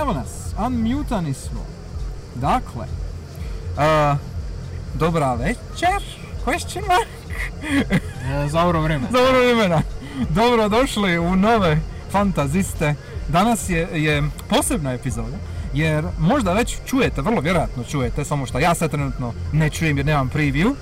evo 0.00 0.12
nas, 0.12 0.28
unmutani 0.66 1.34
smo. 1.34 1.60
Dakle, 2.34 2.86
a, 3.78 4.16
dobra 4.94 5.34
večer, 5.34 6.02
question 6.46 6.82
mark, 6.88 7.08
E, 8.44 8.48
za 8.48 8.62
dobro 8.62 8.80
vrijeme. 8.80 9.06
dobro 9.10 9.38
vremena. 9.40 9.82
Dobro 10.30 10.68
došli 10.68 11.18
u 11.18 11.36
nove 11.36 11.78
fantaziste. 12.10 12.94
Danas 13.28 13.68
je, 13.68 13.88
je 13.92 14.22
posebna 14.48 14.92
epizoda, 14.92 15.36
jer 15.74 16.04
možda 16.18 16.52
već 16.52 16.76
čujete, 16.86 17.22
vrlo 17.22 17.40
vjerojatno 17.40 17.84
čujete, 17.84 18.24
samo 18.24 18.46
što 18.46 18.58
ja 18.58 18.74
sad 18.74 18.90
trenutno 18.90 19.32
ne 19.52 19.70
čujem 19.70 19.96
jer 19.96 20.06
nemam 20.06 20.30
preview. 20.34 20.74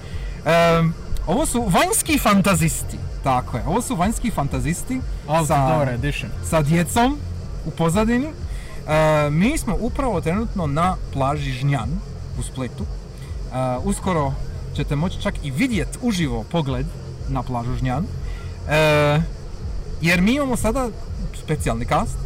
Em, 0.45 0.95
ovo 1.27 1.47
su 1.47 1.63
vanjski 1.69 2.19
fantazisti, 2.19 2.99
tako 3.25 3.57
je, 3.57 3.63
ovo 3.67 3.83
su 3.83 3.97
vanjski 3.97 4.31
fantazisti 4.31 5.01
edition. 5.95 6.31
sa 6.51 6.63
djecom 6.63 7.19
u 7.67 7.71
pozadini. 7.71 8.29
Mi 9.31 9.59
smo 9.59 9.77
upravo 9.81 10.21
trenutno 10.21 10.67
na 10.67 10.97
plaži 11.13 11.53
Žnjan 11.53 11.89
u 12.39 12.43
Splitu. 12.43 12.85
Uskoro 13.85 14.33
ćete 14.77 14.97
moći 14.97 15.23
čak 15.23 15.35
i 15.43 15.51
vidjeti 15.51 15.99
uživo 16.03 16.45
pogled 16.51 16.87
na 17.29 17.43
plažu 17.43 17.75
Žnjan. 17.75 18.07
Jer 20.01 20.21
mi 20.21 20.33
imamo 20.35 20.57
sada 20.57 20.89
specijalni 21.45 21.85
kast. 21.85 22.17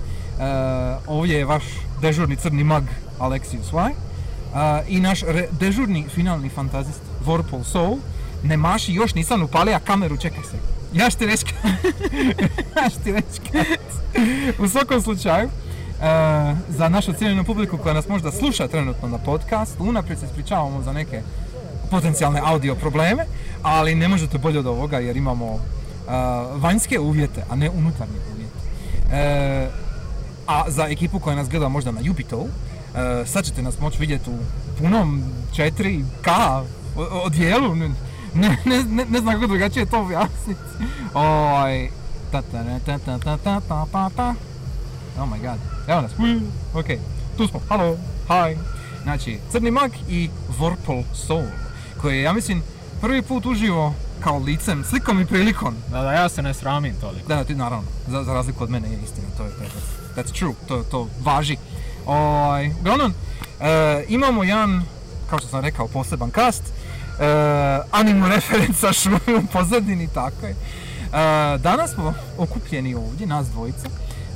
Ovdje 1.06 1.38
je 1.38 1.44
vaš 1.44 1.64
dežurni 2.00 2.36
crni 2.36 2.64
mag 2.64 2.84
Alexius. 3.18 3.72
E, 3.74 4.84
I 4.88 5.00
naš 5.00 5.20
dežurni 5.60 6.08
finalni 6.14 6.48
fantazist 6.48 7.00
Vorpal 7.24 7.64
Soul. 7.64 7.96
Ne 8.42 8.56
maši, 8.56 8.94
još 8.94 9.14
nisam 9.14 9.42
upalio 9.42 9.78
kameru, 9.86 10.16
čekaj 10.16 10.42
se. 10.44 10.56
Ja 10.92 11.10
ti 11.10 11.26
reći 11.26 11.44
ti 13.04 13.12
reći 13.12 13.40
kad. 13.52 13.66
U 14.64 14.68
svakom 14.68 15.02
slučaju, 15.02 15.48
za 16.68 16.88
našu 16.88 17.12
cijeljenu 17.12 17.44
publiku 17.44 17.78
koja 17.78 17.94
nas 17.94 18.08
možda 18.08 18.32
sluša 18.32 18.68
trenutno 18.68 19.08
na 19.08 19.18
podcast, 19.18 19.80
unaprijed 19.80 20.18
se 20.18 20.26
ispričavamo 20.26 20.82
za 20.82 20.92
neke 20.92 21.22
potencijalne 21.90 22.40
audio 22.44 22.74
probleme, 22.74 23.24
ali 23.62 23.94
ne 23.94 24.08
možete 24.08 24.38
bolje 24.38 24.58
od 24.58 24.66
ovoga 24.66 24.98
jer 24.98 25.16
imamo 25.16 25.46
e, 25.46 25.58
vanjske 26.54 26.98
uvjete, 26.98 27.44
a 27.50 27.56
ne 27.56 27.70
unutarnje 27.70 28.14
uvjete. 28.34 28.58
E, 29.12 29.68
a 30.46 30.64
za 30.68 30.86
ekipu 30.86 31.18
koja 31.18 31.36
nas 31.36 31.48
gleda 31.48 31.68
možda 31.68 31.90
na 31.92 32.00
Jupitovu, 32.00 32.48
e, 32.48 33.26
sad 33.26 33.44
ćete 33.44 33.62
nas 33.62 33.80
moći 33.80 33.98
vidjeti 33.98 34.30
u 34.30 34.38
punom 34.78 35.22
4K 35.56 36.28
o- 36.96 37.20
odjelu, 37.24 37.74
ne, 37.74 37.90
ne, 38.34 38.56
ne, 38.64 39.04
ne, 39.04 39.20
znam 39.20 39.34
kako 39.34 39.46
drugačije 39.46 39.86
to 39.86 40.00
objasniti. 40.00 40.60
Oj, 41.14 41.90
ta 42.32 42.42
ta 42.42 42.64
ta 42.86 42.98
ta 42.98 43.18
ta 43.18 43.36
ta 43.36 43.60
ta 43.60 43.86
ta 43.92 44.10
ta. 44.16 44.34
Oh 45.18 45.28
my 45.28 45.40
god, 45.40 45.58
evo 45.88 46.00
nas, 46.00 46.10
ok, 46.74 46.86
tu 47.36 47.48
smo, 47.48 47.60
halo, 47.68 47.96
hi. 48.28 48.56
Znači, 49.02 49.38
Crni 49.52 49.70
mag 49.70 49.90
i 50.08 50.30
Vorpal 50.58 51.02
Soul, 51.14 51.46
koji 52.00 52.16
je, 52.16 52.22
ja 52.22 52.32
mislim, 52.32 52.62
prvi 53.00 53.22
put 53.22 53.46
uživo 53.46 53.94
kao 54.20 54.38
licem, 54.38 54.84
slikom 54.84 55.20
i 55.20 55.26
prilikom 55.26 55.74
Da, 55.90 56.02
da, 56.02 56.12
ja 56.12 56.28
se 56.28 56.42
ne 56.42 56.54
sramim 56.54 56.94
toliko. 57.00 57.28
da, 57.28 57.44
ti 57.44 57.54
naravno, 57.54 57.88
za, 58.08 58.24
za 58.24 58.32
razliku 58.34 58.64
od 58.64 58.70
mene 58.70 58.88
je 58.90 58.98
istina, 59.04 59.26
to 59.36 59.44
je, 59.44 59.50
to 59.50 59.62
je, 59.62 59.70
that's 60.16 60.38
true, 60.38 60.54
to, 60.68 60.82
to 60.90 61.08
važi. 61.24 61.56
Ovaj, 62.06 62.70
uglavnom, 62.80 63.14
e, 63.60 64.04
imamo 64.08 64.44
jedan, 64.44 64.82
kao 65.30 65.38
što 65.38 65.48
sam 65.48 65.60
rekao, 65.60 65.88
poseban 65.88 66.30
kast, 66.30 66.62
e, 66.62 66.70
anime 67.90 68.28
referenca 68.28 68.92
šumi 68.92 69.34
u 69.38 69.46
pozadini, 69.52 70.08
tako 70.14 70.46
je. 70.46 70.50
E, 70.52 70.56
danas 71.58 71.90
smo 71.90 72.14
okupljeni 72.38 72.94
ovdje, 72.94 73.26
nas 73.26 73.46
dvojica, 73.48 73.88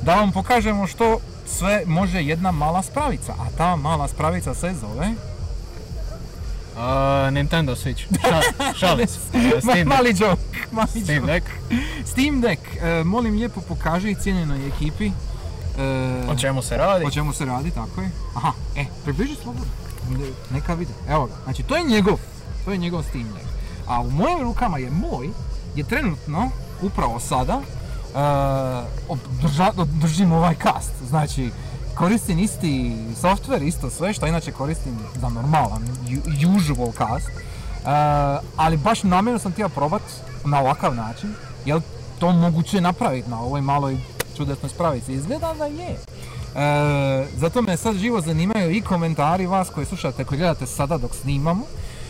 da 0.07 0.15
vam 0.15 0.31
pokažemo 0.31 0.87
što 0.87 1.17
sve 1.47 1.83
može 1.85 2.21
jedna 2.21 2.51
mala 2.51 2.83
spravica, 2.83 3.33
a 3.33 3.57
ta 3.57 3.75
mala 3.75 4.07
spravica 4.07 4.53
se 4.53 4.73
zove... 4.73 5.13
Uh, 6.75 6.83
Nintendo 7.31 7.75
Switch. 7.75 8.03
Šal, 8.21 8.41
šalim 8.79 9.07
se. 9.07 9.19
Uh, 9.33 9.41
Ma- 9.43 9.61
Steam 9.61 9.75
Deck. 9.75 9.87
mali 9.87 10.09
joke, 10.11 10.41
mali 10.71 10.87
Steam 10.89 11.17
joke. 11.19 11.31
Deck. 11.33 11.45
Steam 12.05 12.41
Deck, 12.41 12.61
e, 12.77 13.03
molim 13.03 13.33
lijepo 13.33 13.61
pokaži 13.61 14.15
cijenjenoj 14.15 14.67
ekipi. 14.67 15.05
e, 15.05 15.11
O 16.29 16.35
čemu 16.35 16.61
se 16.61 16.77
radi? 16.77 17.05
O 17.05 17.11
čemu 17.11 17.33
se 17.33 17.45
radi, 17.45 17.71
tako 17.71 18.01
je. 18.01 18.09
Aha, 18.35 18.51
e, 18.75 18.85
približi 19.03 19.35
slobodno. 19.35 19.71
Ne- 20.09 20.31
Neka 20.51 20.73
vide. 20.73 20.93
Evo 21.09 21.25
ga. 21.25 21.33
Znači, 21.43 21.63
to 21.63 21.75
je 21.75 21.83
njegov. 21.83 22.17
To 22.65 22.71
je 22.71 22.77
njegov 22.77 23.03
Steam 23.03 23.27
Deck. 23.27 23.45
A 23.87 24.01
u 24.01 24.11
mojim 24.11 24.41
rukama 24.41 24.77
je 24.77 24.91
moj, 24.91 25.29
je 25.75 25.83
trenutno, 25.83 26.49
upravo 26.81 27.19
sada, 27.19 27.57
uh, 27.57 27.63
držim 30.01 30.31
ovaj 30.31 30.55
kast. 30.55 30.93
Znači, 31.07 31.51
koristim 31.95 32.39
isti 32.39 32.95
software, 33.21 33.67
isto 33.67 33.89
sve 33.89 34.13
što 34.13 34.27
inače 34.27 34.51
koristim 34.51 34.97
za 35.21 35.29
normalan, 35.29 35.83
usual 36.57 36.91
cast. 36.91 37.27
Uh, 37.27 37.91
ali 38.55 38.77
baš 38.77 39.03
namjerno 39.03 39.39
sam 39.39 39.51
htio 39.51 39.69
probat 39.69 40.01
na 40.45 40.59
ovakav 40.59 40.95
način, 40.95 41.33
jel 41.65 41.81
to 42.19 42.31
moguće 42.31 42.81
napraviti 42.81 43.29
na 43.29 43.41
ovoj 43.41 43.61
maloj 43.61 43.97
čudesnoj 44.37 44.69
spravici. 44.69 45.13
Izgleda 45.13 45.53
da 45.57 45.65
je. 45.65 45.97
E, 46.55 47.27
zato 47.35 47.61
me 47.61 47.77
sad 47.77 47.95
živo 47.95 48.21
zanimaju 48.21 48.71
i 48.71 48.81
komentari 48.81 49.45
vas 49.45 49.69
koji 49.69 49.85
slušate, 49.85 50.23
koji 50.23 50.37
gledate 50.37 50.65
sada 50.65 50.97
dok 50.97 51.15
snimamo, 51.15 51.63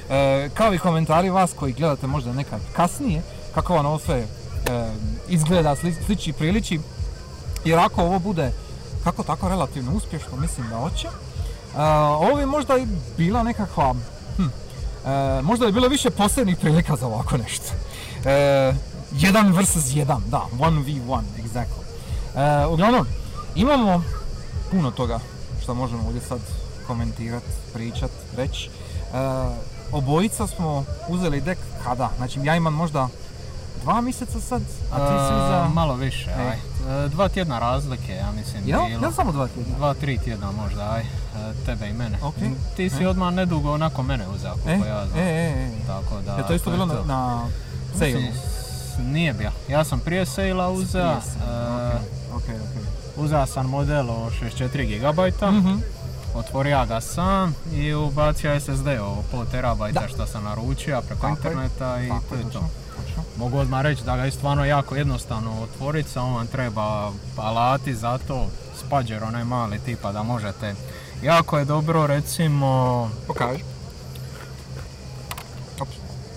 e, 0.10 0.50
kao 0.54 0.74
i 0.74 0.80
komentari 0.80 1.30
vas 1.30 1.54
koji 1.54 1.74
gledate 1.74 2.08
možda 2.08 2.34
nekad 2.34 2.60
kasnije, 2.76 3.22
kako 3.54 3.74
vam 3.74 3.86
ovo 3.86 4.00
sve 4.00 4.28
izgleda, 5.28 5.76
sli- 5.76 6.06
sliči, 6.06 6.34
priliči. 6.34 6.80
Jer 7.66 7.80
ako 7.80 8.02
ovo 8.02 8.20
bude 8.20 8.52
kako 9.04 9.24
tako 9.24 9.50
relativno 9.50 9.92
uspješno, 9.94 10.38
mislim 10.38 10.70
da 10.70 10.78
hoće, 10.78 11.08
e, 11.08 11.82
ovo 12.20 12.36
bi 12.36 12.46
možda 12.46 12.78
i 12.78 12.88
bila 13.18 13.44
nekakva, 13.44 13.94
hm, 14.38 14.44
e, 14.44 15.42
možda 15.42 15.66
je 15.66 15.72
bilo 15.72 15.88
više 15.88 16.10
posebnih 16.10 16.58
prilika 16.58 16.96
za 16.96 17.08
ovako 17.08 17.38
nešto. 17.38 17.72
E, 18.26 18.74
jedan 19.12 19.54
versus 19.54 19.96
jedan, 19.96 20.24
da, 20.28 20.42
1v1, 20.60 21.22
exactly. 21.38 21.84
E, 22.36 22.66
uglavnom, 22.66 23.08
imamo 23.56 24.04
puno 24.72 24.92
toga 24.92 25.20
što 25.64 25.74
možemo 25.74 26.04
ovdje 26.06 26.22
sad 26.22 26.40
komentirati, 26.88 27.46
pričat, 27.74 28.12
reći. 28.38 28.70
Obojica 29.92 30.48
smo 30.48 30.86
uzeli 31.08 31.42
dek 31.42 31.58
kada? 31.84 32.10
Znači 32.18 32.40
ja 32.44 32.56
imam 32.56 32.74
možda 32.74 33.08
dva 33.88 34.02
mjeseca 34.02 34.40
sad, 34.42 34.62
a 34.90 34.98
ti 34.98 35.14
si 35.20 35.34
Uh, 35.34 35.40
uzeo... 35.40 35.70
malo 35.70 35.96
više, 35.96 36.30
E. 36.30 36.42
aj. 36.42 36.58
Uh, 37.06 37.12
Dva 37.12 37.30
tjedna 37.30 37.60
razlike, 37.60 38.14
ja 38.14 38.32
mislim, 38.34 38.64
Jel? 38.66 38.86
bilo. 38.86 39.02
Jel 39.02 39.12
samo 39.12 39.32
dva 39.32 39.48
tjedna? 39.48 39.76
Dva, 39.78 39.94
tri 39.94 40.18
tjedna 40.18 40.52
možda, 40.54 40.92
aj. 40.92 41.02
Uh, 41.02 41.66
Tebe 41.66 41.88
i 41.88 41.94
mene. 41.94 42.18
Ok. 42.24 42.36
Ti 42.76 42.90
si 42.90 43.04
E. 43.04 43.08
odmah 43.08 43.34
nedugo 43.34 43.78
nakon 43.78 44.06
mene 44.06 44.28
uzeo, 44.28 44.54
E, 44.54 44.58
koliko 44.64 44.86
ja 44.86 45.06
znam. 45.06 45.20
e, 45.20 45.24
e, 45.24 45.68
e. 45.68 45.70
Tako 45.88 46.22
da... 46.22 46.32
Je 46.34 46.48
to 46.48 46.54
isto 46.54 46.72
bilo 46.72 46.86
na, 46.86 46.94
na 47.06 47.42
Mislim, 47.92 48.12
sale? 48.14 48.32
s- 48.34 48.58
Nije 49.04 49.34
bio. 49.34 49.52
Ja 49.68 49.84
sam 49.84 50.00
prije 50.00 50.26
sejla 50.26 50.70
uzeo. 50.70 51.12
Uh, 51.12 51.18
Ok, 52.34 52.44
ok. 52.44 52.84
Uzeo 53.18 53.46
sam 53.46 53.66
model 53.68 54.10
od 54.12 54.32
64 54.34 54.86
GB, 54.86 55.48
Mhm. 55.50 55.78
otvorio 56.36 56.86
ga 56.86 57.02
sam 57.02 57.56
i 57.74 57.94
ubacio 57.94 58.52
SSD 58.56 58.88
ovo 59.00 59.24
pol 59.24 59.46
terabajta 59.46 60.00
Da. 60.00 60.08
što 60.08 60.26
sam 60.28 60.44
naručio 60.44 61.02
preko 61.02 61.22
Tako 61.22 61.28
interneta 61.30 62.02
i 62.02 62.10
Tako 62.10 62.24
to 62.30 62.36
je 62.38 62.42
to. 62.44 62.70
Mogu 63.38 63.58
odmah 63.58 63.82
reći 63.82 64.04
da 64.04 64.18
ga 64.18 64.26
je 64.26 64.32
stvarno 64.32 64.66
jako 64.66 64.96
jednostavno 64.96 65.62
otvoriti, 65.62 66.10
samo 66.10 66.36
vam 66.36 66.48
treba 66.48 67.12
alati 67.38 67.96
za 67.96 68.18
to, 68.18 68.48
spađer 68.78 69.24
onaj 69.24 69.44
mali 69.44 69.80
tipa 69.80 70.12
da 70.12 70.24
možete. 70.24 70.76
Jako 71.24 71.58
je 71.58 71.66
dobro 71.66 72.08
recimo 72.08 72.70
Pokaži. 73.28 73.64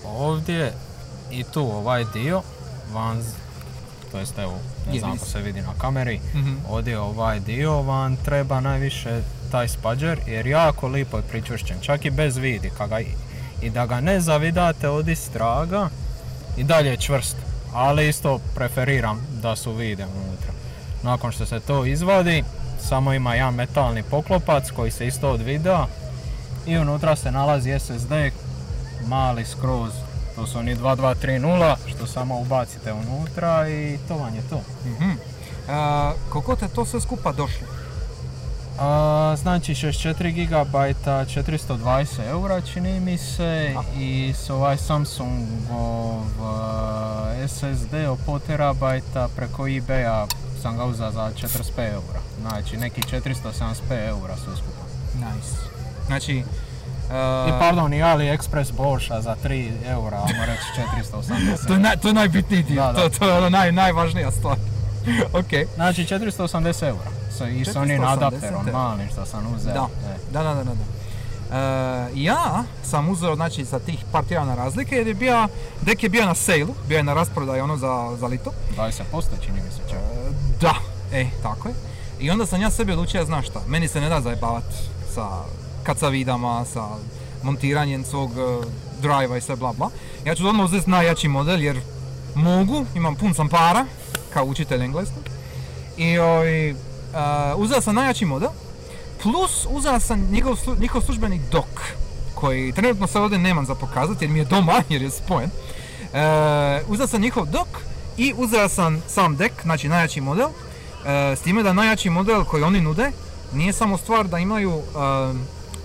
Ovdje 0.07 0.73
i 1.31 1.43
tu 1.43 1.61
ovaj 1.67 2.05
dio 2.05 2.41
van, 2.93 3.23
to 4.11 4.19
jest 4.19 4.37
evo, 4.37 4.53
ne 4.87 4.99
znam 4.99 5.11
ako 5.11 5.25
se. 5.25 5.39
vidi 5.39 5.61
na 5.61 5.73
kameri, 5.73 6.19
Mhm. 6.33 6.53
ovdje 6.69 6.99
ovaj 6.99 7.39
dio 7.39 7.81
vam 7.81 8.15
treba 8.15 8.59
najviše 8.59 9.21
taj 9.51 9.67
spađer 9.67 10.19
jer 10.27 10.47
jako 10.47 10.87
lipo 10.87 11.17
je 11.17 11.23
pričvršćen, 11.23 11.77
čak 11.81 12.05
i 12.05 12.09
bez 12.11 12.37
vidi, 12.37 12.71
ga 12.81 12.99
i, 12.99 13.05
i 13.61 13.69
da 13.69 13.85
ga 13.85 14.01
ne 14.01 14.19
zavidate 14.19 14.89
od 14.89 15.07
istraga 15.07 15.89
i 16.57 16.63
dalje 16.63 16.89
je 16.89 16.97
čvrst, 16.97 17.35
ali 17.73 18.09
isto 18.09 18.39
preferiram 18.55 19.27
da 19.41 19.55
su 19.55 19.73
vide 19.73 20.05
unutra. 20.05 20.51
Nakon 21.03 21.31
što 21.31 21.45
se 21.45 21.59
to 21.59 21.85
izvadi, 21.85 22.43
samo 22.79 23.13
ima 23.13 23.35
jedan 23.35 23.55
metalni 23.55 24.03
poklopac 24.03 24.71
koji 24.71 24.91
se 24.91 25.07
isto 25.07 25.29
odvida 25.29 25.87
i 26.65 26.77
unutra 26.77 27.15
se 27.15 27.31
nalazi 27.31 27.79
SSD 27.79 28.11
mali 29.07 29.45
skroz, 29.45 29.91
to 30.35 30.47
su 30.47 30.59
oni 30.59 30.75
2230 30.75 31.75
što 31.87 32.07
samo 32.07 32.39
ubacite 32.39 32.93
unutra 32.93 33.69
i 33.69 33.97
to 34.07 34.15
vam 34.15 34.35
je 34.35 34.41
to. 34.49 34.61
Mhm. 34.85 35.11
A, 35.69 36.13
koliko 36.29 36.55
te 36.55 36.67
to 36.67 36.85
sve 36.85 37.01
skupa 37.01 37.31
došlo? 37.31 37.67
A, 38.83 39.35
znači 39.37 39.73
64 39.73 40.31
GB 40.47 40.75
420 41.05 42.29
eura 42.29 42.61
čini 42.61 42.99
mi 42.99 43.17
se 43.17 43.73
Aha. 43.77 43.83
i 43.97 44.33
s 44.37 44.49
ovaj 44.49 44.77
Samsungov 44.77 46.23
a, 46.43 47.33
SSD 47.47 47.93
od 48.09 48.19
po 48.25 48.39
terabajta 48.39 49.27
preko 49.35 49.63
eBaya 49.63 50.27
sam 50.61 50.77
ga 50.77 50.85
uzeo 50.85 51.11
za 51.11 51.31
45 51.41 51.93
eura. 51.93 52.19
Znači 52.41 52.77
neki 52.77 53.01
475 53.01 54.07
eura 54.07 54.35
sve 54.37 54.55
skupa. 54.55 54.85
Nice. 55.15 55.55
Znači, 56.07 56.33
I 56.35 57.51
uh, 57.51 57.59
pardon, 57.59 57.93
i 57.93 58.03
AliExpress 58.03 58.71
Boscha 58.77 59.21
za 59.21 59.35
3 59.43 59.71
eura, 59.87 60.17
ajmo 60.17 60.45
reći 60.45 60.63
480 61.13 61.67
to 61.67 61.73
je, 61.73 61.79
naj, 61.79 61.97
to 61.97 62.07
je 62.07 62.13
najbitniji 62.13 62.63
dio, 62.63 62.81
Da, 62.81 62.91
da. 62.91 63.09
To, 63.09 63.19
to 63.19 63.29
je 63.29 63.37
ono 63.37 63.49
naj, 63.49 63.71
najvažnija 63.71 64.31
stvar. 64.31 64.57
ok. 65.39 65.75
Znači 65.75 66.05
480 66.05 66.87
eura. 66.87 67.20
Sa, 67.37 67.47
I 67.49 67.65
s 67.65 67.75
onim 67.75 68.01
480 68.01 68.13
adapterom 68.13 68.65
malim 68.73 69.09
što 69.11 69.25
sam 69.25 69.53
uzeo. 69.55 69.73
Da, 69.73 69.87
E. 70.09 70.17
da, 70.31 70.43
da, 70.43 70.53
da, 70.53 70.63
da. 70.63 70.71
E, 71.57 72.11
ja 72.15 72.63
sam 72.83 73.09
uzeo 73.09 73.35
znači 73.35 73.65
za 73.65 73.79
tih 73.79 74.05
par 74.11 74.23
tjedana 74.25 74.55
razlike 74.55 74.95
jer 74.95 75.07
je 75.07 75.13
bio, 75.13 75.47
dek 75.81 76.03
je 76.03 76.09
bio 76.09 76.25
na 76.25 76.35
sailu, 76.35 76.73
bio 76.87 76.97
je 76.97 77.03
na 77.03 77.13
rasprodaju 77.13 77.63
ono 77.63 77.77
za, 77.77 78.15
za 78.19 78.27
lito. 78.27 78.51
20% 78.77 78.93
čini 79.45 79.61
mi 79.65 79.71
se 79.71 79.81
čak. 79.89 79.99
E, 79.99 80.31
da, 80.61 80.75
e, 81.13 81.27
tako 81.43 81.67
je. 81.67 81.73
I 82.19 82.31
onda 82.31 82.45
sam 82.45 82.61
ja 82.61 82.69
sebi 82.69 82.91
odlučio, 82.91 83.25
znaš 83.25 83.47
šta, 83.47 83.61
meni 83.67 83.87
se 83.87 84.01
ne 84.01 84.09
da 84.09 84.21
zajebavat 84.21 84.63
sa 85.13 85.27
kacavidama, 85.83 86.65
sa 86.65 86.87
montiranjem 87.43 88.03
svog 88.03 88.31
uh, 88.31 88.65
drive 89.01 89.37
i 89.37 89.41
sve 89.41 89.55
bla 89.55 89.73
bla. 89.73 89.89
Ja 90.25 90.35
ću 90.35 90.47
odmah 90.47 90.65
uzeti 90.65 90.89
najjači 90.89 91.27
model 91.27 91.61
jer 91.61 91.81
mogu, 92.35 92.85
imam 92.95 93.15
pun 93.15 93.33
sam 93.33 93.49
para, 93.49 93.85
kao 94.33 94.45
učitelj 94.45 94.83
engleskog. 94.83 95.23
I 95.97 96.17
ovaj, 96.17 96.71
uh, 96.71 96.77
uzeo 97.57 97.81
sam 97.81 97.95
najjači 97.95 98.25
model, 98.25 98.49
plus 99.23 99.67
uzeo 99.69 99.99
sam 99.99 100.27
njegov, 100.31 100.55
slu- 100.55 100.79
njihov 100.79 101.01
službeni 101.01 101.41
dok, 101.51 101.81
koji 102.35 102.71
trenutno 102.71 103.07
sad 103.07 103.21
ovdje 103.23 103.37
nemam 103.37 103.65
za 103.65 103.75
pokazati 103.75 104.25
jer 104.25 104.31
mi 104.31 104.39
je 104.39 104.45
doma, 104.45 104.83
jer 104.89 105.01
je 105.01 105.09
spojen. 105.09 105.49
E, 106.13 106.83
uzeo 106.87 107.07
sam 107.07 107.21
njihov 107.21 107.45
dok 107.45 107.67
i 108.17 108.33
uzeo 108.37 108.69
sam 108.69 109.03
sam 109.07 109.35
dek, 109.35 109.51
znači 109.63 109.89
najjači 109.89 110.21
model. 110.21 110.47
E, 110.49 111.35
s 111.35 111.41
time 111.41 111.63
da 111.63 111.73
najjači 111.73 112.09
model 112.09 112.43
koji 112.43 112.63
oni 112.63 112.81
nude 112.81 113.11
nije 113.53 113.73
samo 113.73 113.97
stvar 113.97 114.27
da 114.27 114.39
imaju 114.39 114.81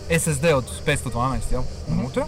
e, 0.09 0.19
SSD 0.19 0.45
od 0.45 0.65
512 0.87 1.37
jel, 1.51 1.63
unutra. 1.89 2.27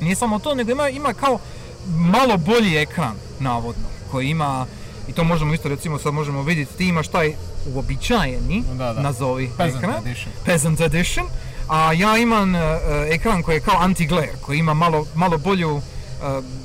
Nije 0.00 0.16
samo 0.16 0.38
to, 0.38 0.54
nego 0.54 0.72
ima, 0.72 0.88
ima 0.88 1.14
kao 1.14 1.38
malo 1.86 2.36
bolji 2.36 2.76
ekran, 2.76 3.14
navodno, 3.40 3.84
koji 4.10 4.28
ima, 4.28 4.66
i 5.08 5.12
to 5.12 5.24
možemo 5.24 5.54
isto 5.54 5.68
recimo 5.68 5.98
sad 5.98 6.14
možemo 6.14 6.42
vidjeti, 6.42 6.76
ti 6.76 6.88
imaš 6.88 7.08
taj 7.08 7.34
uobičajeni, 7.66 8.64
Da, 8.72 8.92
da. 8.92 9.02
nazovi 9.02 9.50
Peasant 9.58 9.84
ekran, 9.84 9.96
edition. 9.98 10.32
Peasant 10.44 10.80
Edition, 10.80 11.26
a 11.68 11.92
ja 11.92 12.18
imam 12.18 12.54
e, 12.54 12.60
ekran 13.08 13.42
koji 13.42 13.56
je 13.56 13.60
kao 13.60 13.78
anti-glare, 13.78 14.32
koji 14.40 14.58
ima 14.58 14.74
malo, 14.74 15.06
malo 15.14 15.38
bolju 15.38 15.80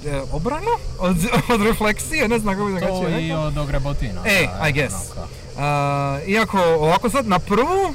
e, 0.05 0.21
obranu 0.31 0.69
od, 0.99 1.17
od 1.53 1.61
refleksije, 1.61 2.27
ne 2.27 2.39
znam 2.39 2.55
kako 2.55 2.65
bi 2.65 2.73
To 2.73 2.79
drugačije 2.79 3.21
i 3.21 3.27
rekao. 3.27 3.43
od 3.43 3.57
ogrebutina. 3.57 4.21
E, 4.25 4.47
da, 4.59 4.67
I 4.69 4.73
guess. 4.73 4.95
iako 6.27 6.59
ovako 6.59 7.09
sad 7.09 7.27
na 7.27 7.39
prvu 7.39 7.93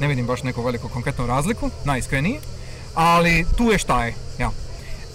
ne 0.00 0.06
vidim 0.08 0.26
baš 0.26 0.42
neku 0.42 0.62
veliku 0.62 0.88
konkretnu 0.88 1.26
razliku, 1.26 1.70
najiskrenije, 1.84 2.40
ali 2.94 3.46
tu 3.56 3.64
je 3.64 3.78
šta 3.78 4.04
je, 4.04 4.14
ja. 4.38 4.50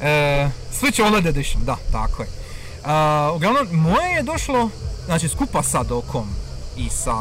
E, 0.01 0.49
Switch 0.73 1.03
OLED 1.03 1.25
Edition, 1.25 1.65
da, 1.65 1.77
tako 1.91 2.23
je. 2.23 2.29
A, 2.87 2.95
uglavnom, 3.35 3.67
moje 3.73 4.09
je 4.09 4.23
došlo, 4.23 4.69
znači 5.05 5.27
skupa 5.29 5.63
sa 5.63 5.83
dokom 5.83 6.27
i 6.77 6.89
sa 6.89 7.15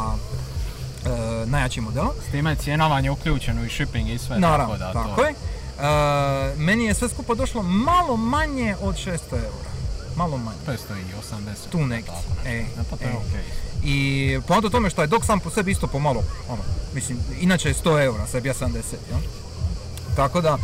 e, 1.05 1.09
najjačim 1.47 1.85
modelom, 1.85 2.11
S 2.23 2.31
time 2.31 2.51
je 2.51 2.57
cijena 2.57 2.87
vam 2.87 3.05
je 3.05 3.11
uključeno 3.11 3.65
i 3.65 3.69
shipping 3.69 4.09
i 4.11 4.19
sve. 4.19 4.39
naravno, 4.39 4.79
tako 4.79 4.93
tako, 4.93 5.09
da, 5.09 5.17
to- 5.17 5.25
je. 5.25 5.31
E, 5.31 5.35
meni 6.57 6.85
je 6.85 6.95
sve 6.95 7.09
skupa 7.09 7.35
došlo 7.35 7.63
malo 7.63 8.17
manje 8.17 8.77
od 8.83 8.95
600 8.97 9.09
eura, 9.33 9.71
malo 10.17 10.37
manje. 10.37 10.57
580. 10.67 11.71
Tu 11.71 11.79
negdje, 11.79 12.13
Tako 12.13 12.49
e, 12.49 12.65
pa 12.91 12.97
to 12.97 13.05
je 13.05 13.11
e. 13.11 13.17
okej. 13.19 13.45
I 13.85 13.99
poanta 14.49 14.69
tome 14.69 14.91
što 14.91 15.01
je 15.03 15.07
dok 15.07 15.25
sam 15.25 15.41
po 15.41 15.51
sebi 15.51 15.71
isto 15.71 15.87
pomalo, 15.87 16.23
ono, 16.49 16.63
mislim, 16.95 17.19
inače 17.41 17.69
je 17.69 17.75
100 17.75 18.05
eura, 18.05 18.27
sebi 18.27 18.49
ja 18.49 18.55
70, 18.55 18.67
jel? 19.11 19.19
Tako 20.17 20.41
da, 20.41 20.49
e, 20.51 20.59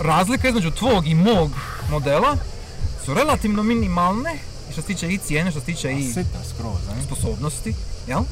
razlika 0.00 0.48
između 0.48 0.70
tvog 0.70 1.06
i 1.06 1.14
mog 1.14 1.50
modela 1.90 2.36
su 3.08 3.14
relativno 3.14 3.62
minimalne, 3.62 4.38
što 4.72 4.82
se 4.82 4.86
tiče 4.86 5.08
i 5.08 5.18
cijene, 5.18 5.50
što 5.50 5.60
se 5.60 5.66
tiče 5.66 5.92
i 5.92 6.12
skroz, 6.50 6.78
sposobnosti, 7.06 7.74
jel? 8.06 8.22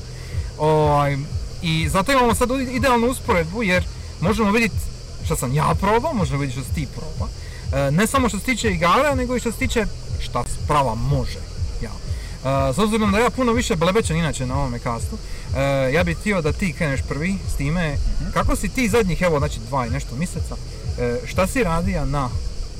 Ovaj, 0.58 1.16
I 1.62 1.88
zato 1.88 2.12
imamo 2.12 2.34
sad 2.34 2.48
idealnu 2.72 3.06
usporedbu 3.06 3.62
jer 3.62 3.84
možemo 4.20 4.50
vidjeti 4.50 4.74
što 5.24 5.36
sam 5.36 5.54
ja 5.54 5.74
probao, 5.80 6.14
možemo 6.14 6.40
vidjeti 6.40 6.60
što 6.60 6.68
si 6.68 6.74
ti 6.74 6.86
probao. 6.96 7.28
E, 7.72 7.90
ne 7.90 8.06
samo 8.06 8.28
što 8.28 8.38
se 8.38 8.44
tiče 8.44 8.70
igara, 8.70 9.14
nego 9.14 9.36
i 9.36 9.40
što 9.40 9.52
se 9.52 9.58
tiče 9.58 9.86
šta 10.20 10.44
sprava 10.64 10.94
može. 10.94 11.40
Jel? 11.80 11.96
E, 12.70 12.74
s 12.74 12.78
obzirom 12.78 13.12
da 13.12 13.18
ja 13.18 13.30
puno 13.30 13.52
više 13.52 13.76
blebećem 13.76 14.16
inače 14.16 14.46
na 14.46 14.56
ovome 14.56 14.78
kastu, 14.78 15.16
e, 15.56 15.92
ja 15.92 16.04
bih 16.04 16.16
htio 16.18 16.42
da 16.42 16.52
ti 16.52 16.72
kreneš 16.72 17.00
prvi 17.08 17.38
s 17.54 17.56
time, 17.56 17.98
kako 18.34 18.56
si 18.56 18.68
ti 18.68 18.88
zadnjih, 18.88 19.22
evo 19.22 19.38
znači 19.38 19.60
dva 19.68 19.86
i 19.86 19.90
nešto 19.90 20.16
mjeseca, 20.16 20.56
e, 20.98 21.20
šta 21.26 21.46
si 21.46 21.64
radija 21.64 22.04
na 22.04 22.28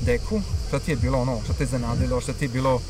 deku, 0.01 0.41
šta 0.67 0.79
ti 0.79 0.91
je 0.91 0.95
bilo 0.95 1.21
ono, 1.21 1.39
šta 1.43 1.53
te 1.53 1.63
je 1.63 1.65
iznenadilo, 1.65 2.21
šta 2.21 2.33
ti 2.33 2.45
je 2.45 2.49
bilo 2.49 2.81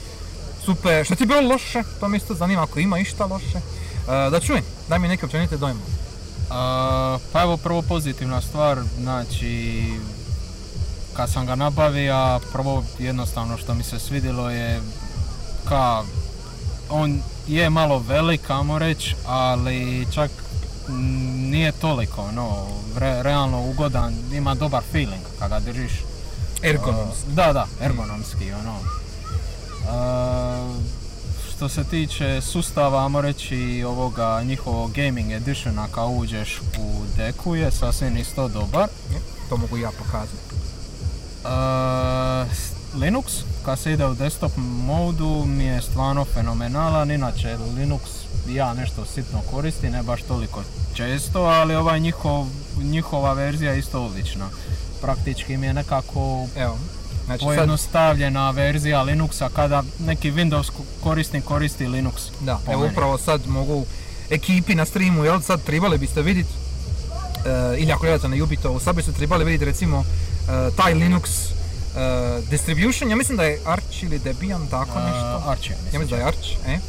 super, 0.66 1.06
šta 1.06 1.16
ti 1.16 1.24
je 1.24 1.28
bilo 1.28 1.42
loše, 1.42 1.84
to 2.00 2.08
me 2.08 2.18
isto 2.18 2.34
zanima 2.34 2.64
ako 2.64 2.80
ima 2.80 3.00
išta 3.00 3.26
loše. 3.26 3.58
E, 3.58 4.30
da 4.30 4.40
čujem, 4.40 4.64
daj 4.90 5.00
mi 5.00 5.08
neke 5.08 5.26
općenite 5.26 5.58
dojme. 5.58 5.80
A, 6.50 7.18
pa 7.32 7.42
evo 7.42 7.58
prvo 7.58 7.82
pozitivna 7.82 8.42
stvar, 8.42 8.80
znači 9.02 9.84
kad 11.14 11.32
sam 11.32 11.46
ga 11.46 11.56
nabavio, 11.56 12.40
prvo 12.52 12.84
jednostavno 13.00 13.58
što 13.58 13.74
mi 13.74 13.84
se 13.84 14.00
svidjelo 14.00 14.50
je 14.50 14.82
ka 15.70 16.04
on 16.90 17.22
je 17.48 17.70
malo 17.70 18.04
velik, 18.08 18.50
ajmo 18.50 18.80
reći, 18.80 19.16
ali 19.26 20.08
čak 20.14 20.32
nije 21.36 21.72
toliko, 21.72 22.32
no, 22.32 22.68
re- 22.98 23.24
realno 23.24 23.62
ugodan, 23.62 24.14
ima 24.34 24.56
dobar 24.56 24.84
feeling 24.92 25.22
kad 25.40 25.50
ga 25.50 25.60
držiš. 25.60 25.92
Ergonomski. 26.64 27.32
Da, 27.32 27.54
da, 27.54 27.68
ergonomski, 27.82 28.52
ono. 28.54 28.80
Uh, 29.88 30.76
što 31.56 31.70
se 31.70 31.84
tiče 31.84 32.42
sustava, 32.42 33.04
ajmo 33.04 33.22
reći, 33.22 33.84
ovoga 33.88 34.42
njihovog 34.44 34.92
gaming 34.92 35.32
editiona 35.32 35.88
kad 35.88 36.06
uđeš 36.18 36.62
u 36.80 37.02
deku 37.18 37.56
je 37.56 37.72
sasvim 37.72 38.18
isto 38.18 38.48
dobar. 38.48 38.88
To 39.50 39.58
mogu 39.58 39.78
ja 39.78 39.92
pokazati. 39.98 40.56
Uh, 41.44 43.02
Linux, 43.02 43.44
kad 43.66 43.80
se 43.80 43.94
ide 43.94 44.06
u 44.06 44.14
desktop 44.14 44.52
modu, 44.58 45.46
mi 45.46 45.64
je 45.64 45.82
stvarno 45.82 46.26
fenomenalan, 46.26 47.12
inače 47.12 47.58
Linux 47.78 48.02
ja 48.50 48.74
nešto 48.74 49.06
sitno 49.06 49.42
koristim, 49.52 49.92
ne 49.92 50.04
baš 50.04 50.22
toliko 50.22 50.64
često, 50.94 51.42
ali 51.42 51.76
ovaj 51.76 52.00
njihov, 52.00 52.48
njihova 52.78 53.34
verzija 53.34 53.72
je 53.72 53.80
isto 53.80 54.06
odlična. 54.06 54.50
Praktički 55.02 55.58
mi 55.58 55.68
je 55.68 55.74
nekako 55.74 56.48
Evo, 56.56 56.78
znači 57.26 57.40
sad, 57.40 57.48
pojednostavljena 57.48 58.52
verzija 58.52 59.00
Linuxa 59.00 59.50
kada 59.50 59.84
neki 60.00 60.32
Windows 60.32 60.68
ko- 60.68 61.04
korisnik 61.04 61.44
koristi 61.44 61.86
Linux. 61.86 62.14
da, 62.42 62.60
evo 62.68 62.80
meni. 62.80 62.92
upravo 62.92 63.18
sad 63.18 63.48
mogu 63.48 63.86
ekipi 64.30 64.76
na 64.76 64.86
streamu, 64.86 65.26
jel, 65.26 65.42
sad 65.42 65.64
trebali 65.64 65.98
biste 65.98 66.22
vidjeti, 66.22 66.50
e, 67.46 67.78
ili 67.78 67.92
ako 67.92 68.02
gledate 68.02 68.28
na 68.28 68.44
Ubitovu, 68.44 68.80
sad 68.80 68.96
biste 68.96 69.12
trebali 69.12 69.46
vidjeti 69.46 69.66
recimo 69.66 70.00
e, 70.00 70.76
taj 70.76 70.94
Linux 70.94 71.24
e, 71.24 71.52
distribution, 72.50 73.10
ja 73.10 73.16
mislim 73.16 73.38
da 73.38 73.44
je 73.44 73.60
Arch 73.66 74.04
ili 74.04 74.20
Debian, 74.20 74.68
tako 74.68 75.00
nešto. 75.00 75.44
Archie, 75.48 75.72
Ja 75.72 75.78
mislim. 75.84 76.02
mislim 76.02 76.10
da 76.10 76.16
je 76.18 76.28
Arch, 76.28 76.48
e. 76.68 76.80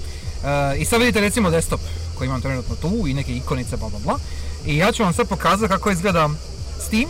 E, 0.44 0.76
I 0.78 0.84
sad 0.84 1.00
vidite 1.00 1.20
recimo 1.20 1.50
desktop 1.50 1.80
koji 2.14 2.28
imam 2.28 2.40
trenutno 2.40 2.74
tu 2.76 3.06
i 3.08 3.14
neke 3.14 3.32
ikonice 3.32 3.76
bla 3.76 3.88
bla 3.88 3.98
bla. 3.98 4.18
I 4.66 4.76
ja 4.76 4.92
ću 4.92 5.02
vam 5.02 5.12
sad 5.12 5.28
pokazati 5.28 5.72
kako 5.72 5.90
izgleda 5.90 6.28
Steam 6.80 7.04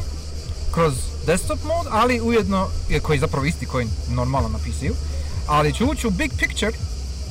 kroz 0.73 0.95
desktop 1.27 1.59
mod, 1.65 1.87
ali 1.91 2.21
ujedno, 2.21 2.69
je 2.89 3.01
koji 3.01 3.17
je 3.17 3.21
zapravo 3.21 3.47
isti 3.47 3.67
koji 3.67 3.87
normalno 4.11 4.49
na. 4.49 4.95
Ali 5.47 5.75
ću 5.75 5.87
ući 5.87 6.07
u 6.07 6.11
big 6.11 6.33
picture, 6.39 6.73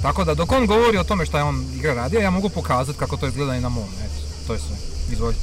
tako 0.01 0.24
da 0.24 0.34
dok 0.34 0.51
on 0.51 0.65
govori 0.65 0.98
o 0.98 1.03
tome 1.03 1.25
šta 1.25 1.38
je 1.38 1.44
on 1.44 1.65
igra 1.75 1.94
radio, 1.94 2.20
ja 2.20 2.32
mogu 2.32 2.50
pokazati 2.50 3.00
kako 3.00 3.17
to 3.17 3.27
izgleda 3.27 3.56
i 3.56 3.62
na 3.62 3.70
mom. 3.70 3.89
Eto, 4.06 4.48
to 4.48 4.53
je 4.53 4.60
sve. 4.60 4.75
Izvolj. 5.12 5.36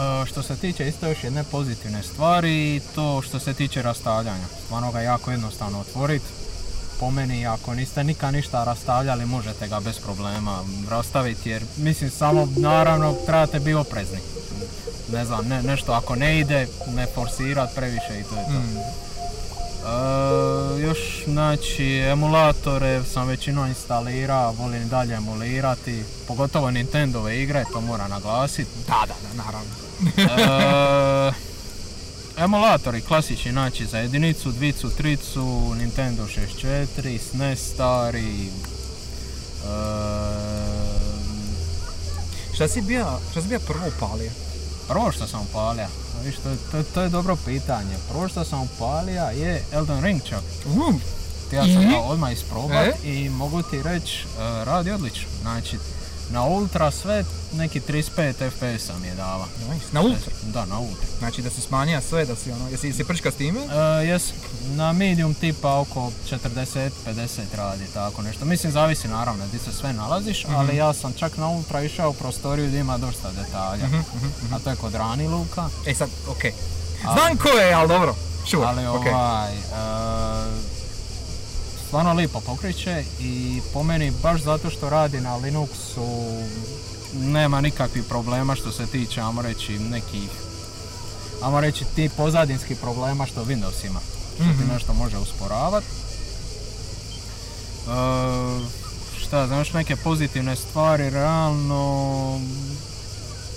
Uh, 0.00 0.26
što 0.26 0.42
se 0.42 0.56
tiče 0.56 0.88
isto 0.88 1.08
još 1.08 1.24
jedne 1.24 1.44
pozitivne 1.44 2.02
stvari, 2.02 2.80
to 2.94 3.22
što 3.22 3.38
se 3.38 3.54
tiče 3.54 3.82
rastavljanja. 3.82 4.44
Stvarno 4.64 4.92
ga 4.92 5.00
jako 5.00 5.30
jednostavno 5.30 5.80
otvoriti. 5.80 6.26
Po 7.00 7.10
meni, 7.10 7.46
ako 7.46 7.74
niste 7.74 8.04
nikad 8.04 8.34
ništa 8.34 8.64
rastavljali, 8.64 9.26
možete 9.26 9.68
ga 9.68 9.80
bez 9.80 9.98
problema 9.98 10.64
rastaviti 10.90 11.50
jer 11.50 11.62
mislim 11.76 12.10
samo 12.10 12.48
naravno 12.56 13.14
trebate 13.26 13.58
biti 13.58 13.74
oprezni. 13.74 14.18
Ne 15.12 15.24
znam, 15.24 15.48
ne, 15.48 15.62
nešto 15.62 15.92
ako 15.92 16.16
ne 16.16 16.38
ide, 16.38 16.66
ne 16.94 17.06
forsirat 17.14 17.74
previše 17.74 18.20
i 18.20 18.24
to 18.24 18.36
je 18.36 18.44
to. 18.44 18.50
Mm. 18.50 18.76
E, 19.80 20.80
još 20.80 20.98
znači 21.24 21.98
emulatore 21.98 23.04
sam 23.04 23.28
većinom 23.28 23.68
instalirao, 23.68 24.52
volim 24.52 24.88
dalje 24.88 25.14
emulirati, 25.14 26.04
pogotovo 26.28 26.70
Nintendove 26.70 27.42
igre, 27.42 27.64
to 27.72 27.80
moram 27.80 28.10
naglasiti. 28.10 28.70
Da, 28.86 29.04
da, 29.08 29.14
da, 29.28 29.42
naravno. 29.44 29.70
E, 32.36 32.44
emulatori 32.44 33.00
klasični, 33.00 33.52
znači 33.52 33.86
za 33.86 33.98
jedinicu, 33.98 34.52
dvicu, 34.52 34.90
tricu, 34.90 35.74
Nintendo 35.78 36.26
64, 36.26 37.18
SNES 37.18 37.72
stari, 37.72 38.50
Šta 42.54 42.68
si 42.68 42.80
bija, 42.80 43.18
šta 43.30 43.42
si 43.42 43.48
bija 43.48 43.60
prvo 43.60 43.86
upalio? 43.96 44.30
Prvo 44.90 45.12
što 45.12 45.26
sam 45.26 45.40
upalio, 45.42 45.86
viš, 46.24 46.36
to, 46.36 46.48
je- 46.48 46.56
to, 46.72 46.82
to 46.84 47.00
je 47.00 47.08
dobro 47.08 47.36
pitanje. 47.36 47.94
Prvo 48.08 48.28
što 48.28 48.44
sam 48.44 48.60
upalio 48.62 49.22
je 49.24 49.64
Elden 49.72 50.00
Ring 50.00 50.22
čak. 50.22 50.40
Uh, 50.66 50.94
Ja 51.52 51.62
sam 51.64 51.82
ga 51.84 51.98
odmah 51.98 52.32
isprobat 52.32 52.86
E? 52.86 52.92
i 53.04 53.28
mogu 53.30 53.62
ti 53.62 53.82
reći, 53.82 54.24
radi 54.64 54.90
odlično. 54.90 55.28
Znači, 55.42 55.78
na 56.30 56.44
ultra 56.44 56.90
sve 56.90 57.24
neki 57.52 57.80
35 57.80 58.50
FPS 58.50 58.90
mi 59.00 59.06
je 59.08 59.14
dava. 59.14 59.46
nice. 59.72 59.86
Na 59.92 60.00
ultra. 60.00 60.32
Da, 60.42 60.64
na 60.66 60.78
ultra. 60.78 61.06
Znači 61.18 61.42
da 61.42 61.50
si 61.50 61.60
smanjija 61.60 62.00
sve, 62.00 62.24
da 62.24 62.36
si 62.36 62.52
ono, 62.52 62.68
jesi, 62.68 62.86
jesi 62.86 63.04
prčka 63.04 63.30
s 63.30 63.34
time? 63.34 63.60
E, 63.60 64.06
jes, 64.06 64.32
na 64.66 64.92
medium 64.92 65.34
tipa 65.34 65.74
oko 65.78 66.12
40-50 66.30 67.40
radi 67.56 67.84
tako 67.94 68.22
nešto. 68.22 68.44
Mislim, 68.44 68.72
zavisi 68.72 69.08
naravno 69.08 69.46
gdje 69.46 69.58
se 69.60 69.72
sve 69.72 69.92
nalaziš, 69.92 70.44
ali 70.48 70.76
ja 70.76 70.92
sam 70.92 71.12
čak 71.12 71.36
na 71.36 71.48
ultra 71.48 71.82
išao 71.82 72.10
u 72.10 72.14
prostoriju 72.14 72.66
gdje 72.66 72.80
ima 72.80 72.98
dosta 72.98 73.30
detalja. 73.30 73.84
A 74.54 74.58
to 74.58 74.70
je 74.70 74.76
kod 74.76 74.94
rani 74.94 75.28
luka. 75.28 75.68
E 75.86 75.94
sad, 75.94 76.08
okej. 76.28 76.52
Znam 77.00 77.36
ko 77.36 77.48
je, 77.48 77.72
ali 77.72 77.88
dobro. 77.88 78.14
Sure, 78.50 78.66
Ali 78.66 78.86
okej. 78.86 79.12
ovaj, 79.12 79.52
e, 79.54 79.60
stvarno 81.90 82.12
lipo 82.12 82.40
pokriće 82.40 83.04
i 83.20 83.34
po 83.72 83.82
meni 83.82 84.12
baš 84.22 84.42
zato 84.42 84.70
što 84.70 84.90
radi 84.90 85.20
na 85.20 85.36
Linuxu 85.36 86.42
nema 87.14 87.60
nikakvih 87.60 88.04
problema 88.04 88.54
što 88.54 88.72
se 88.72 88.86
tiče, 88.86 89.20
ajmo 89.20 89.42
reći, 89.42 89.78
nekih 89.78 90.30
ajmo 91.42 91.60
reći 91.60 91.84
ti 91.86 92.10
pozadinskih 92.16 92.76
problema 92.78 93.26
što 93.26 93.44
Windows 93.44 93.86
ima. 93.86 94.00
Što 94.34 94.44
ti 94.44 94.64
Mhm. 94.64 94.72
nešto 94.72 94.94
može 94.94 95.18
usporavati. 95.18 95.86
E, 97.86 97.90
šta, 99.20 99.46
znaš 99.46 99.72
neke 99.72 99.96
pozitivne 99.96 100.56
stvari, 100.56 101.10
realno 101.10 102.40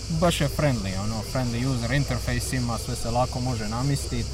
baš 0.10 0.42
je 0.42 0.50
friendly, 0.50 1.00
ono, 1.00 1.22
friendly 1.34 1.68
user 1.68 1.92
interface 1.92 2.56
ima, 2.56 2.78
sve 2.78 2.96
se 2.96 3.10
lako 3.10 3.40
može 3.40 3.68
namistiti, 3.68 4.30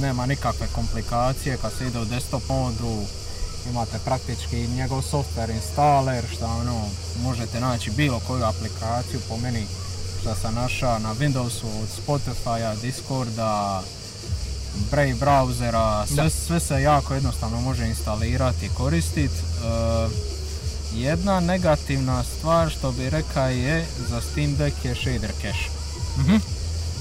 nema 0.00 0.26
nikakve 0.26 0.66
komplikacije, 0.74 1.56
kad 1.56 1.72
se 1.78 1.86
ide 1.86 1.98
u 1.98 2.04
desktop 2.04 2.48
modu, 2.48 3.02
imate 3.70 3.98
praktički 4.04 4.66
njegov 4.68 5.02
software 5.02 5.54
installer, 5.54 6.24
šta 6.32 6.46
ono, 6.46 6.80
možete 7.22 7.60
naći 7.60 7.90
bilo 7.90 8.20
koju 8.26 8.44
aplikaciju, 8.44 9.20
po 9.28 9.36
meni 9.36 9.66
šta 10.20 10.34
sam 10.34 10.54
našao 10.54 10.98
na 10.98 11.14
Windowsu 11.14 11.66
od 11.82 11.88
Spotify-a, 12.06 12.74
Discorda, 12.74 13.82
Brave 14.90 15.14
browsera, 15.14 16.06
sve, 16.30 16.60
se 16.60 16.82
jako 16.82 17.14
jednostavno 17.14 17.60
može 17.60 17.86
instalirati 17.86 18.66
i 18.66 18.68
koristiti. 18.68 19.34
jedna 20.94 21.40
negativna 21.40 22.24
stvar 22.24 22.70
što 22.70 22.92
bi 22.92 23.10
rekao 23.10 23.48
je 23.48 23.86
za 24.08 24.20
Steam 24.20 24.56
Deck 24.56 24.84
je 24.84 24.94
shader 24.94 25.32
cache. 25.42 25.70
Mhm. 26.18 26.36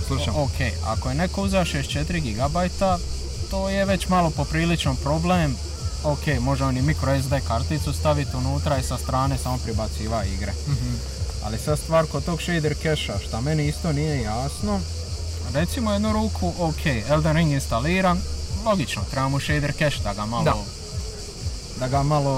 Slušam. 0.08 0.36
Ok, 0.36 0.52
ako 0.86 1.10
je 1.10 1.16
neko 1.16 1.42
uzeo 1.42 1.66
64 1.66 2.22
GB, 2.22 2.58
to 3.52 3.70
je 3.70 3.86
već 3.86 4.08
malo 4.08 4.30
popriličan 4.30 4.96
problem. 4.96 5.56
Ok, 6.04 6.20
može 6.40 6.64
on 6.66 6.78
i 6.78 6.82
micro 6.82 7.22
SD 7.22 7.34
karticu 7.48 7.94
staviti 7.94 8.36
unutra 8.38 8.78
i 8.78 8.84
sa 8.84 8.98
strane 8.98 9.38
samo 9.38 9.58
pribaciva 9.58 10.24
igre. 10.26 10.54
Mhm. 10.68 10.94
Ali 11.46 11.58
sad 11.58 11.80
stvar 11.80 12.06
kod 12.06 12.26
tog 12.26 12.42
shader 12.42 12.76
cache 12.76 13.14
šta 13.28 13.42
meni 13.42 13.68
isto 13.68 13.92
nije 13.94 14.22
jasno, 14.22 14.80
recimo 15.54 15.94
jednu 15.94 16.14
ruku, 16.14 16.54
ok, 16.60 16.86
Elden 17.10 17.36
Ring 17.36 17.52
instaliran, 17.52 18.22
logično, 18.66 19.02
trebamo 19.12 19.40
shader 19.40 19.74
cache 19.74 20.04
da 20.04 20.14
ga 20.14 20.26
malo, 20.26 20.44
Da. 20.44 20.54
da, 21.80 21.88
ga 21.88 22.04
malo, 22.04 22.34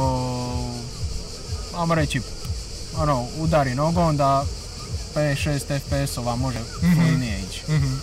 ajmo 1.78 1.96
reći, 1.96 2.22
ono, 2.98 3.26
udari 3.38 3.76
nogom 3.76 4.18
da 4.18 4.46
5-6 5.16 5.60
FPS-ova 5.80 6.36
može 6.36 6.60
Mhm. 6.60 6.94
fluidnije 6.94 7.40
ići. 7.42 7.62
Mhm. 7.68 7.94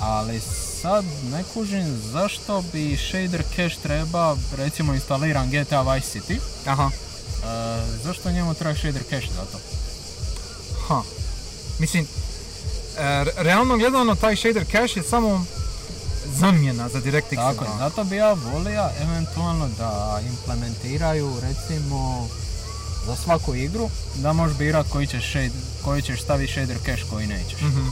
Ali 0.00 0.40
sad 0.82 1.04
ne 1.24 1.44
kužim 1.44 2.00
zašto 2.04 2.62
bi 2.62 2.96
shader 2.98 3.42
cache 3.46 3.76
treba, 3.82 4.36
recimo 4.54 4.94
instaliran 4.94 5.50
GTA 5.50 5.82
Vice 5.84 6.18
City, 6.18 6.38
Aha. 6.66 6.90
e, 6.90 7.46
zašto 8.04 8.30
njemu 8.30 8.54
treba 8.54 8.74
shader 8.76 9.02
cache 9.04 9.26
za 9.28 9.42
to? 9.42 9.58
Ha. 10.88 11.02
Mislim, 11.78 12.04
e, 12.04 12.06
re- 13.24 13.32
realno 13.36 13.76
gledano 13.76 14.14
taj 14.14 14.36
shader 14.36 14.64
cache 14.66 15.00
je 15.00 15.04
samo 15.04 15.44
zamjena 16.30 16.88
za 16.88 17.00
DirectX. 17.00 17.36
Tako 17.36 17.64
zato 17.78 18.04
bi 18.04 18.16
ja 18.16 18.32
volio 18.34 18.88
eventualno 19.00 19.68
da 19.70 20.20
implementiraju 20.24 21.36
recimo 21.42 22.28
za 23.06 23.16
svaku 23.16 23.54
igru 23.54 23.90
da 24.14 24.32
možeš 24.32 24.56
birat 24.56 24.86
koji 24.88 25.06
ćeš, 25.06 25.30
shade, 25.30 25.50
koji 25.84 26.02
ćeš 26.02 26.22
staviti 26.22 26.52
shader 26.52 26.76
cache, 26.84 27.02
koji 27.10 27.26
nećeš. 27.26 27.60
Mhm. 27.60 27.88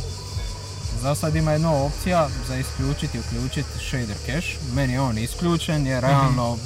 Za 1.02 1.14
sad 1.14 1.36
ima 1.36 1.52
jedna 1.52 1.74
opcija 1.74 2.28
za 2.48 2.56
isključiti 2.56 3.18
i 3.18 3.20
uključiti 3.20 3.68
shader 3.88 4.16
cache. 4.26 4.58
Meni 4.74 4.92
je 4.92 5.00
on 5.00 5.18
isključen 5.18 5.86
jer 5.86 6.02
realno 6.02 6.58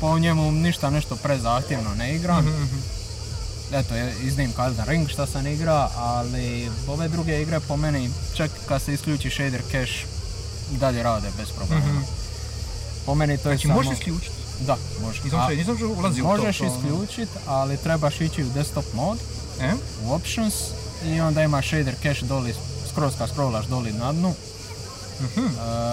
po 0.00 0.18
njemu 0.18 0.52
ništa 0.52 0.90
nešto 0.90 1.16
prezahtjevno 1.16 1.94
ne 1.94 2.14
igram. 2.14 2.44
Mhm, 2.44 2.62
mhm. 2.62 2.76
Eto, 3.72 3.94
je 3.94 4.14
iznimka 4.22 4.64
Elden 4.64 4.84
Ring 4.84 5.08
šta 5.08 5.26
sam 5.26 5.46
igra, 5.46 5.88
ali 5.96 6.70
ove 6.88 7.08
druge 7.08 7.42
igre 7.42 7.60
po 7.60 7.76
meni 7.76 8.10
čak 8.34 8.50
kad 8.68 8.82
se 8.82 8.94
isključi 8.94 9.30
shader 9.30 9.62
cache 9.62 10.06
dalje 10.70 11.02
rade 11.02 11.28
bez 11.36 11.48
problema. 11.50 11.86
Mhm. 11.86 12.02
Po 13.06 13.14
meni 13.14 13.38
to 13.38 13.50
je 13.50 13.56
Znači 13.56 13.68
samo... 13.68 13.74
možeš 13.74 13.92
isključiti. 13.92 14.41
Da, 14.62 14.76
možeš. 15.00 15.22
Nisam 15.24 15.40
še- 15.48 15.56
nisam 15.56 15.78
še 15.78 15.84
ulazio 15.86 16.24
u 16.24 16.26
to. 16.26 16.32
Možeš 16.34 16.58
to, 16.58 16.64
ono. 16.64 16.74
isključit, 16.74 17.28
ali 17.46 17.76
trebaš 17.76 18.20
ići 18.20 18.42
u 18.42 18.48
desktop 18.48 18.84
mod, 18.94 19.18
E? 19.60 19.72
u 20.02 20.12
options 20.12 20.54
i 21.06 21.20
onda 21.20 21.42
ima 21.42 21.62
shader 21.62 21.94
cache 21.96 22.24
doli, 22.24 22.54
skroz 22.88 23.12
kad 23.18 23.28
scrollaš 23.30 23.66
doli 23.66 23.92
na 23.94 24.12
dnu, 24.12 24.34
Mhm. 25.20 25.46
e, 25.46 25.50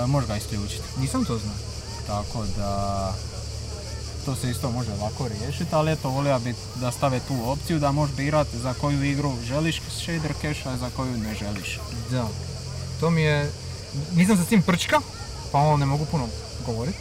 možeš 0.08 0.28
ga 0.28 0.36
isključiti. 0.36 0.84
Nisam 0.98 1.26
to 1.26 1.38
znao. 1.38 1.56
Tako 2.08 2.46
da 2.48 3.14
to 4.26 4.36
se 4.36 4.50
isto 4.50 4.72
može 4.72 4.90
lako 4.94 5.28
riješiti, 5.30 5.70
ali 5.72 5.92
eto 5.92 6.10
volio 6.10 6.40
bi 6.40 6.54
da 6.76 6.92
stave 6.92 7.20
tu 7.20 7.36
opciju 7.46 7.80
da 7.80 7.92
možeš 7.92 8.16
birati 8.16 8.60
za 8.60 8.74
koju 8.74 9.04
igru 9.04 9.34
želiš 9.44 9.82
shader 9.94 10.34
cache, 10.34 10.70
a 10.70 10.78
za 10.78 10.90
koju 10.90 11.18
ne 11.18 11.36
želiš. 11.36 11.80
Da. 12.12 12.28
To 13.00 13.10
mi 13.10 13.22
je... 13.22 13.52
Nisam 14.14 14.38
se 14.38 14.44
s 14.44 14.48
tim 14.48 14.62
prčka, 14.62 15.00
pa 15.52 15.58
ono 15.60 15.78
ne 15.78 15.86
mogu 15.86 16.06
puno 16.06 16.28
govoriti. 16.66 16.98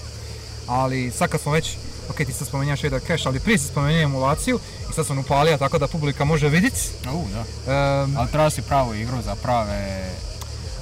Ali 0.69 1.11
sad 1.11 1.31
kad 1.31 1.41
smo 1.41 1.53
već... 1.53 1.77
Ok, 2.11 2.17
ti 2.17 2.33
sad 2.33 2.49
spomenja 2.49 2.77
shader 2.77 3.01
cache, 3.07 3.29
ali 3.29 3.41
prije 3.41 3.59
si 3.59 3.67
spomenuo 3.69 4.03
emulaciju 4.03 4.59
i 4.91 4.93
sad 4.93 5.07
sam 5.07 5.19
upalio 5.19 5.57
tako 5.57 5.79
da 5.79 5.87
publika 5.87 6.25
može 6.25 6.49
vidjeti. 6.49 6.81
U, 7.13 7.25
da. 7.33 7.41
Ehm, 7.73 8.17
Ali 8.17 8.29
treba 8.29 8.51
si 8.51 8.63
pravu 8.63 8.95
igru 8.95 9.23
za 9.25 9.35
prave... 9.35 10.11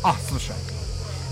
A, 0.02 0.12
slušaj. 0.28 0.56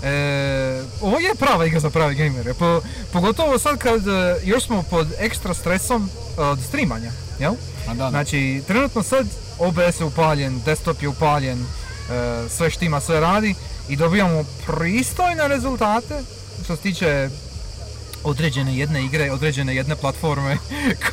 E, 0.03 0.83
ovo 1.01 1.19
je 1.19 1.35
prava 1.35 1.65
igra 1.65 1.79
za 1.79 1.89
prave 1.89 2.13
gamere, 2.13 2.53
po, 2.53 2.81
pogotovo 3.13 3.59
sad 3.59 3.77
kad 3.77 4.07
e, 4.07 4.35
još 4.43 4.65
smo 4.65 4.83
pod 4.83 5.07
ekstra 5.19 5.53
stresom 5.53 6.09
od 6.37 6.59
streamanja, 6.67 7.11
jel? 7.39 7.53
A 7.87 7.93
da, 7.93 8.03
da. 8.03 8.09
Znači, 8.09 8.61
trenutno 8.67 9.03
sad 9.03 9.27
OBS 9.59 9.99
je 9.99 10.05
upaljen, 10.05 10.61
desktop 10.65 11.01
je 11.01 11.07
upaljen, 11.07 11.59
e, 11.59 11.65
sve 12.49 12.69
štima, 12.69 12.99
sve 12.99 13.19
radi 13.19 13.55
i 13.89 13.95
dobijamo 13.95 14.43
pristojne 14.65 15.47
rezultate 15.47 16.21
što 16.63 16.75
se 16.75 16.81
tiče 16.81 17.29
određene 18.25 18.77
jedne 18.77 19.05
igre, 19.05 19.31
određene 19.31 19.75
jedne 19.75 19.95
platforme 19.95 20.57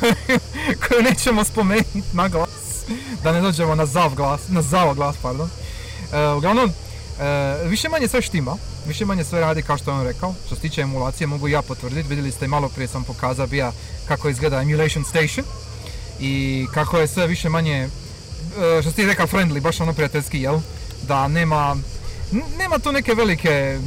koje 0.87 1.03
nećemo 1.03 1.43
spomenuti 1.43 2.01
na 2.13 2.27
glas, 2.27 2.85
da 3.23 3.31
ne 3.31 3.41
dođemo 3.41 3.75
na 3.75 3.85
zav 3.85 4.15
glas, 4.15 4.41
na 4.49 4.61
zao 4.61 4.93
glas, 4.93 5.15
pardon. 5.21 5.49
E, 6.13 6.27
uglavnom, 6.27 6.69
e, 6.69 7.67
više 7.67 7.89
manje 7.89 8.07
sve 8.07 8.21
štima, 8.21 8.57
više 8.87 9.05
manje 9.05 9.23
sve 9.23 9.39
radi 9.39 9.61
kao 9.61 9.77
što 9.77 9.91
je 9.91 9.97
on 9.97 10.03
rekao. 10.03 10.33
Što 10.45 10.55
se 10.55 10.61
tiče 10.61 10.81
emulacije 10.81 11.27
mogu 11.27 11.47
ja 11.47 11.61
potvrditi, 11.61 12.09
vidjeli 12.09 12.31
ste 12.31 12.47
malo 12.47 12.69
prije 12.69 12.87
sam 12.87 13.03
pokazao 13.03 13.47
bija 13.47 13.71
kako 14.07 14.29
izgleda 14.29 14.61
Emulation 14.61 15.05
Station 15.05 15.45
i 16.19 16.65
kako 16.73 16.97
je 16.97 17.07
sve 17.07 17.27
više 17.27 17.49
manje, 17.49 17.83
e, 17.83 18.81
što 18.81 18.89
si 18.89 18.95
ti 18.95 19.05
rekao 19.05 19.27
friendly, 19.27 19.61
baš 19.61 19.81
ono 19.81 19.93
prijateljski, 19.93 20.41
jel? 20.41 20.59
Da 21.07 21.27
nema, 21.27 21.75
nema 22.57 22.79
tu 22.79 22.91
neke 22.91 23.13
velike 23.13 23.79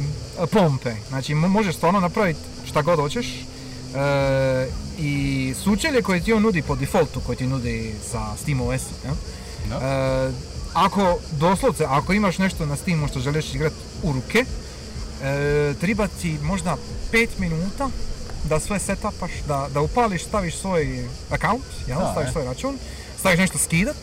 pompe, 0.45 0.91
znači 1.09 1.33
mo- 1.33 1.47
možeš 1.47 1.75
stvarno 1.75 1.99
napraviti 1.99 2.39
šta 2.65 2.81
god 2.81 2.99
hoćeš 2.99 3.27
e, 3.27 4.67
i 4.97 5.53
sučelje 5.63 6.01
koje 6.01 6.23
ti 6.23 6.33
on 6.33 6.41
nudi 6.41 6.61
po 6.61 6.75
defaultu, 6.75 7.21
koje 7.25 7.35
ti 7.35 7.47
nudi 7.47 7.93
sa 8.11 8.35
SteamOS, 8.41 8.81
jel? 9.03 9.15
Da. 9.69 9.75
E, 9.75 10.31
ako, 10.73 11.19
doslovce, 11.31 11.85
ako 11.87 12.13
imaš 12.13 12.37
nešto 12.37 12.65
na 12.65 12.75
Steamu 12.75 13.07
što 13.07 13.19
želiš 13.19 13.55
igrati 13.55 13.75
u 14.03 14.11
ruke, 14.13 14.45
e, 15.23 15.73
treba 15.81 16.07
ti 16.07 16.37
možda 16.41 16.77
5 17.11 17.27
minuta 17.37 17.89
da 18.43 18.59
sve 18.59 18.79
setupaš, 18.79 19.31
da, 19.47 19.67
da 19.73 19.81
upališ, 19.81 20.23
staviš 20.23 20.57
svoj 20.57 21.07
account, 21.29 21.65
jel? 21.87 21.99
Da, 21.99 22.11
staviš 22.11 22.29
e. 22.29 22.31
svoj 22.31 22.45
račun, 22.45 22.77
staviš 23.19 23.39
nešto 23.39 23.57
skidat, 23.57 23.95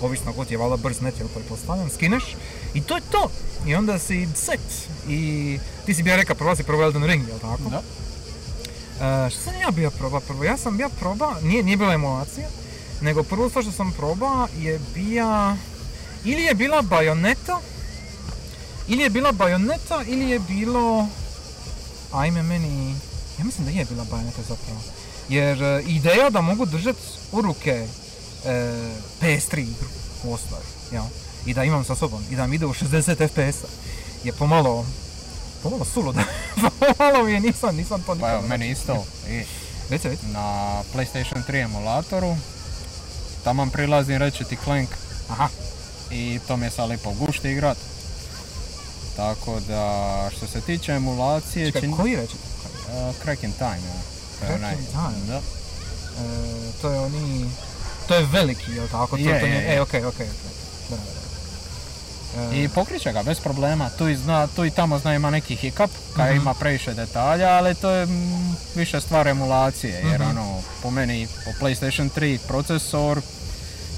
ovisno 0.00 0.44
ti 0.48 0.54
je 0.54 0.58
valjda 0.58 0.76
brz 0.76 1.00
net, 1.00 1.18
jel 1.18 1.28
pretpostavljam, 1.28 1.90
skineš 1.90 2.36
i 2.74 2.80
to 2.80 2.94
je 2.94 3.02
to. 3.10 3.30
I 3.66 3.74
onda 3.74 3.98
si 3.98 4.28
set. 4.34 4.60
I 5.08 5.58
ti 5.86 5.94
si 5.94 6.02
bio 6.02 6.16
rekao, 6.16 6.36
prvo 6.36 6.56
si 6.56 6.62
probao 6.62 6.84
Elden 6.84 7.04
Ring, 7.04 7.28
jel 7.28 7.38
tako? 7.38 7.70
Da. 7.70 7.82
E, 9.00 9.30
što 9.30 9.40
sam 9.40 9.60
ja 9.60 9.70
bio 9.70 9.90
proba 9.90 10.20
prvo? 10.20 10.44
Ja 10.44 10.56
sam 10.56 10.76
bio 10.76 10.88
proba, 10.88 11.34
nije, 11.42 11.62
nije 11.62 11.76
bila 11.76 11.94
emulacija, 11.94 12.48
nego 13.00 13.22
prvo 13.22 13.48
stvar 13.48 13.64
što 13.64 13.72
sam 13.72 13.92
probao 13.92 14.48
je 14.58 14.80
bija... 14.94 15.56
Ili 16.24 16.42
je 16.42 16.54
bila 16.54 16.82
bajoneta, 16.82 17.60
ili 18.88 19.02
je 19.02 19.10
bila 19.10 19.32
bajoneta, 19.32 20.02
ili 20.06 20.30
je 20.30 20.38
bilo... 20.38 21.06
Ajme 22.12 22.42
meni... 22.42 22.94
Ja 23.38 23.44
mislim 23.44 23.66
da 23.66 23.72
je 23.72 23.84
bila 23.84 24.04
bajoneta 24.04 24.42
zapravo. 24.42 24.80
Jer 25.28 25.62
e, 25.62 25.82
ideja 25.86 26.30
da 26.30 26.40
mogu 26.40 26.66
držati 26.66 27.00
u 27.32 27.40
ruke 27.40 27.86
e, 28.44 28.72
PS3 29.20 29.58
igru 29.58 29.88
u 30.24 30.32
osnovi, 30.32 30.64
jel? 30.92 31.04
I 31.46 31.54
da 31.54 31.64
imam 31.64 31.84
sa 31.84 31.94
sobom, 31.94 32.24
i 32.30 32.36
da 32.36 32.46
mi 32.46 32.56
ide 32.56 32.66
u 32.66 32.74
60 32.74 33.28
FPS-a, 33.28 33.66
je 34.24 34.32
pomalo... 34.32 34.86
Pomalo 35.62 35.84
suluda. 35.84 36.20
pomalo 36.96 37.24
mi 37.24 37.32
je, 37.32 37.40
nisam, 37.40 37.76
nisam 37.76 38.00
to 38.00 38.06
Pa 38.06 38.14
nikada... 38.14 38.32
evo, 38.32 38.42
meni 38.42 38.70
isto. 38.70 39.04
I 39.30 39.44
Reci, 39.90 40.08
reci. 40.08 40.26
na 40.26 40.40
PlayStation 40.94 41.42
3 41.48 41.64
emulatoru, 41.64 42.36
taman 43.44 43.70
prilazim 43.70 44.16
reći 44.16 44.44
ti 44.44 44.56
Clank 44.64 44.88
Aha, 45.30 45.48
i 46.10 46.40
to 46.48 46.56
mi 46.56 46.66
je 46.66 46.70
sad 46.70 46.88
lipo 46.90 47.10
gušti 47.12 47.50
igrat. 47.50 47.78
Tako 49.16 49.60
da, 49.60 49.84
što 50.36 50.46
se 50.46 50.60
tiče 50.60 50.92
emulacije, 50.92 51.66
čekaj, 51.66 51.80
čini... 51.80 51.96
koji 51.96 52.16
reći? 52.16 52.34
Uh, 52.34 53.14
Cracking 53.22 53.54
Time, 53.54 53.70
ja. 53.86 54.00
To 54.40 54.44
je 54.46 54.58
onaj- 54.58 54.76
Time? 54.76 55.26
Da. 55.26 55.36
E, 55.36 55.42
to 56.82 56.90
je 56.90 57.00
oni... 57.00 57.50
To 58.08 58.14
je 58.14 58.26
veliki, 58.32 58.72
jel 58.72 58.88
tako? 58.88 59.16
To, 59.16 59.22
Je, 59.22 59.40
to 59.40 59.46
je, 59.46 59.52
je. 59.52 59.74
E, 59.76 59.80
okej, 59.80 60.04
okej, 60.04 60.26
okej. 60.26 60.50
Da, 60.90 60.96
da. 60.96 61.02
I 62.54 62.68
pokriće 62.68 63.12
ga 63.12 63.22
bez 63.22 63.40
problema, 63.40 63.90
tu 63.90 64.08
i, 64.08 64.16
zna, 64.16 64.46
tu 64.46 64.64
i 64.64 64.70
tamo 64.70 64.98
zna 64.98 65.14
ima 65.14 65.30
neki 65.30 65.56
hiccup, 65.56 65.90
kada 66.12 66.30
Mhm. 66.30 66.36
ima 66.36 66.54
previše 66.54 66.94
detalja, 66.94 67.48
ali 67.48 67.74
to 67.74 67.90
je 67.90 68.06
mm, 68.06 68.56
više 68.74 69.00
stvar 69.00 69.28
emulacije, 69.28 70.02
jer 70.02 70.20
Mhm. 70.20 70.30
ono, 70.30 70.60
po 70.82 70.90
meni, 70.90 71.26
po 71.44 71.50
PlayStation 71.56 72.08
3 72.10 72.38
procesor, 72.38 73.20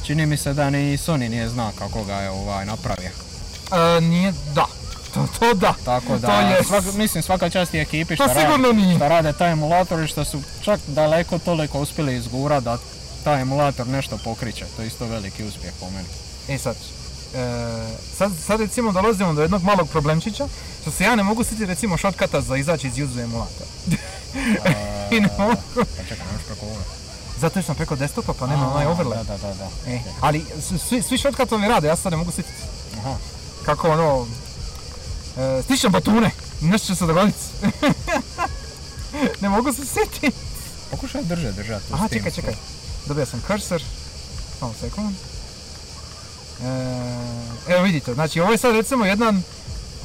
čini 0.04 0.26
mi 0.26 0.36
se 0.36 0.52
da 0.52 0.70
ni 0.70 0.78
Sony 0.98 1.28
nije 1.28 1.48
zna 1.48 1.72
kako 1.72 2.04
ga 2.04 2.14
je 2.14 2.30
ovaj 2.30 2.66
napravio. 2.66 3.10
e, 3.88 4.00
nije, 4.00 4.32
da. 4.54 4.66
To, 5.14 5.26
to 5.38 5.54
da. 5.54 5.74
Tako 5.84 6.18
da, 6.18 6.26
To 6.28 6.40
je- 6.40 6.64
svaka- 6.64 6.92
mislim 6.92 7.22
svaka 7.22 7.50
čast 7.50 7.74
i 7.74 7.78
ekipi 7.78 8.16
To 8.16 8.24
što, 8.24 8.34
sigurno 8.34 8.68
rade, 8.68 8.72
nije. 8.74 8.96
što 8.96 9.08
rade 9.08 9.32
taj 9.32 9.52
emulator 9.52 10.00
i 10.00 10.08
što 10.08 10.24
su 10.24 10.40
čak 10.62 10.80
daleko 10.86 11.38
toliko 11.38 11.80
uspjeli 11.80 12.16
izgura 12.16 12.60
da 12.60 12.78
taj 13.24 13.40
emulator 13.42 13.86
nešto 13.86 14.18
pokriče. 14.18 14.64
To 14.76 14.82
je 14.82 14.88
isto 14.88 15.06
veliki 15.06 15.44
uspjeh 15.44 15.72
po 15.80 15.86
meni. 15.86 16.08
E 16.48 16.58
sad, 16.58 16.76
sad, 18.16 18.32
sad 18.46 18.60
recimo 18.60 18.92
dolazimo 18.92 19.32
do 19.32 19.42
jednog 19.42 19.62
malog 19.62 19.88
problemčića, 19.88 20.48
što 20.82 20.90
se 20.90 21.04
ja 21.04 21.16
ne 21.16 21.22
mogu 21.22 21.44
sjetiti 21.44 21.66
recimo 21.66 21.98
shortcuta 21.98 22.40
za 22.40 22.56
izaći 22.56 22.86
iz 22.86 22.98
user 22.98 23.22
emulatora. 23.22 23.66
I 25.14 25.20
ne 25.20 25.28
mogu. 25.38 25.56
Pa 25.74 26.02
čekaj, 26.08 26.26
nemaš 26.26 26.42
preko 26.46 26.66
ovoga. 26.66 26.84
Zato 27.40 27.62
što 27.62 27.66
sam 27.66 27.76
preko 27.76 27.96
desktopa 27.96 28.32
pa 28.38 28.46
nema 28.46 28.72
onaj 28.72 28.86
overlay. 28.86 29.16
Da, 29.16 29.22
da, 29.22 29.36
da. 29.36 29.54
da. 29.54 29.90
E, 29.92 30.00
ali 30.20 30.44
svi, 30.88 31.02
svi 31.02 31.18
shortcutovi 31.18 31.68
rade, 31.68 31.88
ja 31.88 31.96
sad 31.96 32.12
ne 32.12 32.16
mogu 32.16 32.30
sjetiti. 32.32 32.62
Aha. 32.98 33.16
Kako 33.64 33.90
ono, 33.90 34.26
e, 35.38 35.62
stišćem 35.62 35.92
batune, 35.92 36.30
nešto 36.60 36.86
će 36.86 36.94
se 36.94 37.06
dogoditi. 37.06 37.38
ne 39.42 39.48
mogu 39.48 39.72
se 39.72 39.86
sjetiti. 39.86 40.30
Pokušaj 40.90 41.24
drže 41.24 41.52
držati. 41.52 41.84
Aha, 41.92 42.08
čekaj, 42.08 42.30
čekaj. 42.30 42.54
Dobio 43.06 43.26
sam 43.26 43.42
cursor. 43.46 43.82
Samo 44.58 44.74
sekund. 44.80 45.14
E, 46.62 47.72
evo 47.72 47.82
vidite, 47.82 48.14
znači 48.14 48.40
ovo 48.40 48.52
je 48.52 48.58
sad 48.58 48.74
recimo 48.74 49.04
jedan, 49.04 49.42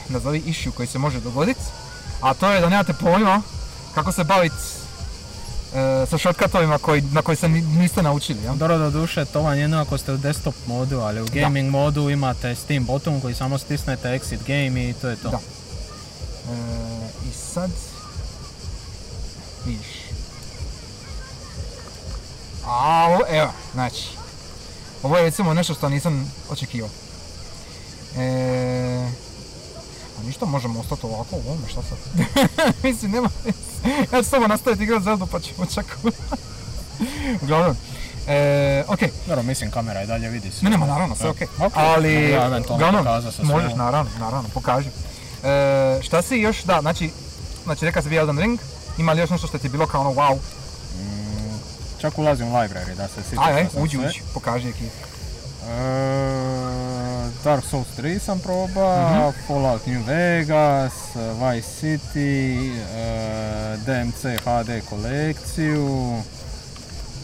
nazovi 0.09 0.43
issue 0.45 0.71
koji 0.71 0.87
se 0.87 0.97
može 0.97 1.19
dogoditi, 1.19 1.59
a 2.21 2.33
to 2.33 2.51
je 2.51 2.61
da 2.61 2.69
nemate 2.69 2.93
pojma 2.93 3.41
kako 3.95 4.11
se 4.11 4.23
baviti 4.23 4.55
e, 5.73 6.05
sa 6.09 6.17
shortcutovima 6.17 6.77
koji, 6.77 7.01
na 7.01 7.21
koji 7.21 7.35
se 7.35 7.49
ni- 7.49 7.61
niste 7.61 8.03
naučili, 8.03 8.43
jel? 8.43 8.55
Dobro 8.55 8.77
do 8.77 8.89
duše, 8.89 9.25
to 9.25 9.41
vam 9.41 9.57
jedno 9.59 9.81
ako 9.81 9.97
ste 9.97 10.11
u 10.13 10.17
desktop 10.17 10.55
modu, 10.67 10.99
ali 10.99 11.21
u 11.21 11.25
gaming 11.33 11.71
modu 11.71 12.09
imate 12.09 12.55
Steam 12.55 12.85
button 12.85 13.21
koji 13.21 13.33
samo 13.35 13.57
stisnete 13.57 14.07
exit 14.07 14.39
game 14.47 14.89
i 14.89 14.93
to 14.93 15.09
je 15.09 15.15
to. 15.15 15.29
Da. 15.29 15.37
E, 15.37 16.55
I 17.29 17.33
sad... 17.53 17.71
Vidiš. 19.65 19.87
A, 22.67 23.17
evo, 23.29 23.51
znači. 23.73 24.20
Ovo 25.03 25.17
je 25.17 25.23
recimo 25.23 25.53
nešto 25.53 25.73
što 25.73 25.89
nisam 25.89 26.31
očekivao. 26.49 26.89
E, 28.17 29.09
a 30.19 30.23
ništa, 30.23 30.45
možemo 30.45 30.79
ostati 30.79 31.05
ovako 31.05 31.35
u 31.35 31.39
ovome, 31.47 31.67
šta 31.67 31.81
sad? 31.81 31.97
Mislim, 32.83 33.11
nema. 33.11 33.29
Ja 34.13 34.23
ću 34.23 34.29
samo 34.29 34.47
nastaviti 34.47 34.83
igrati 34.83 35.03
Zelda 35.03 35.25
pa 35.25 35.39
ćemo 35.39 35.65
čak... 35.65 35.97
Uglavnom. 37.43 37.75
E, 38.27 38.83
okej, 38.87 39.09
Dobro, 39.27 39.43
mislim 39.43 39.71
kamera 39.71 40.03
i 40.03 40.07
dalje 40.07 40.29
vidi 40.29 40.51
sve. 40.51 40.63
ne, 40.63 40.69
nema, 40.69 40.85
naravno, 40.85 41.15
sve 41.15 41.23
Da. 41.23 41.29
okej. 41.31 41.47
Ok, 41.59 41.73
Ali, 41.75 42.29
ja 42.29 42.61
uglavnom, 42.69 43.05
možeš, 43.43 43.73
naravno, 43.75 44.11
naravno, 44.19 44.49
pokaži. 44.53 44.89
E, 45.43 45.99
šta 46.01 46.21
si 46.21 46.37
još, 46.37 46.63
da, 46.63 46.81
znači, 46.81 47.11
znači 47.63 47.85
rekao 47.85 48.01
si 48.03 48.09
bio 48.09 48.19
Elden 48.19 48.39
Ring, 48.39 48.59
ima 48.97 49.13
li 49.13 49.21
još 49.21 49.29
nešto 49.29 49.47
što 49.47 49.57
ti 49.57 49.67
je 49.67 49.71
bilo 49.71 49.87
kao 49.87 50.01
ono 50.01 50.09
wow? 50.13 50.35
Mm, 50.95 51.20
čak 52.01 52.17
ulazim 52.17 52.47
u 52.47 52.51
library 52.51 52.95
da 52.95 53.07
se 53.07 53.23
sjećam. 53.29 53.43
Aj, 53.43 53.53
aj, 53.53 53.63
šta 53.63 53.73
sam 53.73 53.83
uđi, 53.83 53.97
uđi, 53.97 54.21
pokaži 54.33 54.65
neki. 54.67 54.85
E, 54.85 54.89
Dark 57.43 57.65
Souls 57.65 57.87
3 57.97 58.19
sam 58.19 58.39
probao, 58.39 59.09
Mhm. 59.09 59.37
Fallout 59.47 59.87
New 59.87 60.03
Vegas, 60.03 60.93
Vice 61.15 61.67
City, 61.81 62.71
e, 62.95 63.77
DMC 63.77 64.21
HD 64.37 64.89
kolekciju, 64.89 66.13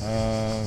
e, 0.04 0.64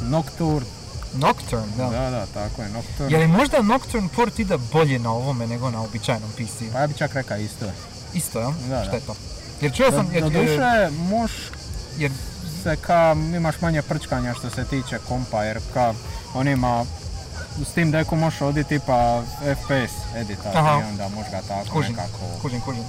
Nocturne, 0.00 0.68
Nocturne, 1.14 1.66
da. 1.76 1.84
da, 1.84 2.10
da, 2.10 2.26
tako 2.26 2.62
je, 2.62 2.68
Nocturne. 2.68 3.12
Je 3.12 3.18
li 3.18 3.26
možda 3.28 3.62
Nocturne 3.62 4.08
port 4.16 4.38
ide 4.38 4.58
bolje 4.72 4.98
na 4.98 5.12
ovome 5.12 5.46
nego 5.46 5.70
na 5.70 5.82
običajnom 5.82 6.30
PC-u? 6.30 6.72
Pa 6.72 6.78
ja 6.78 6.86
bi 6.86 6.94
čak 6.94 7.14
rekao 7.14 7.36
isto. 7.36 7.66
Isto, 8.14 8.40
jel? 8.40 8.52
Da, 8.68 8.76
da. 8.76 8.84
Šta 8.84 8.94
je 8.96 9.00
to? 9.00 9.14
Jer 9.60 9.72
čuo 9.74 9.90
sam, 9.90 10.08
jer, 10.12 10.22
Do 10.22 10.38
jer, 10.38 10.48
duše, 10.50 10.90
moš 10.98 11.32
jer 11.98 12.10
se 12.62 12.76
ka, 12.76 13.16
imaš 13.36 13.60
manje 13.60 13.82
prčkanja 13.82 14.34
što 14.34 14.50
se 14.50 14.64
tiče 14.64 14.98
kompa, 15.08 15.44
jer 15.44 15.60
ka, 15.74 15.94
on 16.34 16.48
ima 16.48 16.84
u 17.60 17.64
Steam 17.64 17.90
Decku 17.90 18.16
možeš 18.16 18.40
oditi 18.40 18.68
tipa 18.68 19.22
FPS 19.54 20.16
editor 20.16 20.56
Aha. 20.56 20.80
i 20.80 20.90
onda 20.90 21.08
možeš 21.08 21.30
ga 21.30 21.40
tako 21.48 21.70
Kužim. 21.72 21.92
nekako... 21.92 22.18
kužim, 22.42 22.60
kužim. 22.60 22.84